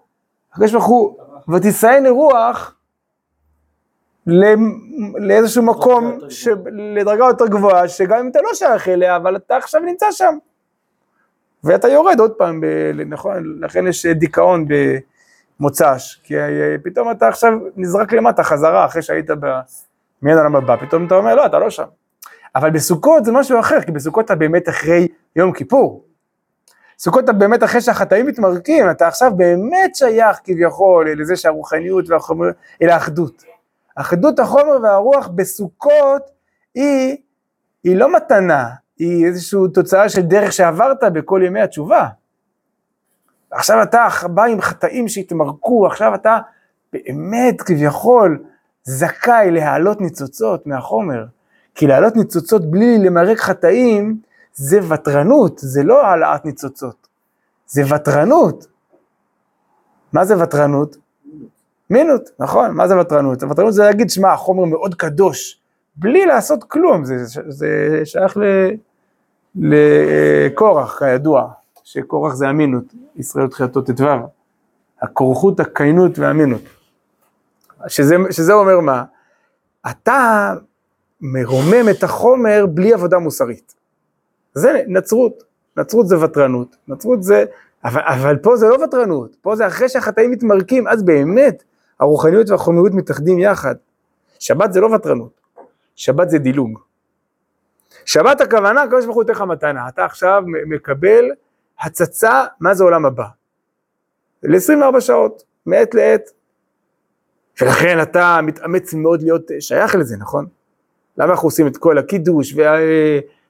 הקדוש 0.52 0.72
ברוך 0.72 0.86
הוא, 0.86 1.16
ותישאני 1.48 2.08
רוח 2.08 2.73
לאיזשהו 5.16 5.62
מקום, 5.62 6.18
ש... 6.28 6.48
לדרגה 6.72 7.24
יותר 7.24 7.46
גבוהה, 7.46 7.88
שגם 7.88 8.18
אם 8.18 8.28
אתה 8.28 8.38
לא 8.42 8.54
שייך 8.54 8.88
אליה, 8.88 9.16
אבל 9.16 9.36
אתה 9.36 9.56
עכשיו 9.56 9.80
נמצא 9.80 10.06
שם. 10.10 10.34
ואתה 11.64 11.88
יורד 11.88 12.20
עוד 12.20 12.32
פעם, 12.32 12.60
ב... 12.60 12.66
נכון, 13.06 13.58
לכן 13.60 13.86
יש 13.86 14.06
דיכאון 14.06 14.64
במוצ"ש, 14.68 16.20
כי 16.22 16.38
אה, 16.38 16.76
פתאום 16.84 17.10
אתה 17.10 17.28
עכשיו 17.28 17.52
נזרק 17.76 18.12
למטה 18.12 18.42
חזרה, 18.42 18.84
אחרי 18.84 19.02
שהיית 19.02 19.30
במעין 19.30 20.38
העולם 20.38 20.56
הבא, 20.56 20.76
פתאום 20.76 21.06
אתה 21.06 21.14
אומר, 21.14 21.34
לא, 21.34 21.46
אתה 21.46 21.58
לא 21.58 21.70
שם. 21.70 21.84
אבל 22.56 22.70
בסוכות 22.70 23.24
זה 23.24 23.32
משהו 23.32 23.60
אחר, 23.60 23.80
כי 23.80 23.92
בסוכות 23.92 24.24
אתה 24.24 24.34
באמת 24.34 24.68
אחרי 24.68 25.08
יום 25.36 25.52
כיפור. 25.52 26.04
סוכות 26.98 27.24
אתה 27.24 27.32
באמת 27.32 27.64
אחרי 27.64 27.80
שהחטאים 27.80 28.26
מתמרקים, 28.26 28.90
אתה 28.90 29.08
עכשיו 29.08 29.32
באמת 29.36 29.94
שייך 29.94 30.40
כביכול 30.44 31.20
לזה 31.20 31.36
שהרוחניות 31.36 32.10
והחומר, 32.10 32.48
אל 32.82 32.88
האחדות. 32.88 33.53
אחדות 33.94 34.38
החומר 34.38 34.78
והרוח 34.82 35.28
בסוכות 35.28 36.22
היא, 36.74 37.16
היא 37.84 37.96
לא 37.96 38.16
מתנה, 38.16 38.68
היא 38.98 39.26
איזושהי 39.26 39.60
תוצאה 39.74 40.08
של 40.08 40.22
דרך 40.22 40.52
שעברת 40.52 41.04
בכל 41.12 41.40
ימי 41.44 41.60
התשובה. 41.60 42.08
עכשיו 43.50 43.82
אתה 43.82 44.08
בא 44.34 44.44
עם 44.44 44.60
חטאים 44.60 45.08
שהתמרקו, 45.08 45.86
עכשיו 45.86 46.14
אתה 46.14 46.38
באמת 46.92 47.62
כביכול 47.62 48.44
זכאי 48.82 49.50
להעלות 49.50 50.00
ניצוצות 50.00 50.66
מהחומר. 50.66 51.24
כי 51.74 51.86
להעלות 51.86 52.16
ניצוצות 52.16 52.70
בלי 52.70 52.98
למרק 52.98 53.38
חטאים 53.38 54.20
זה 54.52 54.78
ותרנות, 54.88 55.58
זה 55.58 55.82
לא 55.82 56.06
העלאת 56.06 56.44
ניצוצות, 56.44 57.08
זה 57.66 57.82
ותרנות. 57.94 58.66
מה 60.12 60.24
זה 60.24 60.42
ותרנות? 60.42 60.96
מינות, 61.94 62.30
נכון, 62.38 62.70
מה 62.70 62.88
זה 62.88 63.00
ותרנות? 63.00 63.42
ותרנות 63.42 63.74
זה 63.74 63.82
להגיד, 63.82 64.10
שמע, 64.10 64.32
החומר 64.32 64.64
מאוד 64.64 64.94
קדוש, 64.94 65.60
בלי 65.96 66.26
לעשות 66.26 66.64
כלום, 66.64 67.04
זה, 67.04 67.14
זה 67.48 68.00
שייך 68.04 68.36
לקורח, 69.54 70.98
כידוע, 70.98 71.48
שקורח 71.84 72.34
זה 72.34 72.50
אמינות, 72.50 72.84
ישראל 73.16 73.46
תחילתו 73.46 73.82
ט"ו, 73.82 74.04
הכורחות, 75.02 75.60
הכיינות 75.60 76.18
והאמינות. 76.18 76.62
שזה, 77.88 78.16
שזה 78.30 78.52
אומר 78.52 78.80
מה? 78.80 79.04
אתה 79.90 80.54
מרומם 81.20 81.88
את 81.90 82.02
החומר 82.02 82.66
בלי 82.66 82.92
עבודה 82.92 83.18
מוסרית. 83.18 83.74
זה 84.54 84.82
נצרות, 84.86 85.44
נצרות 85.76 86.08
זה 86.08 86.20
ותרנות, 86.20 86.76
נצרות 86.88 87.22
זה, 87.22 87.44
אבל, 87.84 88.00
אבל 88.00 88.36
פה 88.36 88.56
זה 88.56 88.68
לא 88.68 88.84
ותרנות, 88.84 89.36
פה 89.42 89.56
זה 89.56 89.66
אחרי 89.66 89.88
שהחטאים 89.88 90.30
מתמרקים, 90.30 90.88
אז 90.88 91.02
באמת 91.02 91.64
הרוחניות 92.00 92.50
והחומריות 92.50 92.92
מתאחדים 92.94 93.38
יחד. 93.38 93.74
שבת 94.38 94.72
זה 94.72 94.80
לא 94.80 94.86
ותרנות, 94.86 95.40
שבת 95.96 96.30
זה 96.30 96.38
דילוג. 96.38 96.78
שבת 98.04 98.40
הכוונה, 98.40 98.82
הוא 98.82 99.14
נותן 99.16 99.32
לך 99.32 99.40
מתנה, 99.40 99.88
אתה 99.88 100.04
עכשיו 100.04 100.42
מקבל 100.46 101.24
הצצה, 101.80 102.44
מה 102.60 102.74
זה 102.74 102.84
עולם 102.84 103.06
הבא. 103.06 103.26
ל-24 104.42 105.00
שעות, 105.00 105.42
מעת 105.66 105.94
לעת. 105.94 106.30
ולכן 107.60 108.02
אתה 108.02 108.40
מתאמץ 108.42 108.94
מאוד 108.94 109.22
להיות 109.22 109.50
שייך 109.60 109.94
לזה, 109.94 110.16
נכון? 110.16 110.46
למה 111.18 111.32
אנחנו 111.32 111.48
עושים 111.48 111.66
את 111.66 111.76
כל 111.76 111.98
הקידוש, 111.98 112.54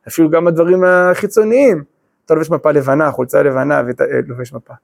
ואפילו 0.07 0.31
גם 0.31 0.47
הדברים 0.47 0.85
החיצוניים? 0.85 1.85
אתה 2.27 2.35
לובש 2.35 2.51
מפה 2.51 2.71
לבנה, 2.71 3.11
חולצה 3.11 3.43
לבנה, 3.43 3.83
ולובש 3.87 4.53
מפה. 4.53 4.75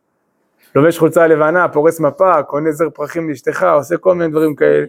לובש 0.74 0.98
חולצה 0.98 1.26
לבנה, 1.26 1.68
פורס 1.68 2.00
מפה, 2.00 2.42
קונה 2.42 2.72
זר 2.72 2.90
פרחים 2.90 3.28
לאשתך, 3.28 3.62
עושה 3.62 3.96
כל 3.96 4.14
מיני 4.14 4.30
דברים 4.30 4.54
כאלה, 4.54 4.86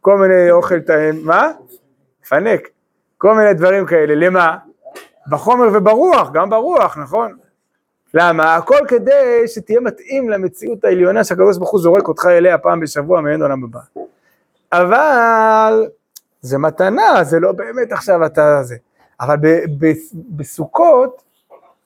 כל 0.00 0.18
מיני 0.18 0.50
אוכל 0.50 0.80
טעים, 0.80 1.14
מה? 1.24 1.50
פנק, 2.28 2.68
כל 3.18 3.34
מיני 3.34 3.54
דברים 3.54 3.86
כאלה, 3.86 4.14
למה? 4.14 4.56
בחומר 5.30 5.68
וברוח, 5.72 6.30
גם 6.32 6.50
ברוח, 6.50 6.98
נכון? 6.98 7.36
למה? 8.14 8.54
הכל 8.54 8.78
כדי 8.88 9.42
שתהיה 9.46 9.80
מתאים 9.80 10.30
למציאות 10.30 10.84
העליונה 10.84 11.24
שהקדוש 11.24 11.58
ברוך 11.58 11.70
הוא 11.70 11.80
זורק 11.80 12.08
אותך 12.08 12.26
אליה 12.26 12.58
פעם 12.58 12.80
בשבוע 12.80 13.20
מעין 13.20 13.42
עולם 13.42 13.64
הבא. 13.64 13.80
אבל 14.72 15.86
זה 16.40 16.58
מתנה, 16.58 17.24
זה 17.24 17.40
לא 17.40 17.52
באמת 17.52 17.92
עכשיו 17.92 18.26
אתה 18.26 18.62
זה. 18.62 18.76
אבל 19.20 19.36
ב- 19.36 19.64
ב- 19.78 19.92
בסוכות 20.36 21.22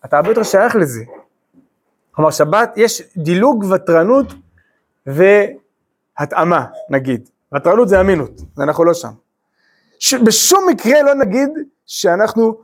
אתה 0.05 0.17
הרבה 0.17 0.29
יותר 0.29 0.43
שייך 0.43 0.77
לזה. 0.77 1.05
כלומר 2.19 2.31
שבת 2.31 2.73
יש 2.77 3.03
דילוג 3.17 3.65
ותרנות 3.65 4.27
והתאמה 5.07 6.65
נגיד. 6.91 7.29
ותרנות 7.57 7.89
זה 7.89 8.01
אמינות, 8.01 8.41
אנחנו 8.59 8.85
לא 8.85 8.95
שם. 8.95 9.09
ש- 9.99 10.15
בשום 10.15 10.65
מקרה 10.69 11.03
לא 11.03 11.15
נגיד 11.15 11.49
שאנחנו, 11.87 12.59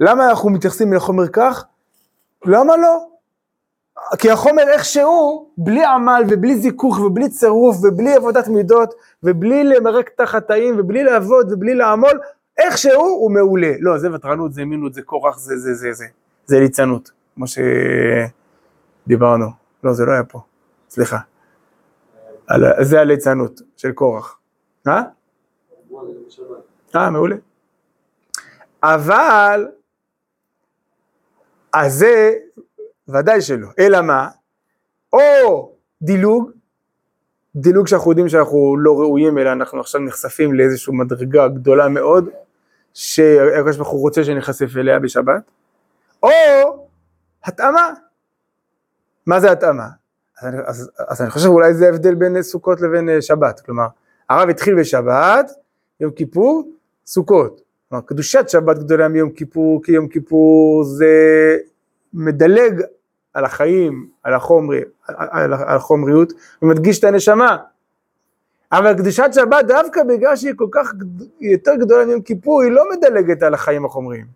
למה 0.00 0.30
אנחנו 0.30 0.50
מתייחסים 0.50 0.92
לחומר 0.92 1.28
כך? 1.28 1.64
למה 2.44 2.76
לא? 2.76 3.06
כי 4.18 4.30
החומר 4.30 4.62
איכשהו, 4.68 5.48
בלי 5.58 5.84
עמל 5.84 6.22
ובלי 6.28 6.56
זיכוך 6.56 7.00
ובלי 7.00 7.28
צירוף 7.28 7.76
ובלי 7.82 8.14
עבודת 8.14 8.48
מידות 8.48 8.94
ובלי 9.22 9.64
למרק 9.64 10.10
את 10.14 10.20
החטאים 10.20 10.74
ובלי 10.80 11.04
לעבוד 11.04 11.52
ובלי 11.52 11.74
לעמול, 11.74 12.20
איכשהו 12.58 13.02
הוא 13.02 13.30
מעולה. 13.30 13.72
לא, 13.80 13.98
זה 13.98 14.12
ותרנות, 14.14 14.52
זה 14.52 14.64
מינות, 14.64 14.94
זה 14.94 15.02
כורח, 15.02 15.38
זה 15.38 15.56
זה 15.56 15.74
זה 15.74 15.92
זה. 15.92 16.04
זה 16.46 16.60
ליצנות, 16.60 17.10
כמו 17.34 17.46
שדיברנו. 19.04 19.46
לא, 19.84 19.92
זה 19.92 20.04
לא 20.04 20.12
היה 20.12 20.24
פה, 20.24 20.40
סליחה. 20.90 21.18
על... 22.46 22.64
זה 22.80 23.00
הליצנות 23.00 23.60
של 23.76 23.92
קורח. 23.92 24.38
אה? 24.88 25.02
אה, 26.96 27.10
מעולה. 27.10 27.36
אבל, 28.82 29.68
אז 31.72 31.94
זה 31.94 32.32
ודאי 33.08 33.40
שלא. 33.40 33.68
אלא 33.78 34.00
מה? 34.00 34.28
או 35.12 35.72
דילוג, 36.02 36.50
דילוג 37.56 37.86
שאנחנו 37.86 38.10
יודעים 38.10 38.28
שאנחנו 38.28 38.76
לא 38.78 39.00
ראויים, 39.00 39.38
אלא 39.38 39.52
אנחנו 39.52 39.80
עכשיו 39.80 40.00
נחשפים 40.00 40.54
לאיזושהי 40.54 40.94
מדרגה 40.94 41.48
גדולה 41.48 41.88
מאוד, 41.88 42.28
שהקדוש 42.94 43.76
ברוך 43.76 43.88
הוא 43.88 44.00
רוצה 44.00 44.24
שנחשף 44.24 44.76
אליה 44.76 44.98
בשבת, 44.98 45.42
או 46.22 46.28
התאמה. 47.44 47.90
מה 49.26 49.40
זה 49.40 49.52
התאמה? 49.52 49.88
אז 50.40 50.54
אז, 50.66 50.90
אז 51.08 51.20
אני 51.22 51.30
חושב 51.30 51.44
שאולי 51.44 51.74
זה 51.74 51.86
ההבדל 51.86 52.14
בין 52.14 52.42
סוכות 52.42 52.80
לבין 52.80 53.08
אה, 53.08 53.22
שבת, 53.22 53.60
כלומר, 53.60 53.86
הרב 54.30 54.48
התחיל 54.48 54.80
בשבת, 54.80 55.50
יום 56.00 56.10
כיפור, 56.10 56.70
סוכות. 57.06 57.60
כלומר, 57.88 58.04
קדושת 58.06 58.48
שבת 58.48 58.78
גדולה 58.78 59.08
מיום 59.08 59.30
כיפור, 59.30 59.82
כי 59.82 59.92
יום 59.92 60.08
כיפור 60.08 60.84
זה 60.84 61.56
מדלג 62.14 62.82
על 63.34 63.44
החיים, 63.44 64.08
על, 64.22 64.34
החומרי, 64.34 64.80
על, 65.06 65.52
על 65.54 65.76
החומריות, 65.76 66.32
ומדגיש 66.62 66.98
את 66.98 67.04
הנשמה. 67.04 67.56
אבל 68.72 68.94
קדושת 68.94 69.28
שבת, 69.32 69.64
דווקא 69.64 70.02
בגלל 70.02 70.36
שהיא 70.36 70.52
כל 70.56 70.68
כך 70.70 70.92
יותר 71.40 71.74
גדולה 71.76 72.04
מיום 72.04 72.22
כיפור, 72.22 72.62
היא 72.62 72.72
לא 72.72 72.84
מדלגת 72.92 73.42
על 73.42 73.54
החיים 73.54 73.84
החומריים. 73.84 74.26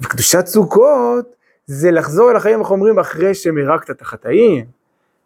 וקדושת 0.00 0.46
סוכות 0.46 1.36
זה 1.72 1.90
לחזור 1.90 2.30
אל 2.30 2.36
החיים 2.36 2.60
החומריים 2.60 2.98
אחרי 2.98 3.34
שמירקת 3.34 3.90
את 3.90 4.02
החטאים, 4.02 4.64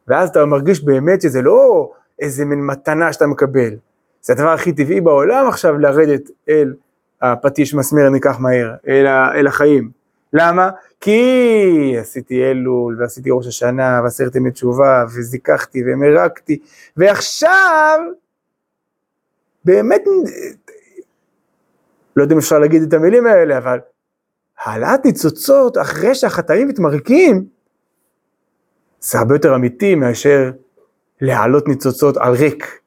ואז 0.09 0.28
אתה 0.28 0.45
מרגיש 0.45 0.84
באמת 0.84 1.22
שזה 1.22 1.42
לא 1.42 1.90
איזה 2.18 2.45
מין 2.45 2.66
מתנה 2.66 3.12
שאתה 3.12 3.26
מקבל, 3.26 3.74
זה 4.22 4.32
הדבר 4.32 4.49
הכי 4.49 4.72
טבעי 4.72 5.01
בעולם 5.01 5.49
עכשיו 5.49 5.78
לרדת 5.78 6.30
אל 6.49 6.74
הפטיש 7.22 7.74
מסמר 7.74 8.09
ניקח 8.09 8.38
מהר, 8.40 8.74
אל, 8.88 9.07
אל 9.07 9.47
החיים. 9.47 9.90
למה? 10.32 10.70
כי 11.01 11.97
עשיתי 12.01 12.45
אלול, 12.45 12.97
ועשיתי 13.01 13.30
ראש 13.32 13.47
השנה, 13.47 14.01
ועשרת 14.05 14.36
ימי 14.36 14.51
תשובה, 14.51 15.05
וזיככתי, 15.14 15.82
ומרקתי, 15.86 16.59
ועכשיו, 16.97 17.99
באמת, 19.64 20.05
לא 22.16 22.22
יודע 22.22 22.34
אם 22.34 22.38
אפשר 22.38 22.59
להגיד 22.59 22.82
את 22.82 22.92
המילים 22.92 23.26
האלה, 23.26 23.59
אבל 23.59 23.78
העלאת 24.65 25.05
ניצוצות 25.05 25.79
אחרי 25.79 26.15
שהחטאים 26.15 26.69
מתמרקים, 26.69 27.45
זה 29.01 29.19
הרבה 29.19 29.35
יותר 29.35 29.55
אמיתי 29.55 29.95
מאשר 29.95 30.51
להעלות 31.21 31.69
ניצוצות 31.69 32.17
על 32.17 32.33
ריק. 32.33 32.81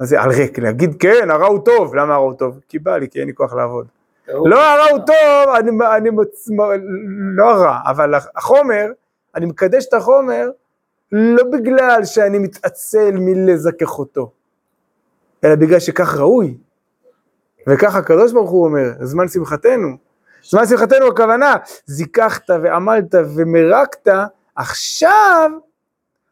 מה 0.00 0.06
זה 0.06 0.20
על 0.20 0.30
ריק? 0.30 0.58
להגיד 0.58 0.94
כן, 1.00 1.30
הרע 1.30 1.46
הוא 1.46 1.64
טוב, 1.64 1.94
למה 1.94 2.14
הרע 2.14 2.24
הוא 2.24 2.34
טוב? 2.34 2.60
כי 2.68 2.78
בא 2.78 2.96
לי, 2.96 3.08
כי 3.08 3.18
אין 3.20 3.26
לי 3.26 3.34
כוח 3.34 3.54
לעבוד. 3.54 3.86
לא 4.28 4.62
הרע 4.62 4.90
הוא 4.90 4.98
טוב, 4.98 5.54
אני, 5.58 5.70
אני 5.96 6.10
מוצ... 6.10 6.48
לא 7.36 7.50
הרע, 7.50 7.78
אבל 7.86 8.14
החומר, 8.36 8.86
אני 9.34 9.46
מקדש 9.46 9.86
את 9.88 9.94
החומר 9.94 10.50
לא 11.12 11.44
בגלל 11.52 12.04
שאני 12.04 12.38
מתעצל 12.38 13.10
מלזכך 13.12 13.98
אותו, 13.98 14.30
אלא 15.44 15.54
בגלל 15.54 15.80
שכך 15.80 16.16
ראוי. 16.16 16.58
וכך 17.66 17.96
הקדוש 17.96 18.32
ברוך 18.32 18.50
הוא 18.50 18.64
אומר, 18.64 18.92
זמן 19.00 19.28
שמחתנו. 19.28 20.07
זמן 20.48 20.66
שמחתנו 20.66 21.06
הכוונה, 21.06 21.56
זיככת 21.86 22.50
ועמלת 22.50 23.14
ומרקת, 23.36 24.08
עכשיו 24.56 25.50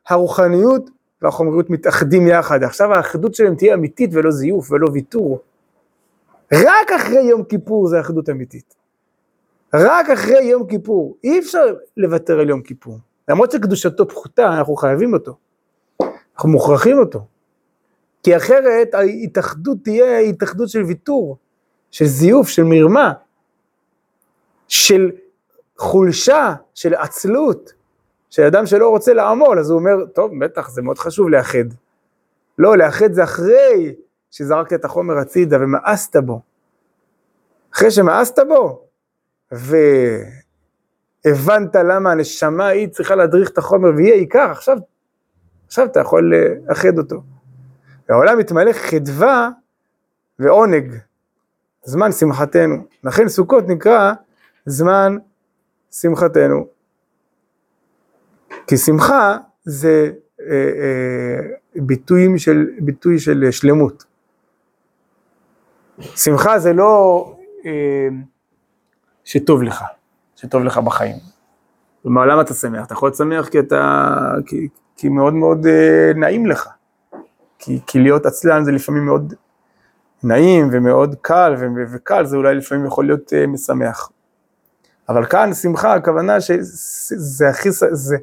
הרוחניות 0.09 0.91
והחומריות 1.23 1.71
מתאחדים 1.71 2.27
יחד. 2.27 2.63
עכשיו 2.63 2.93
האחדות 2.93 3.35
שלהם 3.35 3.55
תהיה 3.55 3.75
אמיתית 3.75 4.11
ולא 4.13 4.31
זיוף 4.31 4.73
ולא 4.73 4.89
ויתור. 4.93 5.39
רק 6.53 6.93
אחרי 6.97 7.23
יום 7.23 7.45
כיפור 7.45 7.89
זה 7.89 8.01
אחדות 8.01 8.31
אמיתית. 8.31 8.75
רק 9.75 10.11
אחרי 10.11 10.45
יום 10.45 10.67
כיפור. 10.67 11.17
אי 11.25 11.39
אפשר 11.39 11.75
לוותר 11.97 12.41
על 12.41 12.49
יום 12.49 12.63
כיפור. 12.63 12.99
למרות 13.29 13.51
שקדושתו 13.51 14.09
פחותה, 14.09 14.49
אנחנו 14.59 14.77
חייבים 14.77 15.15
אותו. 15.15 15.37
אנחנו 16.35 16.49
מוכרחים 16.49 16.99
אותו. 16.99 17.27
כי 18.23 18.37
אחרת 18.37 18.95
ההתאחדות 18.95 19.79
תהיה 19.85 20.19
התאחדות 20.19 20.69
של 20.69 20.83
ויתור, 20.83 21.37
של 21.91 22.05
זיוף, 22.05 22.49
של 22.49 22.65
מרמה, 22.65 23.13
של 24.69 25.11
חולשה, 25.79 26.55
של 26.75 26.95
עצלות, 26.95 27.73
של 28.31 28.43
אדם 28.43 28.67
שלא 28.67 28.89
רוצה 28.89 29.13
לעמול, 29.13 29.59
אז 29.59 29.71
הוא 29.71 29.79
אומר, 29.79 30.07
טוב, 30.07 30.31
בטח, 30.45 30.71
זה 30.71 30.83
מאוד 30.83 30.99
חשוב 30.99 31.29
לאחד. 31.29 31.65
לא, 32.59 32.77
לאחד 32.77 33.13
זה 33.13 33.25
אחרי 33.25 33.95
שזרקת 34.31 34.73
את 34.73 34.85
החומר 34.85 35.19
הצידה 35.19 35.57
ומאסת 35.61 36.17
בו. 36.17 36.41
אחרי 37.75 37.91
שמאסת 37.91 38.39
בו, 38.49 38.83
והבנת 41.25 41.77
למה 41.77 42.11
הנשמה 42.11 42.67
היא 42.67 42.89
צריכה 42.89 43.15
להדריך 43.15 43.51
את 43.51 43.59
החומר 43.59 43.89
והיא 43.97 44.13
העיקר, 44.13 44.51
עכשיו, 44.51 44.79
עכשיו 45.67 45.87
אתה 45.87 46.01
יכול 46.01 46.35
לאחד 46.67 46.99
אותו. 46.99 47.23
והעולם 48.09 48.39
מתמלא 48.39 48.73
חדווה 48.73 49.51
ועונג, 50.39 50.95
זמן 51.85 52.13
שמחתנו. 52.13 52.77
לכן 53.05 53.29
סוכות 53.29 53.65
נקרא 53.69 54.13
זמן 54.67 55.17
שמחתנו. 55.91 56.67
כי 58.67 58.77
שמחה 58.77 59.37
זה 59.65 60.11
אה, 60.41 60.47
אה, 60.47 61.39
ביטויים 61.77 62.39
של, 62.39 62.67
ביטוי 62.81 63.19
של 63.19 63.51
שלמות. 63.51 64.05
שמחה 66.01 66.59
זה 66.59 66.73
לא 66.73 67.25
אה, 67.67 68.09
שטוב 69.25 69.63
לך, 69.63 69.85
שטוב 70.37 70.65
לך 70.65 70.79
בחיים. 70.79 71.17
כלומר, 72.03 72.27
למה 72.27 72.43
אתה 72.43 72.55
שמח? 72.55 72.87
אתה 72.87 72.93
יכול 72.93 73.07
להיות 73.07 73.17
שמח 73.17 73.49
כי 73.49 73.59
אתה, 73.59 74.15
כי, 74.47 74.69
כי 74.97 75.09
מאוד 75.09 75.35
מאוד 75.35 75.67
אה, 75.67 76.13
נעים 76.17 76.47
לך. 76.47 76.69
כי, 77.59 77.81
כי 77.87 77.99
להיות 77.99 78.27
עצלן 78.27 78.65
זה 78.65 78.73
לפעמים 78.73 79.07
מאוד 79.07 79.35
נעים 80.23 80.69
ומאוד 80.73 81.17
קל, 81.21 81.55
ו, 81.59 81.67
וקל 81.93 82.25
זה 82.25 82.37
אולי 82.37 82.55
לפעמים 82.55 82.87
יכול 82.87 83.07
להיות 83.07 83.33
אה, 83.33 83.47
משמח. 83.47 84.11
אבל 85.09 85.27
כאן 85.27 85.55
שמחה, 85.55 85.95
הכוונה 85.95 86.41
שזה 86.41 87.49
הכי, 87.49 87.71
זה, 87.71 88.17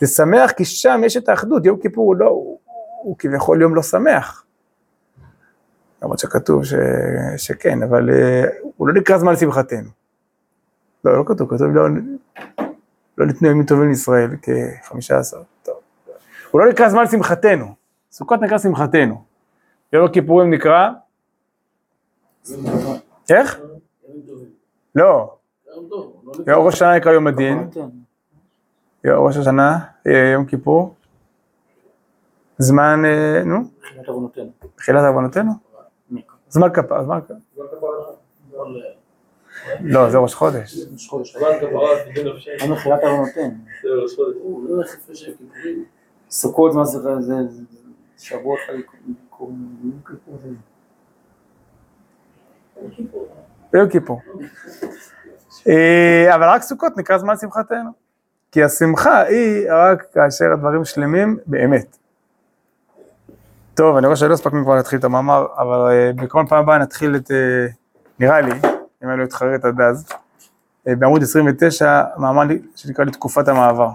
זה 0.00 0.06
שמח 0.06 0.50
כי 0.50 0.64
שם 0.64 1.00
יש 1.04 1.16
את 1.16 1.28
האחדות, 1.28 1.66
יום 1.66 1.80
כיפור 1.80 2.06
הוא 2.06 2.16
לא, 2.16 2.28
הוא, 2.28 2.58
הוא 3.02 3.16
כביכול 3.18 3.62
יום 3.62 3.74
לא 3.74 3.82
שמח. 3.82 4.44
למרות 6.02 6.18
שכתוב 6.18 6.64
ש, 6.64 6.74
שכן, 7.36 7.82
אבל 7.82 8.10
uh, 8.10 8.48
הוא 8.76 8.88
לא 8.88 8.94
נקרא 8.94 9.18
זמן 9.18 9.36
שמחתנו. 9.36 9.88
לא, 11.04 11.18
לא 11.18 11.24
כתוב, 11.26 11.50
כתוב 11.50 11.68
לא, 11.68 11.88
לא 13.18 13.26
ניתנו 13.26 13.48
ימים 13.48 13.66
טובים 13.66 13.88
לישראל 13.88 14.30
כחמישה 14.42 15.18
עשר. 15.18 15.42
טוב. 15.62 15.74
הוא 16.50 16.60
לא 16.60 16.68
נקרא 16.68 16.88
זמן 16.88 17.06
שמחתנו, 17.06 17.74
סוכות 18.12 18.40
נקרא 18.40 18.58
שמחתנו. 18.58 19.24
יום 19.92 20.04
הכיפורים 20.04 20.50
נקרא? 20.50 20.88
איך? 23.30 23.60
לא. 24.94 25.36
יום 26.46 26.66
ראש 26.66 26.74
השנה 26.74 26.96
נקרא 26.96 27.12
יום 27.12 27.26
הדין. 27.26 27.68
יום 29.04 29.26
ראש 29.26 29.36
השנה, 29.36 29.78
יום 30.34 30.46
כיפור. 30.46 30.94
זמן, 32.58 33.02
נו? 33.44 33.56
תחילת 33.80 34.08
עוונותינו. 34.08 34.50
תחילת 34.76 35.04
עוונותינו? 35.04 35.52
זמן 36.48 36.68
כפרה, 36.74 37.04
זמן 37.04 37.20
כפרה. 37.20 37.36
לא, 39.80 40.10
זה 40.10 40.18
ראש 40.18 40.34
חודש. 40.34 40.78
ראש 40.92 41.08
חודש. 41.08 41.36
גם 42.62 42.74
תחילת 42.74 43.00
עוונותינו. 43.02 43.54
לא. 43.84 44.82
סוכות 46.30 46.74
מה 46.74 46.84
זה, 46.84 47.34
יום 49.82 50.00
כיפור 50.06 50.38
זה. 50.42 50.48
ביום 53.72 53.88
כיפור. 53.88 54.20
אה, 54.26 54.46
אבל 56.34 56.48
רק 56.48 56.62
סוכות 56.62 56.96
נקרא 56.96 57.18
זמן 57.18 57.36
שמחתנו. 57.36 57.90
כי 58.52 58.64
השמחה 58.64 59.22
היא 59.22 59.66
רק 59.70 60.04
כאשר 60.14 60.52
הדברים 60.52 60.84
שלמים 60.84 61.38
באמת. 61.46 61.96
טוב, 63.74 63.96
אני 63.96 64.06
רואה 64.06 64.16
שלא 64.16 64.34
הספקנו 64.34 64.64
כבר 64.64 64.74
להתחיל 64.74 64.98
את 64.98 65.04
המאמר, 65.04 65.46
אבל 65.58 65.90
uh, 65.90 66.22
בכל 66.22 66.44
פעם 66.48 66.58
הבאה 66.58 66.78
נתחיל 66.78 67.16
את, 67.16 67.30
uh, 67.30 67.34
נראה 68.18 68.40
לי, 68.40 68.52
אם 69.04 69.08
אני 69.08 69.18
לא 69.18 69.24
אתחרט 69.24 69.64
עד 69.64 69.80
אז, 69.80 70.08
בעמוד 70.86 71.22
29, 71.22 72.02
מאמר 72.16 72.42
שנקרא 72.76 73.04
לי 73.04 73.10
תקופת 73.10 73.48
המעבר. 73.48 73.88